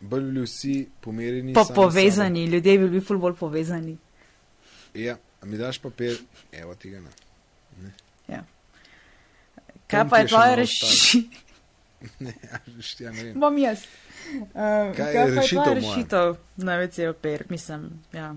[0.00, 1.54] Bolj bi bili vsi pomerjeni.
[1.54, 3.96] Pa sami povezani, ljudje bi bili ful bolj povezani.
[4.94, 6.18] Ja, mi daš papir,
[6.52, 7.10] evo tega ne.
[9.86, 11.38] Kaj Tam pa je tvoja rešitev?
[12.18, 12.58] Ne, ja,
[13.06, 13.40] ja ne vem.
[13.40, 13.86] Bom jaz.
[14.32, 18.34] Um, Kaj je pa je rešitev rešitev na WC papir, mislim, ja.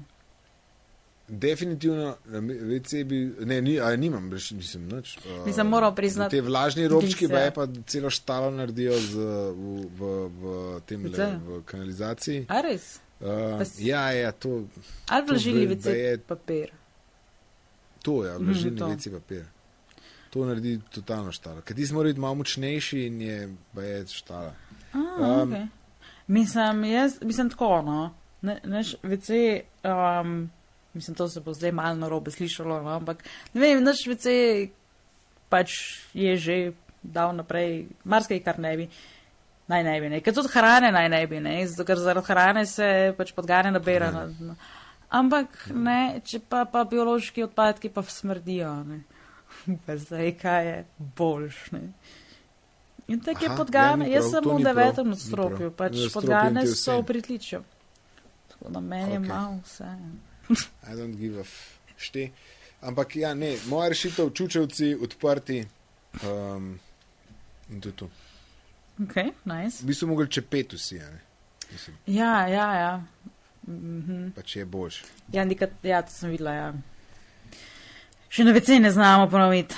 [1.30, 5.18] Definitivno, WC bi, ne, ni, a nimam, reš, mislim, nič.
[5.20, 9.62] uh, Mislim, moram priznati, Te vlažni robčki se- baje pa celo štalo naredijo z, v,
[9.90, 10.02] v,
[10.32, 10.44] v
[10.82, 12.46] tem le, v kanalizaciji.
[12.48, 13.00] A res?
[13.20, 13.28] Uh,
[13.58, 14.64] Pa s- ja, ja, to,
[15.08, 16.72] Ali vložili bi- WC baje- papir?
[18.02, 18.88] to je, vlažilni to.
[18.88, 19.44] WC papir.
[20.30, 21.62] To naredi totalno štalo.
[21.62, 23.38] Ker ti smo biti malo močnejši in je
[23.74, 24.54] baje štala.
[24.94, 25.68] A, Um, okay.
[26.28, 28.14] Mislim, jaz, mislim tako, no.
[28.42, 30.50] Ne, neš, WC, um,
[31.00, 33.24] mislim, to se bo zdaj malo narobe slišalo, no, ampak
[33.54, 34.36] ne vem, naš WC
[35.50, 35.76] pač
[36.14, 36.58] je že
[37.02, 38.86] dal naprej, marsikaj, kar ne bi.
[39.70, 40.20] Naj ne bi, ne.
[40.26, 41.56] Ker tudi hrane naj ne bi, ne.
[41.70, 44.10] Zato, ker zaradi hrane se pač podgane nabira.
[44.10, 44.26] Ja.
[44.26, 44.56] No, no.
[45.10, 49.04] Ampak ne, če pa, pa biološki odpadki pa smrdijo, ne.
[49.86, 50.76] Pa zdaj, kaj je
[51.18, 51.82] boljš, ne.
[53.10, 57.06] In tako je podgane, ja, jaz sem v devetem nadstropju, pač podgane je so v
[57.10, 57.62] pritličju.
[58.54, 59.26] Tako da meni je Ok.
[59.26, 59.90] malo vse.
[60.50, 61.44] I don't give a.
[61.98, 62.30] Šte.
[62.82, 65.66] Ampak ja, ne, moja rešitev, čučevci odprti.
[66.24, 66.80] Um,
[67.70, 68.10] in to je to.
[69.04, 69.84] Ok, nice.
[69.84, 71.20] V bistvu mogli čepeti vsi, a ne.
[71.72, 73.04] Mislim, Ja, ja, ja.
[73.68, 74.30] Mhm.
[74.36, 75.04] pa če je boljš.
[75.32, 76.74] Ja, nekaj, ja, to sem videla, ja.
[78.30, 79.76] Še na WC ne znamo ponoviti.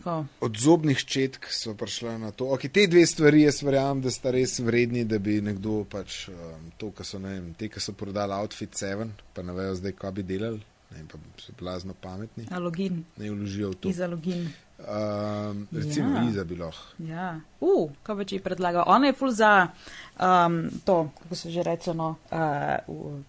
[0.00, 0.24] Tako.
[0.40, 2.44] Od zobnih četk so prišla na to.
[2.56, 6.70] Okay, te dve stvari jaz verjamem, da sta res vredni, da bi nekdo pač um,
[6.80, 9.92] to, kar so, ne vem, te, ki so prodali Outfit 7, pa ne vejo zdaj,
[10.00, 13.92] kaj bi delali, ne vem, pa so blazno pametni, A login, ne vložijo v to.
[13.92, 14.48] iza login.
[14.80, 16.24] Um, recimo Ja.
[16.30, 16.94] Iza bi lahko.
[17.04, 17.40] Ja.
[17.60, 18.88] Uh, kaj bi ti predlagal?
[18.88, 19.68] Ona je ful za
[20.16, 23.20] um, to, kako se že reče, no, uh,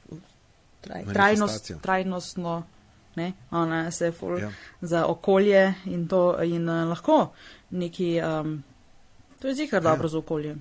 [0.82, 2.64] traj, trajnost, trajnostno,
[3.16, 4.52] ne, ona se je ful Ja.
[4.82, 7.32] za okolje in to in uh, lahko
[7.70, 8.64] neki, um,
[9.40, 9.90] to je zihar Ja.
[9.90, 10.56] dobro za okolje.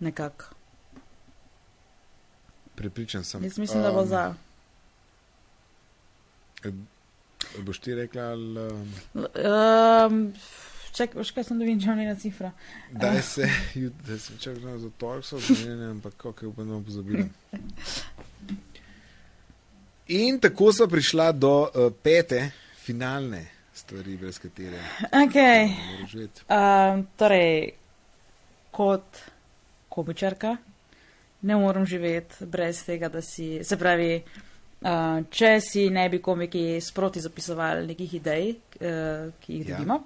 [0.00, 0.44] Nekako.
[2.74, 3.44] Prepričan sem.
[3.44, 4.34] Jaz mislim, da bo Um, za.
[7.58, 10.32] Boš ti rekla, ali, um, Um,
[10.92, 12.50] čak, veš kaj sem dobil, če njena cifra.
[12.92, 13.50] da se,
[14.06, 17.24] da se čakam za torek, so odmenjene, ampak kako je upam, pozabila.
[20.08, 22.50] In tako so prišla do uh, pete,
[22.80, 23.42] finalne
[23.74, 24.78] stvari, brez katere
[25.12, 25.34] Ok.
[25.34, 26.40] ne moreš živeti.
[26.48, 27.70] Um, torej,
[28.70, 29.18] kot
[29.88, 30.56] komičarka
[31.42, 34.22] ne morem živeti brez tega, da si, se pravi,
[34.80, 34.88] uh,
[35.30, 38.48] če si ne bi komiki sproti zapisovali nekih idej,
[38.80, 39.76] uh, ki jih Ja.
[39.76, 40.00] dobimo,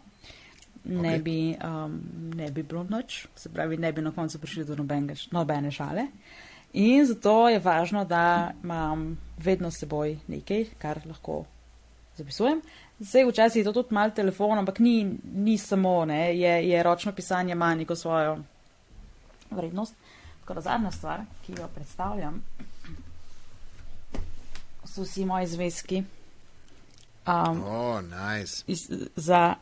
[0.85, 1.23] ne, Ok.
[1.23, 1.97] bi, um,
[2.37, 6.07] ne bi bilo noč, se pravi, ne bi na koncu prišli do nobenega, nobene šale.
[6.73, 11.45] In zato je važno, da imam vedno s seboj nekaj, kar lahko
[12.17, 12.63] zapisujem.
[13.01, 17.13] Zdaj, včasih je to tudi malo telefon, ampak ni, ni samo, ne, je, je ročno
[17.13, 18.39] pisanje ima neko svojo
[19.51, 19.95] vrednost.
[20.41, 22.43] Tako da zadnja stvar, ki jo predstavljam,
[24.85, 26.03] so vsi moji zvezki.
[27.27, 28.65] Um, oh, nice.
[28.67, 29.55] iz, za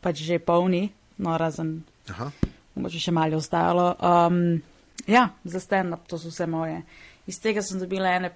[0.00, 2.30] pač že polni, no razen, Aha.
[2.74, 3.94] mogoče še malo ostalo.
[3.98, 4.62] Um,
[5.06, 6.82] ja, za stand-up to so vse moje.
[7.26, 8.30] Iz tega sem dobila ene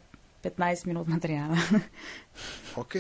[0.44, 1.56] 15 minut materijala.
[2.76, 2.94] Ok,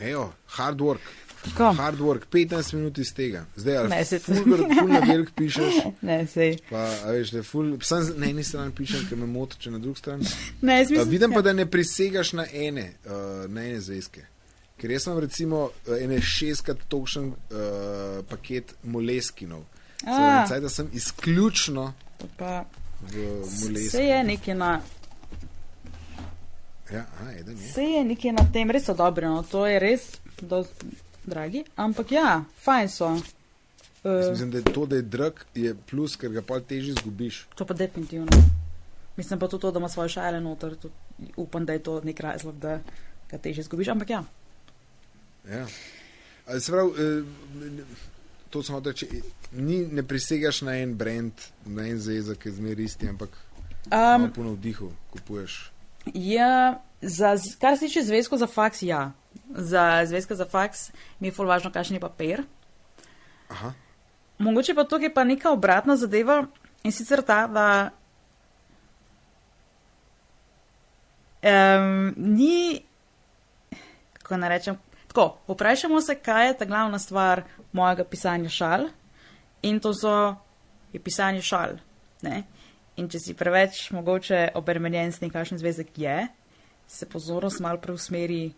[0.00, 1.00] evo, hard work.
[1.44, 1.72] Tako.
[1.72, 3.44] Hard work, 15 minut iz tega.
[3.56, 4.34] Zdaj, ali Ne, se- ful,
[4.78, 5.74] ful na velik pišeš,
[6.08, 6.56] ne, sej.
[6.70, 9.78] pa a veš, da ful, sam na eni strani pišem, ker me moti, če na
[9.78, 10.26] drugi strani.
[10.62, 14.24] Ne, jaz mislim, vidim pa, da ne prisegaš na ene, uh, na ene zvezke.
[14.76, 19.62] Ker jaz imam recimo uh, ene šestkrat točen uh, paket moleskinov.
[20.02, 21.92] Zdaj, da sem izključno
[22.38, 22.64] pa,
[23.02, 23.90] v moleskinu.
[23.90, 24.80] se je nekaj na,
[26.92, 27.72] Ja, a, eden je.
[27.72, 30.86] se je nekaj na tem, res so dobre, no, to je res dosti
[31.26, 33.10] dragi, ampak ja, fajn so.
[33.10, 33.32] Jaz
[34.06, 37.46] Uh, mislim, da je to, da je drag, je plus, ker ga pa težje izgubiš.
[37.54, 38.30] to pa definitivno.
[39.16, 40.94] Mislim pa tudi to, da ima svoje šale noter, tudi
[41.36, 42.80] upam, da je to nek razlog, da
[43.30, 44.22] ga teže izgubiš, ampak ja.
[45.50, 45.66] Ja.
[46.60, 47.24] Se pravi, eh,
[48.50, 49.22] to sem hotel reči.
[49.52, 51.32] Ni, ne prisegaš na en brand,
[51.66, 53.36] na en zvezek, ki je zmeraj isti, ampak
[53.86, 55.70] Um, na vdihu kupuješ.
[56.14, 59.12] ja, za, kar se tiče zvezkov za faks, ja.
[59.54, 60.90] Za zvezke za faks
[61.20, 62.42] mi je ful važno, kakšen je papir.
[63.48, 63.72] Aha,
[64.38, 66.44] Mogoče pa tukaj pa neka obratna zadeva
[66.84, 67.90] in sicer ta, da
[71.42, 72.82] um, ni,
[74.12, 74.78] kako naj rečem,
[75.08, 77.42] tako, vprašamo se, kaj je ta glavna stvar
[77.76, 78.88] mojega pisanja šal
[79.62, 80.34] in to so,
[80.92, 81.76] je pisanje šal.
[82.24, 82.42] Ne?
[82.96, 86.16] In če si preveč mogoče obremenjen s tem, kakšen zvezek je,
[86.88, 88.48] se pozornost malo preusmeri,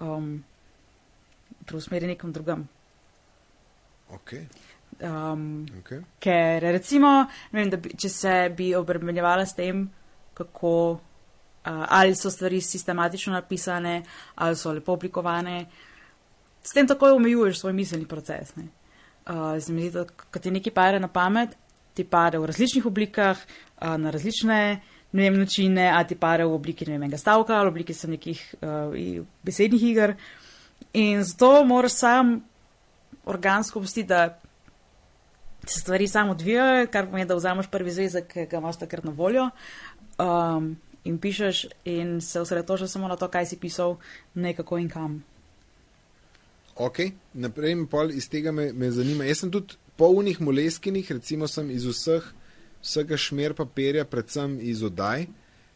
[0.00, 0.36] um,
[1.66, 2.68] preusmeri nekom drugam.
[4.14, 4.34] ok.
[5.00, 6.02] Um, okay.
[6.20, 7.24] Ker recimo,
[7.54, 9.86] vem, bi, če se bi obremenjevala s tem,
[10.36, 14.02] kako uh, ali so stvari sistematično napisane,
[14.34, 15.64] ali so lepo oblikovane,
[16.62, 18.56] s tem takoj omejuješ svoj miselni proces.
[18.56, 18.68] ne.
[19.30, 21.54] Uh, zdi, da ko ti nekaj pade na pamet,
[21.94, 24.80] ti pade v različnih oblikah, uh, na različne
[25.12, 28.54] ne vem, načine, a ti pade v obliki vem, enega stavka ali v obliki nekih
[28.62, 30.14] uh, besednih iger.
[30.92, 32.40] In zato moraš sam
[33.24, 34.38] organsko pustiti, da
[35.66, 39.10] se stvari samo odvijajo, kar pomeni, da vzameš prvi zvezek, ki ga imaš takrat na
[39.10, 39.50] voljo
[40.18, 43.96] um, in pišeš in se osredotočaš samo na to, kaj si pisal,
[44.34, 45.24] ne kako in kam.
[46.80, 46.98] Ok,
[47.36, 49.26] naprej mi pol iz tega me, me zanima.
[49.28, 52.24] Jaz sem tudi polnih moleskinih, recimo sem iz vseh,
[52.80, 55.26] vsega šmer papirja, predvsem iz odaj,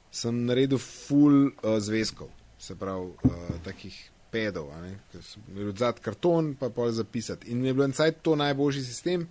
[0.08, 3.98] sem naredil full uh, zvezkov, se pravi uh, takih
[4.32, 7.50] pedov, a ne, ker sem imel odzad karton, pa pol zapisati.
[7.52, 9.26] In mi je bil encajt to najboljši sistem,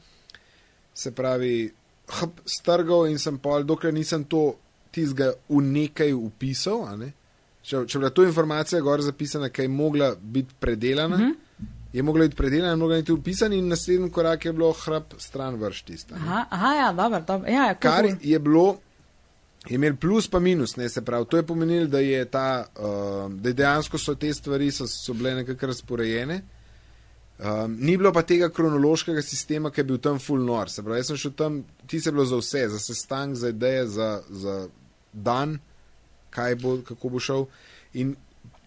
[0.94, 1.72] se pravi,
[2.20, 4.52] hp, strgal in sem pol, dokler nisem to
[4.94, 7.10] tizga v nekaj upisal, ne.
[7.64, 11.43] Če, če bila to informacija gor zapisana, ki je mogla biti predelana, mm -hmm.
[11.94, 15.82] Je mogla biti predelana, mogla biti upisana in naslednji korak je bilo hrap stran vrš
[15.82, 16.16] tista.
[16.16, 16.22] ne.
[16.22, 17.50] Aha, aha ja, dobro, dobro.
[17.50, 18.16] Ja, ja, Kar cool.
[18.22, 18.78] je bilo,
[19.70, 21.26] je imel plus pa minus, ne se pravi.
[21.30, 25.36] To je pomenilo, da, je ta, uh, da dejansko so te stvari so, so bile
[25.36, 26.42] nekako razporejene.
[27.40, 30.70] Um, ni bilo pa tega kronološkega sistema, ki je bil tam full nor.
[30.70, 33.88] Se pravi, jaz sem šel tam, ti se bilo za vse, za sestank, za ideje,
[33.88, 34.68] za, za
[35.14, 35.58] dan,
[36.30, 37.46] kaj bo, kako bo šel.
[37.94, 38.16] In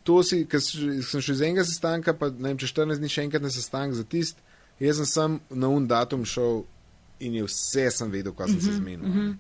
[0.07, 3.27] to si, ker sem šel iz enega sestanka, pa ne vem, če 14 dni še
[3.27, 4.39] enkrat na sestanek za tist,
[4.83, 6.63] jaz sem sam na un datum šel
[7.27, 9.05] in je vse sem vedel, kaj sem se zmenil.
[9.07, 9.35] a ne.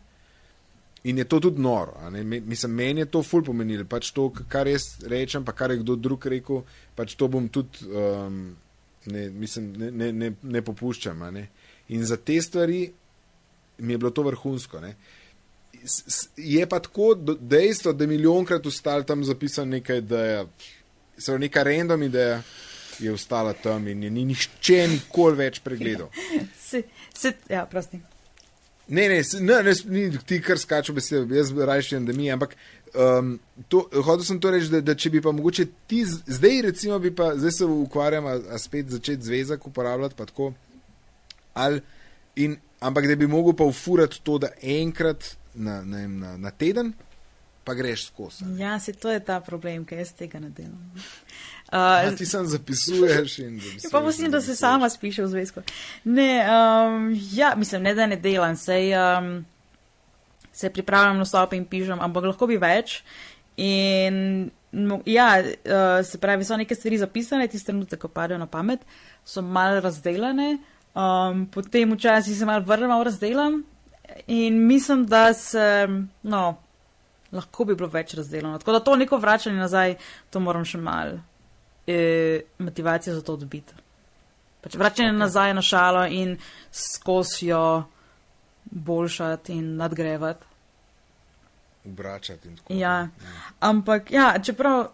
[1.06, 1.94] In je to tudi noro.
[2.24, 3.84] Mislim, meni je to ful pomenilo.
[3.86, 6.64] Pač to, kar jaz rečem, pa kar je kdo drug rekel,
[6.98, 8.56] pač to bom tudi, um,
[9.06, 11.22] ne, mislim, ne, ne, ne, ne popuščam.
[11.30, 11.44] Ne.
[11.94, 12.88] In za te stvari
[13.78, 14.80] mi je bilo to vrhunsko.
[14.82, 14.96] Ne.
[16.36, 20.46] Je pa tako dejstvo, da je milijonkrat ustal tam zapisan nekaj, da je
[21.38, 22.42] neka random ideja.
[22.98, 26.08] Je ostala tam in je ni nihče nikoli več pregledal.
[26.68, 26.82] Se,
[27.14, 28.00] se, ja, prosti.
[28.88, 32.54] Ne, ne, ne, ne ni ti kar skačal besede, jaz rajši da mi, ampak
[32.94, 33.32] um,
[33.68, 37.10] to, hotel sem to reči, da, da če bi pa mogoče ti zdaj, recimo, bi
[37.14, 40.52] pa zdaj se ukvarjam, a, a spet začeti zvezek uporabljati, pa tako.
[41.54, 41.82] Ali,
[42.36, 46.92] in, ampak da bi mogel pa ufurati to, da enkrat na, vem, na, na teden,
[47.64, 48.44] pa greš skozi.
[48.58, 50.80] Ja, se to je ta problem, ker jaz tega ne delam.
[51.66, 55.60] Uh, ti sam zapisuješ in Ja, pa mislim, da se sama spiše v zvezku.
[56.04, 59.44] Ne, um, ja, mislim, ne da ne delam, sej um,
[60.52, 63.00] se pripravljam na stope in pišem, ampak lahko bi več.
[63.58, 68.46] In mo- ja, uh, se pravi, so neke stvari zapisane, tiste trenutke, ko padejo na
[68.46, 68.86] pamet,
[69.24, 70.60] so mal razdelane,
[70.94, 73.64] um, potem včasih se mal vrnem, malo razdelam
[74.26, 75.88] in mislim, da se,
[76.22, 76.56] no,
[77.32, 78.58] lahko bi bilo več razdeljeno.
[78.58, 79.96] Tako da to neko vračanje nazaj,
[80.30, 81.18] to moram še mal
[81.86, 83.74] eh, motivacijo za to dobiti.
[84.62, 85.18] Pač vračanje okay.
[85.18, 86.36] nazaj na šalo in
[86.72, 87.84] skozi jo
[88.64, 90.46] boljšati in nadgrevati.
[91.86, 92.74] Obračati in tako.
[92.74, 93.08] Ja,
[93.60, 94.88] ampak ja, čeprav,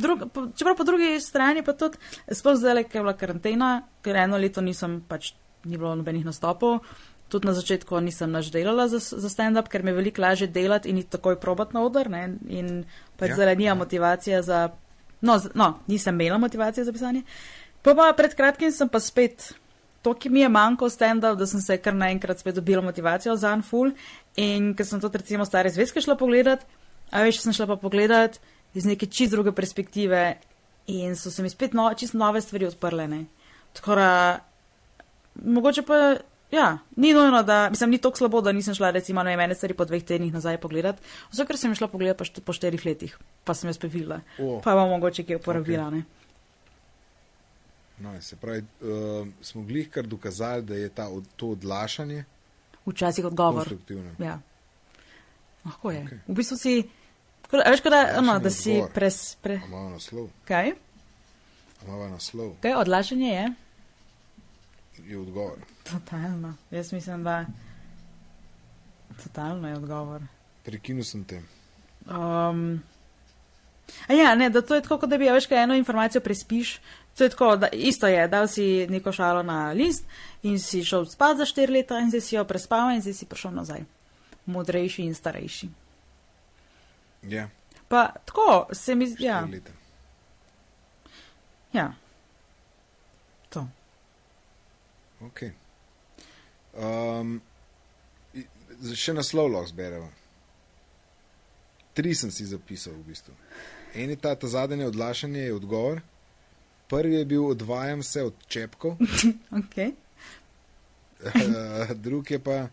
[0.00, 1.96] drug, po, čeprav po drugi strani pa tudi,
[2.28, 3.70] sploh zdaj, ker je bila karantena,
[4.04, 5.32] ker eno leto nisem pač,
[5.64, 6.82] ni bilo nobenih nastopov.
[7.28, 10.90] Tudi na začetku nisem naš delala za, za stand-up, ker mi je veliko lažje delati
[10.90, 12.10] in takoj probat na oder.
[12.10, 12.38] Ne?
[12.48, 12.84] In
[13.18, 13.74] pač Ja, zdaj nija ja.
[13.74, 14.68] motivacije za.
[15.20, 17.22] No, no, nisem imela motivacije za pisanje.
[17.82, 19.54] Pa, pa pred kratkim sem pa spet,
[20.02, 23.54] to, ki mi je manjkalo stand-up, da sem se kar naenkrat spet dobila motivacijo za
[23.54, 23.96] Unfull.
[24.36, 26.62] In ker sem tudi recimo stare zvezke šla pogledat,
[27.10, 28.38] a veš, sem šla pa pogledat
[28.76, 30.36] iz neke čist druge perspektive
[30.86, 33.08] in so se mi spet no, čist nove stvari odprle.
[33.08, 33.24] Ne?
[33.72, 34.10] Tako da,
[35.44, 36.16] mogoče pa,
[36.50, 36.66] ja,
[36.96, 39.84] ni nujno, da, mislim, ni tako slabo, da nisem šla recimo na ene stvari po
[39.84, 40.96] dveh tednih nazaj pogledat.
[41.30, 44.20] Vse, ker sem šla pogledat po, št- po štirih letih, pa sem jaz pevila.
[44.38, 44.60] O.
[44.60, 45.92] Pa bom mogoče kje uporabila, okay.
[45.92, 46.02] ne.
[47.98, 48.88] No, se pravi, uh,
[49.40, 52.24] smo glih kar dokazali, da je ta, od, to odlašanje
[52.86, 53.64] Včasih odgovor.
[53.64, 54.10] konstruktivno.
[54.18, 54.38] Ja.
[55.64, 56.00] Lahko je.
[56.00, 56.06] Ok.
[56.06, 56.18] Okay.
[56.28, 56.74] V bistvu si,
[57.50, 58.92] veš, kot da, Odlašanje no, da si odgovor.
[58.92, 60.72] pres, pre, Imamo naslov, kaj?
[61.82, 63.46] Imamo naslov, Kaj odlašanje je?
[65.06, 65.58] je odgovor.
[65.90, 66.54] Totalno.
[66.70, 67.46] Jaz mislim, da
[69.22, 70.22] totalno je odgovor.
[70.64, 71.42] Prekinil sem te.
[72.06, 72.82] Um,
[74.08, 76.20] a ja, ne, da to je tako, kot da bi, a veš, kaj eno informacijo
[76.20, 76.78] prespiš.
[77.18, 80.04] To je tako, da isto je, dal si neko šalo na list
[80.42, 83.26] in si šel spat za štiri leta in zdaj si jo prespal in zdaj si
[83.26, 83.84] prišel nazaj.
[84.46, 85.68] Modrejši in starejši.
[87.22, 87.48] Ja,
[87.88, 89.72] Pa tako se mi zdi, ja, leta.
[91.72, 91.92] ja.
[93.48, 93.68] To.
[95.20, 95.40] Ok.
[96.76, 97.40] Um,
[98.94, 100.10] še naslov lahko zberemo.
[101.96, 103.32] Tri sem si zapisal v bistvu.
[103.96, 106.02] En je ta, ta zadnje odlašanje, je odgovor.
[106.88, 108.96] Prvi je bil odvajam se od čepkov,
[109.62, 109.94] Okay.
[111.24, 112.68] uh, drugi je pa,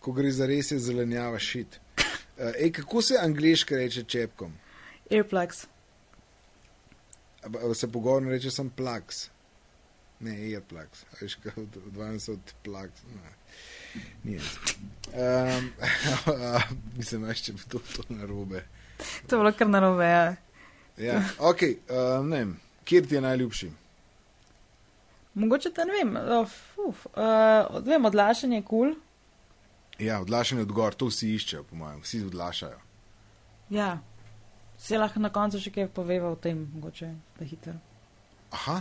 [0.00, 1.80] ko gre za res, je zelenjava šit.
[2.38, 4.54] Uh, ej, kako se angliško reče čepkom?
[5.10, 5.66] Earplugs.
[7.42, 9.26] A ba- a se pogovorno reče sem plugs.
[10.20, 11.02] Ne, earplugs.
[11.04, 13.02] A Veš, kaj od- odvajam se od plugs.
[13.04, 13.30] Ne.
[14.24, 14.44] Jaz.
[15.10, 15.70] Um,
[16.98, 18.64] mislim, veš, če bi to, to narobe.
[19.26, 20.04] To je bilo kar narobe.
[20.04, 20.36] Ja.
[20.98, 22.50] Ja, ok, um, ne vem,
[22.84, 23.70] kjer ti je najljubši?
[25.34, 26.50] Mogoče da ne vem, uh,
[26.88, 28.92] uf, uh, vem, odlašanje je kul.
[28.92, 28.94] Cool.
[29.98, 32.78] Ja, odlašanje odgor, to vsi iščejo, po mojem, vsi odlašajo.
[33.70, 33.98] Ja.
[34.78, 37.74] Se lahko na koncu še kaj poveva o tem, mogoče da hitro.
[38.50, 38.80] Aha,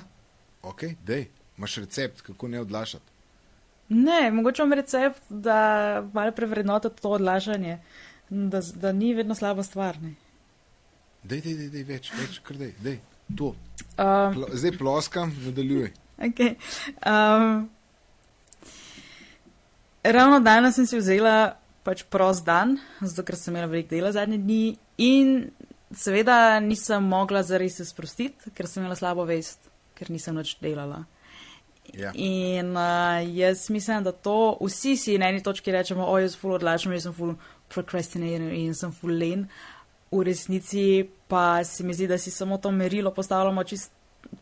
[0.63, 1.27] ok, dej,
[1.57, 3.05] imaš recept, kako ne odlašati.
[3.89, 5.59] Ne, mogoče imam recept, da
[6.13, 7.79] malo prevrednotiti to odlašanje,
[8.29, 9.97] da, da ni vedno slaba stvar.
[10.01, 10.13] Ne.
[11.23, 12.99] Dej, dej, dej, dej več, več, kar dej, dej,
[13.37, 13.53] to.
[13.97, 15.91] Um, Plo, zdaj ploskam, nadaljuj.
[16.17, 16.55] okay.
[17.05, 17.69] um,
[20.03, 24.37] ravno danes sem si vzela pač prost dan, zato ker sem imela veliko dela zadnje
[24.37, 25.49] dni in
[25.95, 29.68] seveda nisem mogla zares se sprostiti, ker sem imela slabo vest,
[29.99, 31.03] ker nisem nič delala.
[31.93, 32.11] Ja.
[32.13, 36.41] In uh, jaz mislim, da to vsi si na eni točki rečemo, oj, jaz sem
[36.41, 37.35] full odlačen, jaz sem full
[37.69, 39.47] procrastinator in sem full len.
[40.11, 43.91] V resnici pa se mi zdi, da si samo to merilo postavljamo čist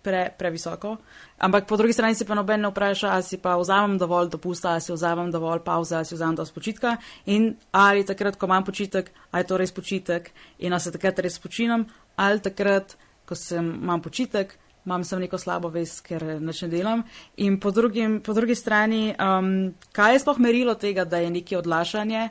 [0.02, 0.98] pre, previsoko.
[1.38, 4.72] Ampak po drugi strani se pa noben ne vpraša, ali si pa vzamem dovolj dopusta,
[4.72, 8.66] ali si vzamem dovolj pauze, ali si vzamem dovolj počitka in ali takrat, ko imam
[8.66, 11.86] počitek, ali je to res počitek in ali se takrat res počinem,
[12.16, 14.58] ali takrat, ko sem, imam počitek,
[14.88, 17.04] imam sem neko slabo vest, ker nič ne delam.
[17.44, 21.60] In po, drugim, po drugi strani, um, kaj je sploh merilo tega, da je neki
[21.60, 22.30] odlašanje,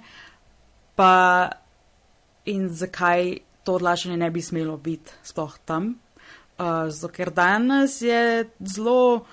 [0.96, 1.12] pa
[2.48, 5.98] in zakaj to odlašanje ne bi smelo biti sploh tam.
[6.56, 9.26] Uh, zato, ker danes je zelo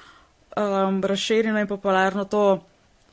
[0.57, 2.59] um, razširjeno in popularno to,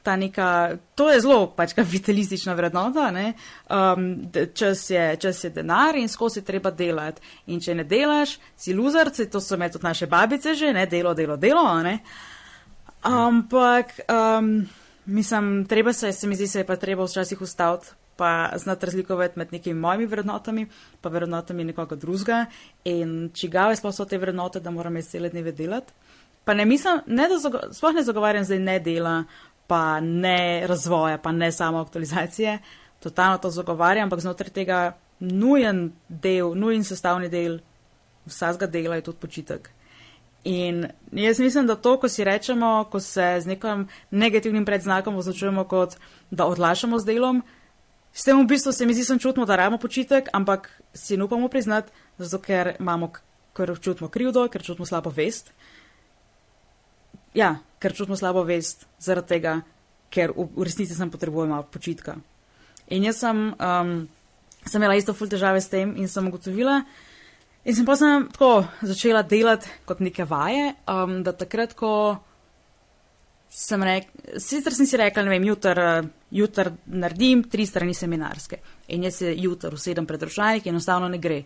[0.02, 4.06] ta neka, to je zelo pač kapitalistična vrednota, um,
[4.54, 7.22] čas, je, čas je denar in skozi je treba delati.
[7.46, 11.14] In če ne delaš, si luzarci, to so me tudi naše babice že, ne, delo,
[11.14, 11.98] delo, delo, ne.
[13.02, 14.68] Ampak, um,
[15.06, 17.86] mislim, treba se, se mi zdi, se je pa treba včasih ustaviti,
[18.16, 20.66] pa znati razlikovati med nekimi mojimi vrednotami,
[21.00, 22.46] pa vrednotami nekoga drugega
[22.84, 25.92] in čigave sploh so te vrednote, da moram jaz cele dneve delati.
[26.44, 29.24] Pa ne mislim, ne da zago, sploh ne zagovarjam zdaj ne dela,
[29.70, 32.58] pa ne razvoja, pa ne samo aktualizacije,
[33.00, 34.78] totalno to zagovarjam, ampak znotraj tega
[35.20, 37.60] nujen del, nujen sestavni del
[38.26, 39.70] vsakega dela je tudi počitek.
[40.44, 45.64] In jaz mislim, da to, ko si rečemo, ko se z nekim negativnim predznakom označujemo
[45.64, 45.94] kot
[46.30, 47.42] da odlašamo z delom,
[48.12, 51.24] s tem v bistvu se mi zdi, da čutimo, da rabimo počitek, ampak si ne
[51.24, 53.12] upamo priznati, zato ker imamo,
[53.54, 55.52] ker čutimo krivdo, ker čutimo slabo vest.
[57.34, 59.60] Ja, ker čutimo slabo vest zaradi tega,
[60.10, 62.16] ker v, v resnici sem potrebujemo počitka.
[62.90, 63.94] In jaz sem, um,
[64.66, 66.80] sem imela isto ful težave s tem in sem ugotovila,
[67.60, 72.16] In sem pa sem tako začela delati kot neke vaje, um, da takrat, ko
[73.52, 75.80] sem rekla, sicer sem si rekla, ne vem, jutr,
[76.32, 78.60] jutr naredim tri strani seminarske
[78.94, 81.42] in jaz se jutr usedem pred računalnik in enostavno ne gre.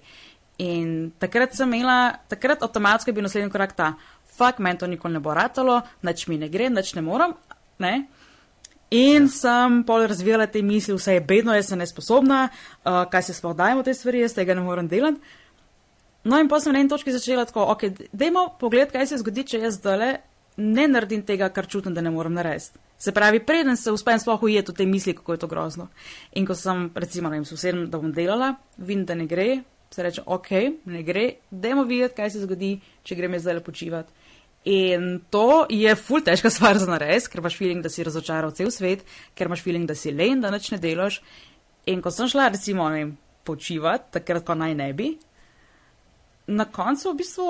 [0.63, 3.95] In takrat sem imela, takrat avtomatsko je bil naslednji korak ta,
[4.37, 7.37] fakt, meni to nikoli ne bo ratalo, nič mi ne gre, nič ne moram,
[7.79, 7.95] ne.
[8.95, 13.35] In sem pol razvijala te misli, vse je bedno, jaz sem nesposobna, uh, kaj se
[13.35, 15.21] sploh dajemo te stvari, jaz tega ne morem delati.
[16.25, 19.45] No, in pa sem na eni točki začela tako, ok, dajmo pogled, kaj se zgodi,
[19.51, 20.21] če jaz zdaj
[20.57, 22.79] ne naredim tega, kar čutim, da ne morem narediti.
[22.99, 25.89] Se pravi, preden se uspem sploh ujeti v te misli, kako je to grozno.
[26.33, 30.03] In ko sem, recimo, ne vem, sosedem, da bom delala, vidim, da ne gre, se
[30.03, 30.51] reče, ok,
[30.91, 34.24] ne gre, dajmo videti, kaj se zgodi, če grem jaz zdaj počivati.
[34.65, 38.73] In to je ful težka stvar za nares, ker imaš feeling, da si razočaral cel
[38.73, 39.05] svet,
[39.37, 41.21] ker imaš feeling, da si len, da nič ne delaš.
[41.93, 43.13] In ko sem šla, recimo, vem,
[43.45, 45.11] počivati, takrat, ko naj ne bi,
[46.47, 47.49] na koncu v bistvu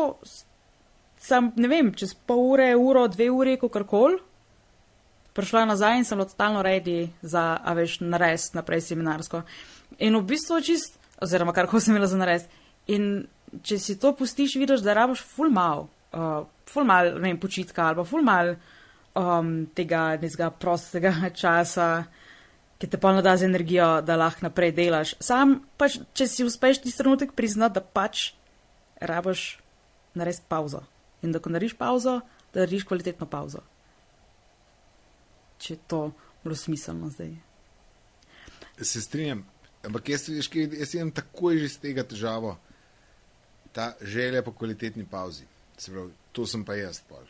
[1.25, 4.19] sem, ne vem, čez pol ure, uro, dve uri, kakorkoli,
[5.35, 9.43] prišla nazaj in sem bila totalno redi za, a veš, nares naprej seminarsko.
[9.99, 12.47] In v bistvu čist, oziroma kar ko sem imela za nares.
[12.87, 13.27] In
[13.63, 17.99] če si to pustiš, vidiš, da rabiš ful mal, uh, ful mal, vem, počitka ali
[18.01, 18.55] pa ful mal
[19.15, 22.07] um, tega nezga prostega časa,
[22.79, 25.15] ki te pa nada z energijo, da lahko naprej delaš.
[25.23, 28.33] Sam pač, če si uspeš tisti trenutek priznati, da pač
[29.01, 29.47] rabiš
[30.19, 30.83] narediti pauzo.
[31.23, 32.19] In da ko narediš pauzo,
[32.53, 33.63] da narediš kvalitetno pauzo.
[35.63, 36.11] Če to
[36.43, 37.33] bilo smiselno zdaj.
[38.83, 39.45] Se strinjam,
[39.87, 42.57] ampak jaz, jaz, jaz imam takoj že z tega težavo,
[43.73, 45.47] ta želja po kvalitetni pauzi.
[45.79, 47.23] Pravi, to sem pa jaz, pol,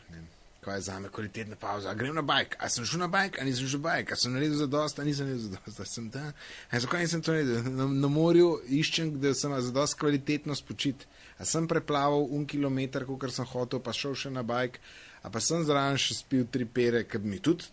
[0.65, 1.89] kaj je za me kvalitetna pauza.
[1.89, 4.15] A grem na bajk, a sem šel na bajk, a nisem šel na bajk, a
[4.15, 5.85] sem naredil za dosta, a nisem naredil za dosta.
[5.85, 6.31] Sem ta,
[6.71, 7.69] a zakaj nisem to naredil?
[7.69, 11.05] Na, na morju iščem, da sem za dosta kvalitetno spočit.
[11.37, 14.79] A sem preplaval un kilometr, kot sem hotel, pa šel še na bajk,
[15.21, 17.69] a pa sem zraven še spil tri pere, ki mi tudi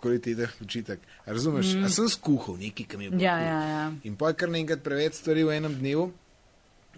[0.00, 1.04] kvalitete počitek.
[1.26, 1.74] A razumeš?
[1.76, 1.84] Mm.
[1.84, 3.22] A sem skuhal nekaj, ki mi je bilo.
[3.22, 3.84] Ja, ja, ja.
[4.08, 6.08] In pa kar nekaj preveč stvari v enem dnevu.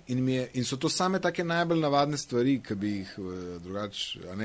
[0.07, 4.37] In, je, in so to same take najbolj navadne stvari, ki bi jih uh, drugače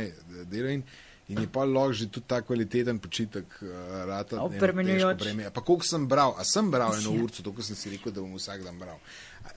[0.45, 0.81] delali.
[1.27, 3.69] In je pa lahko že tudi ta kvaliteten počitek, uh,
[4.07, 4.39] rata.
[4.43, 5.25] Obremenjujoč.
[5.53, 7.23] Pa koliko sem bral, a sem bral eno ja.
[7.23, 8.95] urco, to ko sem si rekel, da bom vsak dan bral.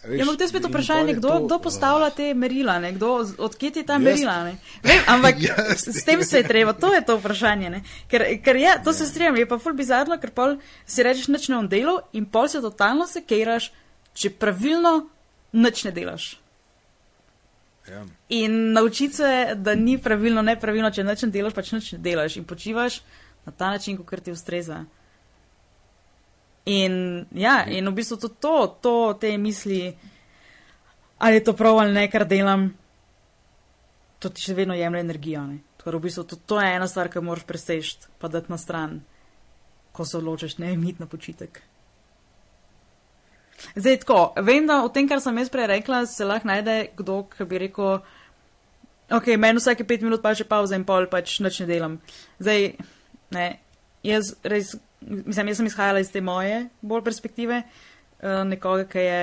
[0.02, 2.90] Veš, ja, ampak to je spet vprašanje, kdo, to, kdo postavlja te merila, ne?
[2.98, 4.34] kdo, odkje ti ta jaz, merila.
[4.82, 7.70] Vem, ampak jaz, s tem se je treba, to je to vprašanje.
[7.70, 7.82] Ne?
[8.10, 8.98] Ker, ker je, to ja.
[8.98, 12.26] se strinjam, je pa ful bizarno, ker pol si rečeš nič ne v delu in
[12.26, 13.70] pol se totalno sekiraš,
[14.18, 15.06] če pravilno
[15.52, 16.30] nič ne delaš.
[17.88, 18.04] Ja.
[18.28, 22.36] In naučiti se, da ni pravilno, nepravilno, če nič ne delaš, pač nič ne delaš
[22.38, 23.00] in počivaš
[23.46, 24.84] na ta način, kot ti ustreza.
[26.66, 29.96] In, ja, in v bistvu tudi to, to, te misli,
[31.18, 32.68] ali je to prav ali ne, kar delam,
[34.20, 35.46] to ti še vedno jemlje energijo.
[35.80, 39.00] Torej, v bistvu tudi to je ena stvar, ki moraš presežeti, pa dati na stran,
[39.96, 41.62] ko se odločiš, ne imeti na počitek.
[43.74, 47.22] Zdaj, tako, vem, da o tem, kar sem jaz prej rekla, se lahko najde kdo,
[47.32, 47.98] ki bi rekel,
[49.12, 51.98] ok, meni vsake pet minut pa še pauza in pol, pač nič ne delam.
[52.42, 52.70] Zdaj,
[53.36, 53.48] ne,
[54.06, 57.62] jaz res mislim, jaz sem izhajala iz te moje bolj perspektive,
[58.22, 59.20] uh, nekoga, ki je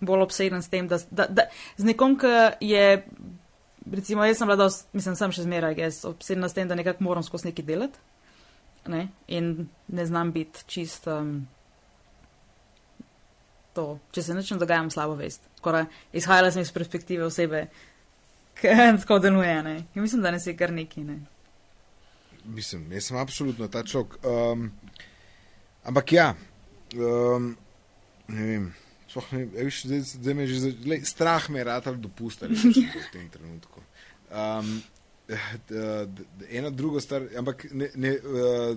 [0.00, 2.34] bolj obseden s tem, da, da, da z nekom, ki
[2.68, 2.84] je,
[3.92, 7.26] recimo, jaz sem bila, mislim, sem še zmeraj, jaz obseden s tem, da nekako moram
[7.26, 7.98] skozi neki delati
[8.88, 9.08] ne?
[9.28, 11.08] in ne znam biti čist.
[11.10, 11.48] Um,
[13.78, 15.44] To, če se nečem dogajam slabo vest.
[15.62, 15.84] Kora,
[16.16, 17.68] izhajala sem iz perspektive osebe,
[18.58, 18.74] ki
[19.04, 19.54] tako deluje.
[19.62, 19.76] Ne?
[19.94, 21.04] In mislim, da ne si kar neki.
[21.06, 21.20] Ne?
[22.44, 24.18] Mislim, jaz sem absolutno ta človek.
[24.26, 24.70] Um,
[25.88, 26.34] Ampak ja,
[26.96, 27.56] um,
[28.28, 28.68] ne vem.
[29.32, 33.24] Ne, viš, zdaj, zdaj me že zdaj, strah me je rad ali dopustili v tem
[33.32, 33.80] trenutku.
[34.28, 34.82] Um,
[36.50, 38.76] ena druga stvar, ampak ne, ne, uh,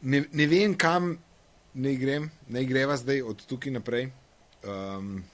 [0.00, 1.18] ne, ne vem, kam
[1.74, 4.08] ne grem, ne greva zdaj od tukaj naprej.
[4.64, 5.24] Um,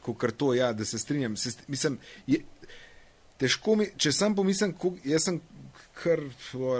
[0.00, 1.36] Kot to, ja, da se strinjam.
[1.36, 2.38] Se, mislim, je,
[3.38, 4.72] težko mi, če sem pomislim,
[5.04, 5.40] jaz sem
[6.02, 6.22] kar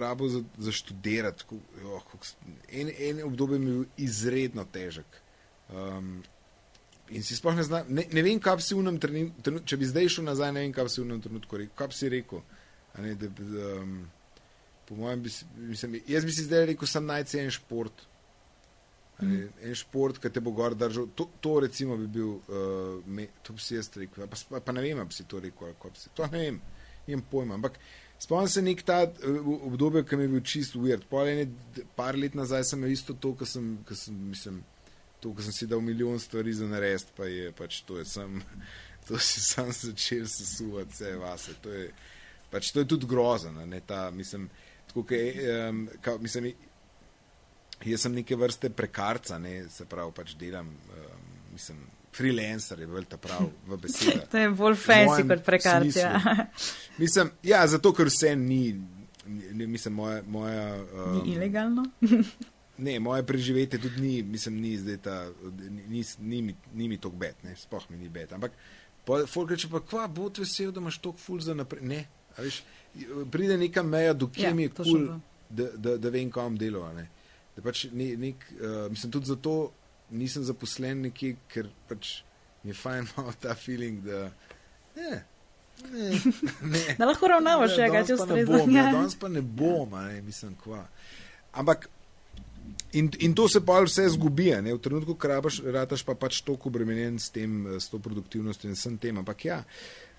[0.00, 1.44] rabo za, za študirati.
[1.84, 2.02] Oh,
[2.72, 5.20] en, en obdobje mi je bil izredno težek.
[5.68, 6.22] Um,
[7.10, 9.88] in si sploh ne znam, ne, ne vem, kaj si v enem trenutku, če bi
[9.90, 11.76] zdaj šel nazaj, ne vem, kaj si v enem trenutku rekel.
[11.78, 12.42] Kaj si rekel?
[12.98, 13.30] Ne, da,
[13.76, 13.98] um,
[14.88, 15.32] po mojem, bi,
[15.70, 18.06] mislim, jaz bi si zdaj rekel, sem najcenejši šport.
[19.22, 19.48] Mm.
[19.68, 23.56] En šport, ki te bo gor držal, to, to recimo bi bil, uh, me, to
[23.56, 26.00] bi si jaz rekel, pa, pa, pa ne vem, bi si to rekel, ali bi
[26.00, 26.60] si to ne vem,
[27.06, 27.58] nimam pojma.
[27.60, 27.80] Ampak
[28.20, 31.00] Spomnim se nek ta uh, obdobje, ki mi je bil čist uvir.
[31.96, 34.58] Par let nazaj sem imel isto to, kar sem, sem, mislim,
[35.24, 38.42] to, kar sem si dal milijon stvari za narest, pa je pač to, je sem,
[39.08, 41.56] to si sam začel sesuvati vse vase.
[41.64, 41.86] To je,
[42.52, 43.64] pač to je tudi grozno.
[43.66, 44.50] Ne, ta, mislim,
[44.90, 45.32] tako, kaj,
[45.70, 46.52] um, ka, mislim,
[47.84, 53.04] jaz sem neke vrste prekarca, ne, se pravi, pač delam, um, mislim freelancer je bolj
[53.04, 54.20] ta prav v besedi.
[54.30, 56.20] to je bolj fancy kot prekarcija.
[56.98, 58.74] mislim, ja, zato ker vse ni,
[59.52, 60.22] ni mislim, moja.
[60.26, 61.84] moja um, ni ilegalno.
[62.86, 65.28] ne, moje preživetje tudi ni, mislim, ni zdaj ta,
[65.70, 68.32] ni, ni, ni, ni mi tok bet, ne, spoh mi ni bet.
[68.32, 68.52] Ampak,
[69.28, 71.84] folk reče pa, kva, bo ti vesel, da imaš tok ful za naprej.
[71.86, 72.04] Ne,
[72.38, 72.62] veš,
[73.30, 75.08] pride neka meja, do kje ja, mi je kul, cool,
[75.50, 76.86] da, da, da vem, kam delo.
[76.96, 77.08] Ne.
[77.56, 79.72] Da pač ne, nek, uh, mislim, tudi zato
[80.10, 82.20] nisem zaposlen nekje, ker pač
[82.64, 84.30] mi je fajn malo ta feeling, da.
[84.96, 85.22] Ne.
[85.90, 86.10] Ne,
[86.74, 86.82] ne.
[86.98, 88.58] Da lahko ravnavaš, Ja, ja, kaj ti ustreza.
[88.58, 88.92] ja, Ja.
[88.92, 90.86] danes pa ne bom, a ne, mislim, kva.
[91.52, 91.88] Ampak.
[92.92, 94.74] In, in to se pa vse zgubi, ne?
[94.74, 98.66] v trenutku, ko rabaš, rataš pa pač toliko obremenjen s, tem, eh, s to produktivnostjo
[98.68, 99.18] in vsem tem.
[99.18, 99.60] Ampak ja,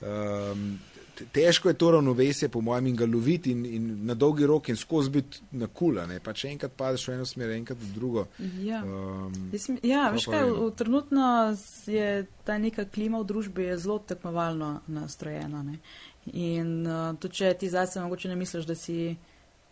[0.02, 0.80] um,
[1.32, 4.76] težko je to ravnovesje, po mojem, in ga loviti in, in na dolgi rok in
[4.76, 6.06] skozi biti na kula.
[6.06, 6.20] Ne?
[6.20, 8.28] Pač enkrat padeš v eno smer, enkrat v drugo.
[8.60, 8.84] Ja.
[8.84, 11.26] Um, Jaz mi- Ja, Pa veš pa kaj, v, v, trenutno
[11.88, 12.08] je
[12.44, 15.64] ta neka klima v družbi zelo tekmovalno nastrojena.
[15.64, 15.80] Ne?
[16.34, 19.16] In uh, tudi če ti zase mogoče ne misliš, da si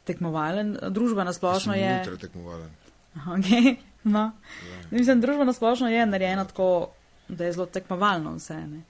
[0.06, 1.98] tekmovalen, družba nasplošno je.
[2.00, 2.70] ultra tekmovalen.
[3.16, 3.76] Okay,
[4.16, 4.32] no.
[4.70, 4.80] Ja.
[4.92, 6.90] Mislim, družba nasplošno je narejena tako,
[7.28, 8.58] da je zelo tekmovalno vse.
[8.68, 8.82] Ne?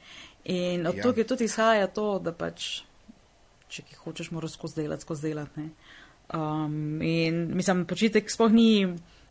[0.50, 1.04] In od Ja.
[1.04, 2.82] tukaj tudi izhaja to, da pač,
[3.70, 5.62] če ki hočeš, moraš skozi delati, skozi delati.
[5.62, 5.70] ne.
[6.34, 8.88] Um, in mislim, počitek sploh ni,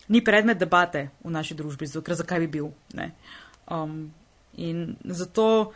[0.09, 2.71] ni predmet debate v naši družbi, zato, ker zakaj bi bil.
[2.95, 3.13] ne.
[3.67, 4.13] Um,
[4.57, 5.73] in zato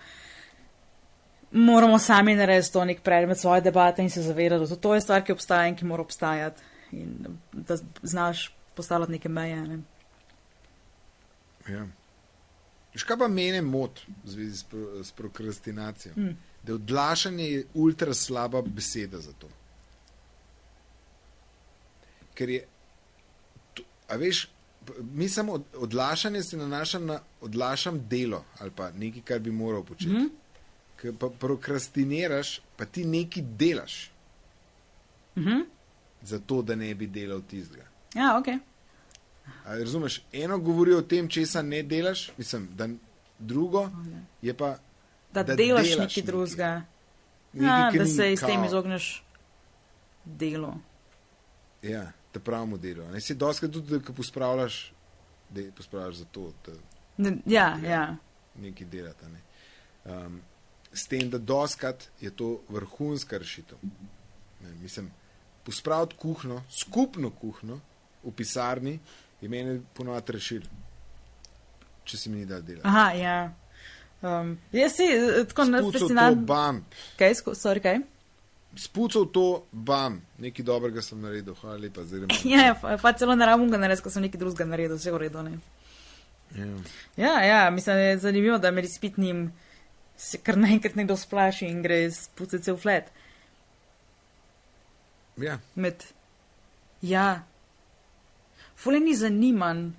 [1.53, 5.23] moramo sami narediti to nek predmet svoje debate in se zavedati, da to je stvar,
[5.23, 6.63] ki obstaja in ki mora obstajati.
[6.93, 9.57] In da znaš postavljati neke meje.
[9.57, 9.79] Ne.
[11.69, 11.87] Ja.
[12.95, 16.15] Veš, kaj pa mene mot v zvezi s, pro, s prokrastinacijo?
[16.17, 16.37] Mm.
[16.63, 19.49] Da odlašanje je ultra slaba beseda za to.
[22.35, 22.67] Ker je,
[23.75, 24.49] to, a veš,
[25.13, 29.85] mi samo od, odlašanje se nanaša na odlašam delo ali pa nekaj, kar bi moral
[29.85, 30.11] početi.
[30.11, 30.17] Mm.
[30.17, 30.31] -hmm.
[30.97, 34.13] Ker pa prokrastiniraš, pa ti nekaj delaš,
[35.37, 35.61] Mhm.
[36.23, 37.85] zato da ne bi delal tistega.
[38.15, 38.47] Ja, ok.
[39.65, 42.89] A, razumeš, eno govori o tem, česa ne delaš, mislim, da
[43.39, 43.91] drugo
[44.43, 44.77] je pa
[45.33, 46.83] Da, Da delaš, delaš nekaj drugega.
[47.53, 49.25] nekaj, Ja, da se s tem izogneš
[50.25, 50.75] delu.
[51.83, 53.11] Ja, da pravimo delo.
[53.11, 54.93] Ne si doskrat tudi, da ko pospravljaš,
[55.51, 56.73] da pospravljaš za to, da
[57.17, 57.91] Ne, ja, Ja.
[57.91, 58.17] ja.
[58.57, 59.29] nekaj delata.
[59.29, 59.41] Ne.
[60.05, 60.41] Um,
[60.93, 63.79] s tem, da doskrat je to vrhunska rešitev.
[64.63, 65.11] Ne, mislim,
[65.65, 67.81] pospraviti kuhno, skupno kuhno
[68.25, 68.99] v pisarni
[69.43, 70.63] je meni ponovadi rešil,
[72.05, 72.87] če se mi ni dal delati.
[72.89, 73.37] Aha, ja.
[74.23, 76.45] Um, jaz si eh, tako fascinant.
[76.47, 76.85] bam,
[77.19, 78.01] Kaj, sko- sorry, kaj?
[78.79, 82.31] spucal to, bam, nekaj dobrega sem naredil, hvala lepa, zdaj grem.
[82.53, 85.13] Ja, ja, pa, pa celo ne rabim ga narediti, ko sem nekaj drugega naredil, vse
[85.13, 85.43] v redu.
[85.43, 85.59] Ne?
[86.57, 86.69] Ja.
[87.17, 89.51] Ja, ja, mislim, da je zanimivo, da med izpitnim
[90.17, 93.11] se kar naenkrat nekdo splaši in gre spucati cel flat.
[95.37, 95.59] Ja.
[95.75, 96.05] Med,
[97.03, 97.43] ja,
[98.83, 99.91] fule ni zanimanj.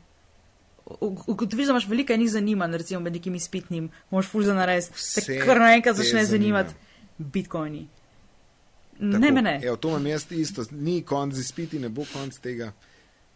[0.99, 5.39] Ugotoviš, da imaš veliko enih zanimanj, recimo med nekim izpitnim, moš ful za nares, te
[5.39, 6.64] kar naenkrat začne zanima.
[6.64, 6.73] zanimati
[7.18, 7.88] bitcoini.
[8.97, 9.60] Tako, Ne, me ne.
[9.64, 12.72] Evo, to imam jaz isto, ni konc izpiti, ne bo konc tega.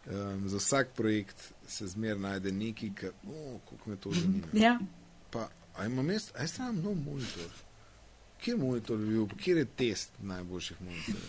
[0.06, 4.46] Um, za vsak projekt se zmer najde nekaj, kar, oh, kako me to zanima.
[4.52, 4.78] Ja,
[5.30, 7.50] Pa, a imam jaz, a jaz imam nov monitor.
[8.40, 11.28] Kjer monitor bi bil, kjer je test najboljših monitorjev?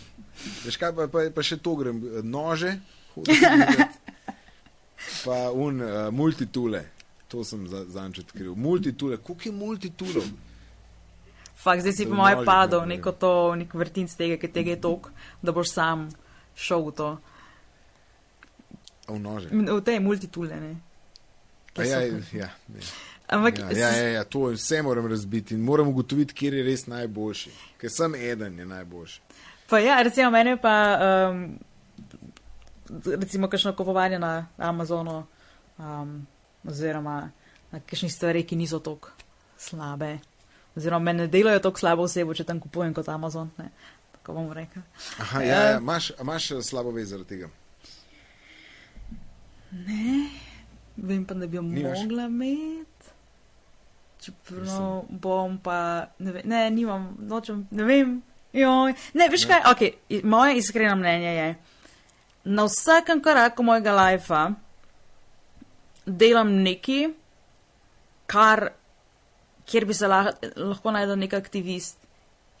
[0.64, 2.78] Veš kaj, pa, pa, pa še to grem, nože,
[3.14, 3.99] hodim gledat.
[5.24, 6.84] Pa un uh, multitule,
[7.28, 8.54] to sem za, zanč odkril.
[8.54, 10.30] Multitule, koliko je multitulov?
[11.60, 14.80] fakt, zdaj si po moje padel ne neko to, nek vrtinc tega, ki tega je
[14.80, 15.10] tok,
[15.42, 16.08] da boš sam
[16.56, 17.08] šel v to.
[19.10, 19.48] V nože.
[19.52, 20.72] V tej multitule, ne.
[21.76, 22.80] Ja, so- ja, ne.
[23.30, 26.86] Ampak, Ja, ja, ja, ja, to vse moram razbiti in moram ugotoviti, kje je res
[26.86, 27.50] najboljši.
[27.78, 29.20] Ker sem eden je najboljši.
[29.70, 30.98] Pa ja, recimo mene pa,
[31.30, 31.58] um,
[33.04, 35.26] recimo, kakšno kupovanje na Amazonu,
[35.78, 36.26] um,
[36.64, 37.30] oziroma
[37.70, 39.10] na kakšnih stvari, ki niso tako
[39.58, 40.18] slabe.
[40.76, 43.50] Oziroma, me ne delajo tako slabo osebo, če tam kupujem kot Amazon.
[43.58, 43.70] Ne?
[44.12, 44.82] Tako bom rekel.
[45.18, 47.50] Aha, ja, ja, imaš, imaš eh, slabo vez zaradi tega.
[50.96, 51.98] Vem pa, da bi jo Nimaš?
[52.02, 52.86] mogla imeti.
[54.20, 58.18] Čeprav bom pa, ne, ve, ne nimam, nočem, ne vem.
[58.52, 58.94] Joj.
[59.14, 59.82] Ne, veš kaj, ok,
[60.24, 61.54] moje iskreno mnenje je,
[62.44, 64.42] na vsakem koraku mojega lajfa
[66.06, 67.08] delam neki,
[68.26, 68.70] kar,
[69.66, 71.98] kjer bi se lah, lahko najdel nek aktivist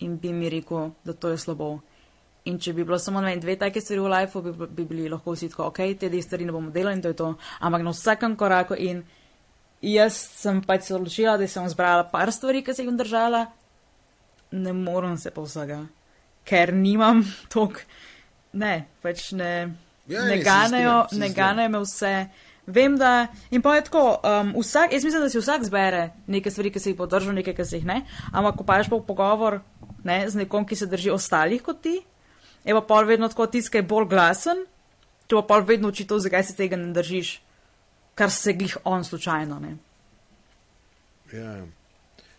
[0.00, 1.78] in bi mi rekel, da to je slabo.
[2.48, 5.34] In če bi bilo samo vem, dve take stvari v lifeu, bi, bi bili lahko
[5.34, 7.34] vsi tako, ok, te dve stvari ne bomo delali in to je to.
[7.60, 9.02] Ampak na vsakem koraku in
[9.84, 13.44] jaz sem pač se odločila, da sem zbrala par stvari, ki se jih bom držala,
[14.56, 15.82] ne morem se pa vsega,
[16.48, 17.82] ker nimam tok,
[18.52, 19.52] ne, pač ne,
[20.10, 22.14] Ja, ne ne, ganejo, strinjam, se ne ganejo me vse.
[22.66, 26.50] Vem, da in pa je tako, um, vsak, jaz mislim, da si vsak zbere neke
[26.50, 28.02] stvari, ki se jih bo držal, nekaj, ki se jih ne,
[28.32, 29.60] ampak ko paš pa v pogovor
[30.04, 31.96] ne, z nekom, ki se drži ostalih kot ti,
[32.64, 34.64] je pa pol vedno tako tisti, ki je bolj glasen,
[35.26, 37.34] ti pa pol vedno učito, zakaj se tega ne držiš,
[38.14, 39.58] kar se glih on slučajno.
[39.60, 39.76] Ne.
[41.32, 41.58] Ja.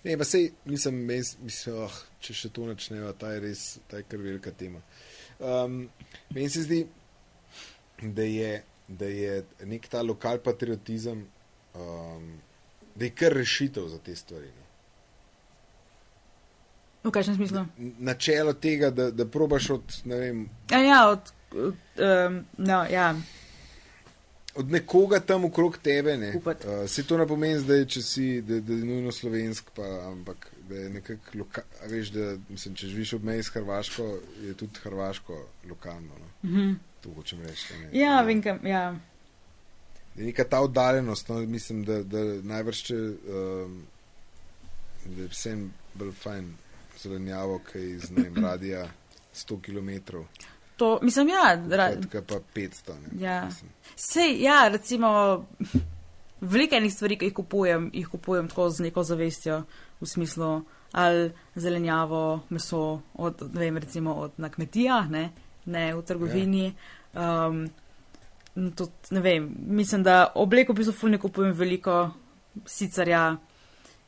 [0.04, 4.00] Ne, pa sej, mislim, mes, mislim oh, če še to načnejo, ta je res, ta
[4.00, 4.82] je kar velika tema.
[5.42, 5.90] Um,
[6.30, 6.88] meni se zdi,
[8.02, 11.26] da je, da je nek ta lokal patriotizem,
[11.74, 12.28] um,
[12.96, 14.48] da je kar rešitev za te stvari.
[14.48, 14.62] No.
[17.10, 17.66] V kakšnem smislu?
[18.00, 23.16] Načelo tega, da, da probaš od, ne vem, Ja, ja, od, od, um, no, ja.
[24.56, 26.18] Od nekoga tam okrog tebe.
[26.18, 26.34] Ne.
[26.38, 26.68] Upati.
[26.68, 30.52] Uh, se to ne pomeni zdaj, če si, da, da je nujno slovensk, pa, ampak
[30.70, 31.70] da je nekako lokalno.
[31.88, 34.10] Veš, da mislim, če živiš ob meji s Hrvaško,
[34.48, 36.20] je tudi Hrvaško lokalno.
[36.20, 36.50] No.
[36.50, 36.74] Mhm.
[37.02, 37.74] To hočem reči.
[37.82, 37.90] ne.
[38.00, 38.92] Ja, vem, kam, ja.
[40.16, 43.80] Je neka ta oddaljenost, no, mislim, da, da najbrž če um,
[45.06, 46.52] da je vsem bolj fajn
[47.02, 48.90] zelenjavo, kaj iz ne radija
[49.36, 50.18] 100 km,
[50.82, 52.94] To, mislim, ja, ra, kot pa 500.
[53.02, 53.50] Ne, Ja.
[53.96, 55.12] Sej, ja, recimo,
[56.42, 59.60] veliko enih stvari, ki jih kupujem, jih kupujem tako z neko zavestjo,
[60.02, 60.50] v smislu
[60.92, 65.30] ali zelenjavo, meso, od, ne vem, recimo od na kmetijah, ne,
[65.66, 66.66] ne v trgovini.
[67.14, 67.46] Ja.
[67.46, 67.62] Um,
[68.76, 72.00] tudi, ne vem, mislim, da obleko v bistvu ful ne kupujem veliko,
[72.66, 73.36] sicer ja,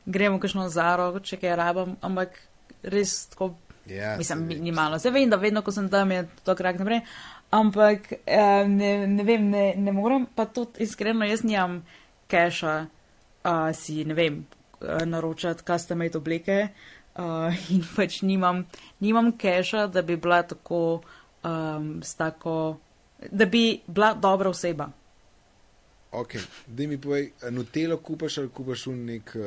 [0.04, 2.34] gremo kakšno zaro, če kaj rabam, ampak
[2.82, 3.54] res tako
[3.86, 4.98] Ja, Mislim, minimalno.
[4.98, 7.00] Se vem, da vedno, ko sem tam, je to krak naprej.
[7.50, 11.82] Ampak eh, ne, ne vem, ne, ne morem pa tudi iskreno, jaz nimam
[12.28, 12.74] keša,
[13.44, 14.46] uh, si ne vem,
[14.80, 16.68] eh, naročati custom-made obleke
[17.14, 18.64] uh, in pač nimam,
[19.00, 21.02] nimam keša, da bi bila tako,
[21.44, 22.78] um, tako,
[23.30, 24.88] da bi bila dobra oseba.
[26.12, 26.34] Ok,
[26.66, 29.44] da mi povej, a Nutelo kupaš ali kupaš v nek uh,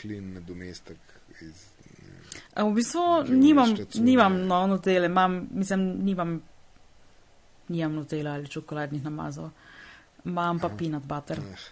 [0.00, 0.98] klin nadomestek
[1.40, 1.73] iz.
[2.56, 3.02] V bistvu
[3.34, 6.36] nimam, nimam no, nutele, imam, mislim, nimam,
[7.68, 9.50] nimam nutela ali čokoladnih namazov.
[10.24, 10.76] Imam pa Aha.
[10.76, 11.38] peanut butter.
[11.38, 11.64] Uh,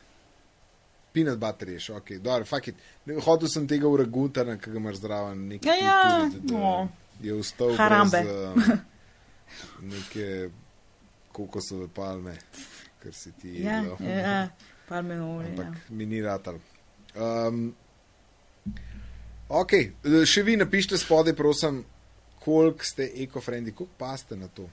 [1.12, 2.76] Peanut butter je še, ok, dobro, fuck it.
[3.06, 6.88] Ne, Hotel sem tega uraguta, ki ga imaš zraven, nekaj Ja, ja, da, no.
[7.20, 8.22] je vstal Harambe.
[8.22, 8.78] brez uh,
[9.82, 10.28] neke
[11.32, 12.32] kokosove palme,
[13.02, 13.96] ker si ti Ja, jedla.
[14.08, 14.48] ja,
[14.88, 15.52] palme olje.
[15.52, 15.66] Ja.
[15.68, 16.58] Ampak mi ni ratal.
[17.14, 17.74] Um,
[19.48, 19.72] ok,
[20.26, 21.82] še vi napišite spodaj, prosim,
[22.44, 24.68] koliko ste ekofrendi, koliko paste na to.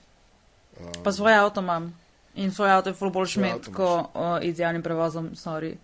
[0.80, 1.92] Um, Pa svoj avto imam
[2.36, 5.76] in svoj avto je ful bolj šmet, avto ko uh, z javnim prevozom, sorry.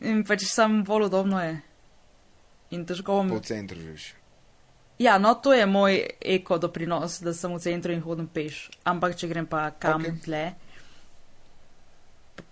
[0.00, 1.60] In pač sam bolj udobno je.
[2.70, 3.30] In težko bom.
[3.30, 4.14] po centru živiš.
[5.00, 8.68] Ja, no, to je moj eko doprinos, da sem v centru in hodim peš.
[8.84, 10.06] Ampak če grem pa kam Ok.
[10.06, 10.20] okay.
[10.24, 10.42] tle,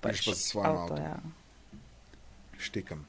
[0.00, 0.96] pa Greš pa s svojim avtom.
[1.02, 1.16] Ja.
[2.58, 3.06] štekam.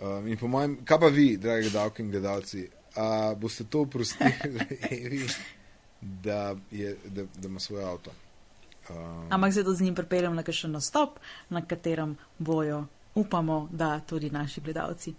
[0.00, 4.32] Um, in po mojem, kaj pa vi, dragi gledalci in gledalci, a boste to oprostili,
[4.90, 5.26] Evi,
[6.00, 8.10] da, je, da, da ima svoj avto?
[8.90, 11.18] Um, Ampak se to z njim pripeljem na kakšen nastop,
[11.48, 15.14] na katerem bojo, upamo, da tudi naši gledalci.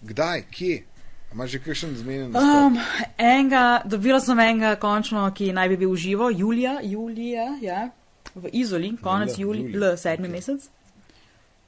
[0.00, 0.84] Kdaj, kje?
[1.32, 2.36] Imaš že kakšen zmenjen?
[2.36, 2.78] Um,
[3.18, 7.90] enega, dobila sem enega končno, ki naj bi bil živo, Julija, Julija, ja,
[8.34, 10.30] v Izoli, konec Julija, sedmi ok.
[10.30, 10.36] okay.
[10.36, 10.70] mesec.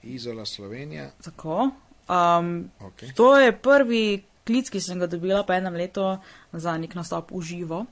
[0.03, 1.11] Izola Slovenija.
[1.25, 1.71] Tako.
[2.09, 3.15] Um, Okay.
[3.15, 4.05] to je prvi
[4.45, 6.19] klic, ki sem ga dobila po enem letu
[6.53, 7.85] za nek nastop v živo.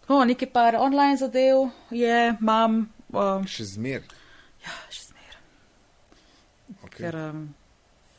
[0.00, 4.02] Tako, nekaj par online zadev je, imam, um, Še zmer.
[4.64, 5.42] ja, še zmeraj.
[6.84, 6.96] Okay.
[6.96, 7.42] ker um,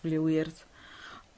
[0.03, 0.55] je weird.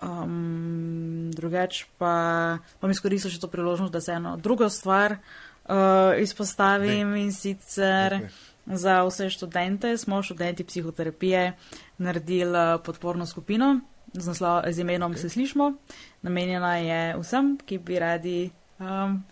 [0.04, 7.16] Um, drugač pa bom izkoristil še to priložnost, da se eno drugo stvar uh, izpostavim
[7.16, 8.30] in sicer Okej.
[8.66, 11.54] Za vse študente smo študenti psihoterapije
[11.98, 13.80] naredili uh, podporno skupino
[14.14, 15.18] z, naslov, z imenom okay.
[15.18, 15.74] Se slišmo.
[16.22, 19.24] Namenjena je vsem, ki bi radi um,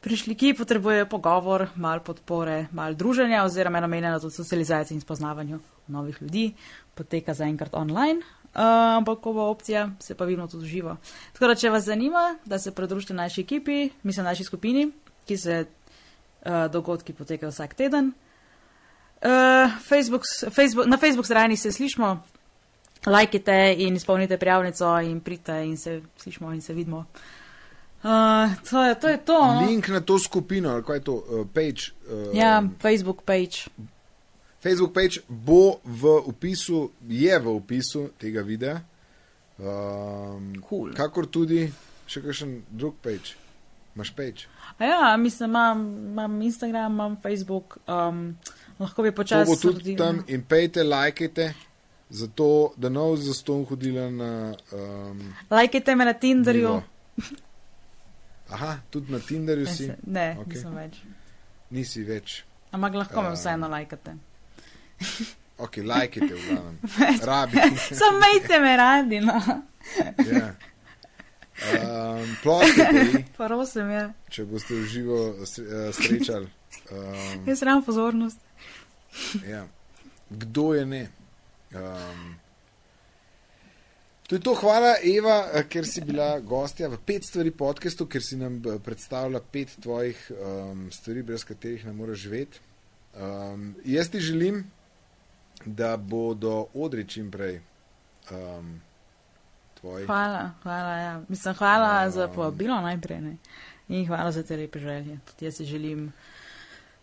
[0.00, 5.60] prišli, ki potrebujejo pogovor, malo podpore, malo druženja oziroma je namenjena tudi socializaciji in spoznavanju
[5.86, 6.54] novih ljudi.
[6.94, 8.20] Poteka zaenkrat online.
[8.50, 10.96] Uh, ampak, ko bo opcija, se pa vidimo tudi živo.
[11.32, 14.88] Tako da, če vas zanima, da se pridružite naši ekipi, mislim, naši skupini,
[15.26, 18.10] ki se uh, dogodki potekajo vsak teden.
[19.20, 22.22] Uh, Facebook, Facebook, na Facebook strani se slišmo,
[23.06, 27.04] lajkite in izpolnite prijavnico in pridite in se slišmo in se vidimo.
[28.02, 29.38] Uh, to, je, to je to.
[29.54, 29.66] No?
[29.68, 31.92] Link na to skupino, ali kaj je to, uh, page.
[32.08, 33.68] Uh, Ja, Facebook page.
[34.62, 38.80] Facebook page bo v opisu, je v opisu tega videa.
[39.58, 40.94] Um, Cool.
[40.96, 41.68] Kakor tudi
[42.08, 43.36] še kakšen drug page.
[43.96, 44.48] Imaš page.
[44.78, 48.36] A ja, mislim, imam, imam Instagram, imam Facebook, um,
[48.80, 49.46] lahko bi To počasi.
[49.46, 51.52] bo tudi tam in pejte, lajkajte,
[52.10, 52.46] zato
[52.76, 54.30] da ne bo zaston hodila na.
[54.72, 56.68] Um, Lajkajte me na Tinderju.
[56.68, 56.82] Vivo.
[58.50, 60.40] Aha, tudi na Tinderju Ne, si, ne, Ok.
[60.40, 60.54] okay.
[60.54, 60.94] nisem več.
[61.70, 62.42] nisi več.
[62.72, 64.16] Ampak lahko me Um, vseeno lajkate.
[65.60, 66.76] Ok, lajkite v glavnem.
[67.28, 67.94] Rabite.
[67.94, 69.34] Sam majte me radi, no.
[70.24, 70.46] Ja.
[71.62, 74.06] Um, Ploskajte Prosim, ja.
[74.26, 76.48] če boste v živo sre- eh, srečali.
[76.90, 78.40] Um, Jaz ram pozornost.
[79.52, 79.66] Ja.
[80.30, 81.08] Kdo je ne?
[81.74, 82.36] Um,
[84.30, 88.22] to je to, hvala Eva, eh, ker si bila gostja v pet stvari podkastu, ker
[88.22, 92.60] si nam eh, predstavila pet tvojih um, stvari, brez katerih ne moreš živeti.
[93.10, 94.70] Um, jaz ti želim,
[95.64, 97.58] da bodo odri čim prej
[98.30, 98.80] um,
[99.80, 100.06] tvoji.
[100.06, 101.22] Hvala, hvala, ja.
[101.28, 102.12] Mislim, hvala Um.
[102.12, 103.36] za povabilo najprej, ne.
[103.88, 105.18] In hvala za te lepe želje.
[105.26, 106.12] Tudi jaz si želim,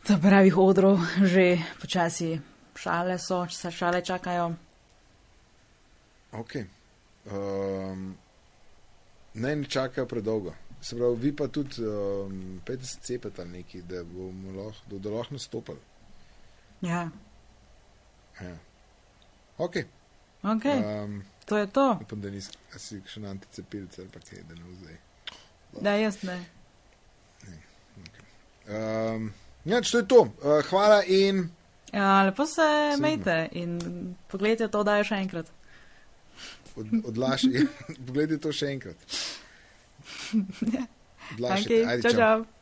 [0.08, 2.40] da pravih odrov že počasi
[2.76, 4.54] šale so, se šale čakajo.
[6.32, 6.52] Ok.
[7.26, 8.16] Um,
[9.34, 10.54] naj ne čakajo predolgo.
[10.82, 15.34] Se pravi, vi pa tudi um, 50 cepete ali neki, da bomo lahko, da lahko
[15.34, 15.80] nastopili.
[16.82, 17.10] Ja,
[18.42, 18.56] Ja.
[19.58, 19.76] Ok.
[20.44, 21.98] ok, Um, to je to.
[22.02, 22.52] upam, da nisi
[23.06, 24.98] še na anticepilce ali pa kaj, da ne vzej.
[25.82, 26.38] Da, jaz ne.
[28.68, 29.34] Um,
[29.68, 30.22] ja, to je to.
[30.39, 31.49] Uh, hvala in
[31.94, 32.61] Ja, lepo se
[32.91, 33.07] Sigma.
[33.07, 33.80] mejte in
[34.27, 35.48] pogledajte to, da je še enkrat.
[36.76, 37.64] od, odlašaj.
[38.07, 38.95] Poglejte to še enkrat.
[41.34, 41.73] Odlašajte.
[41.73, 42.19] Okay, Ajde, čau, čau.
[42.19, 42.57] čau.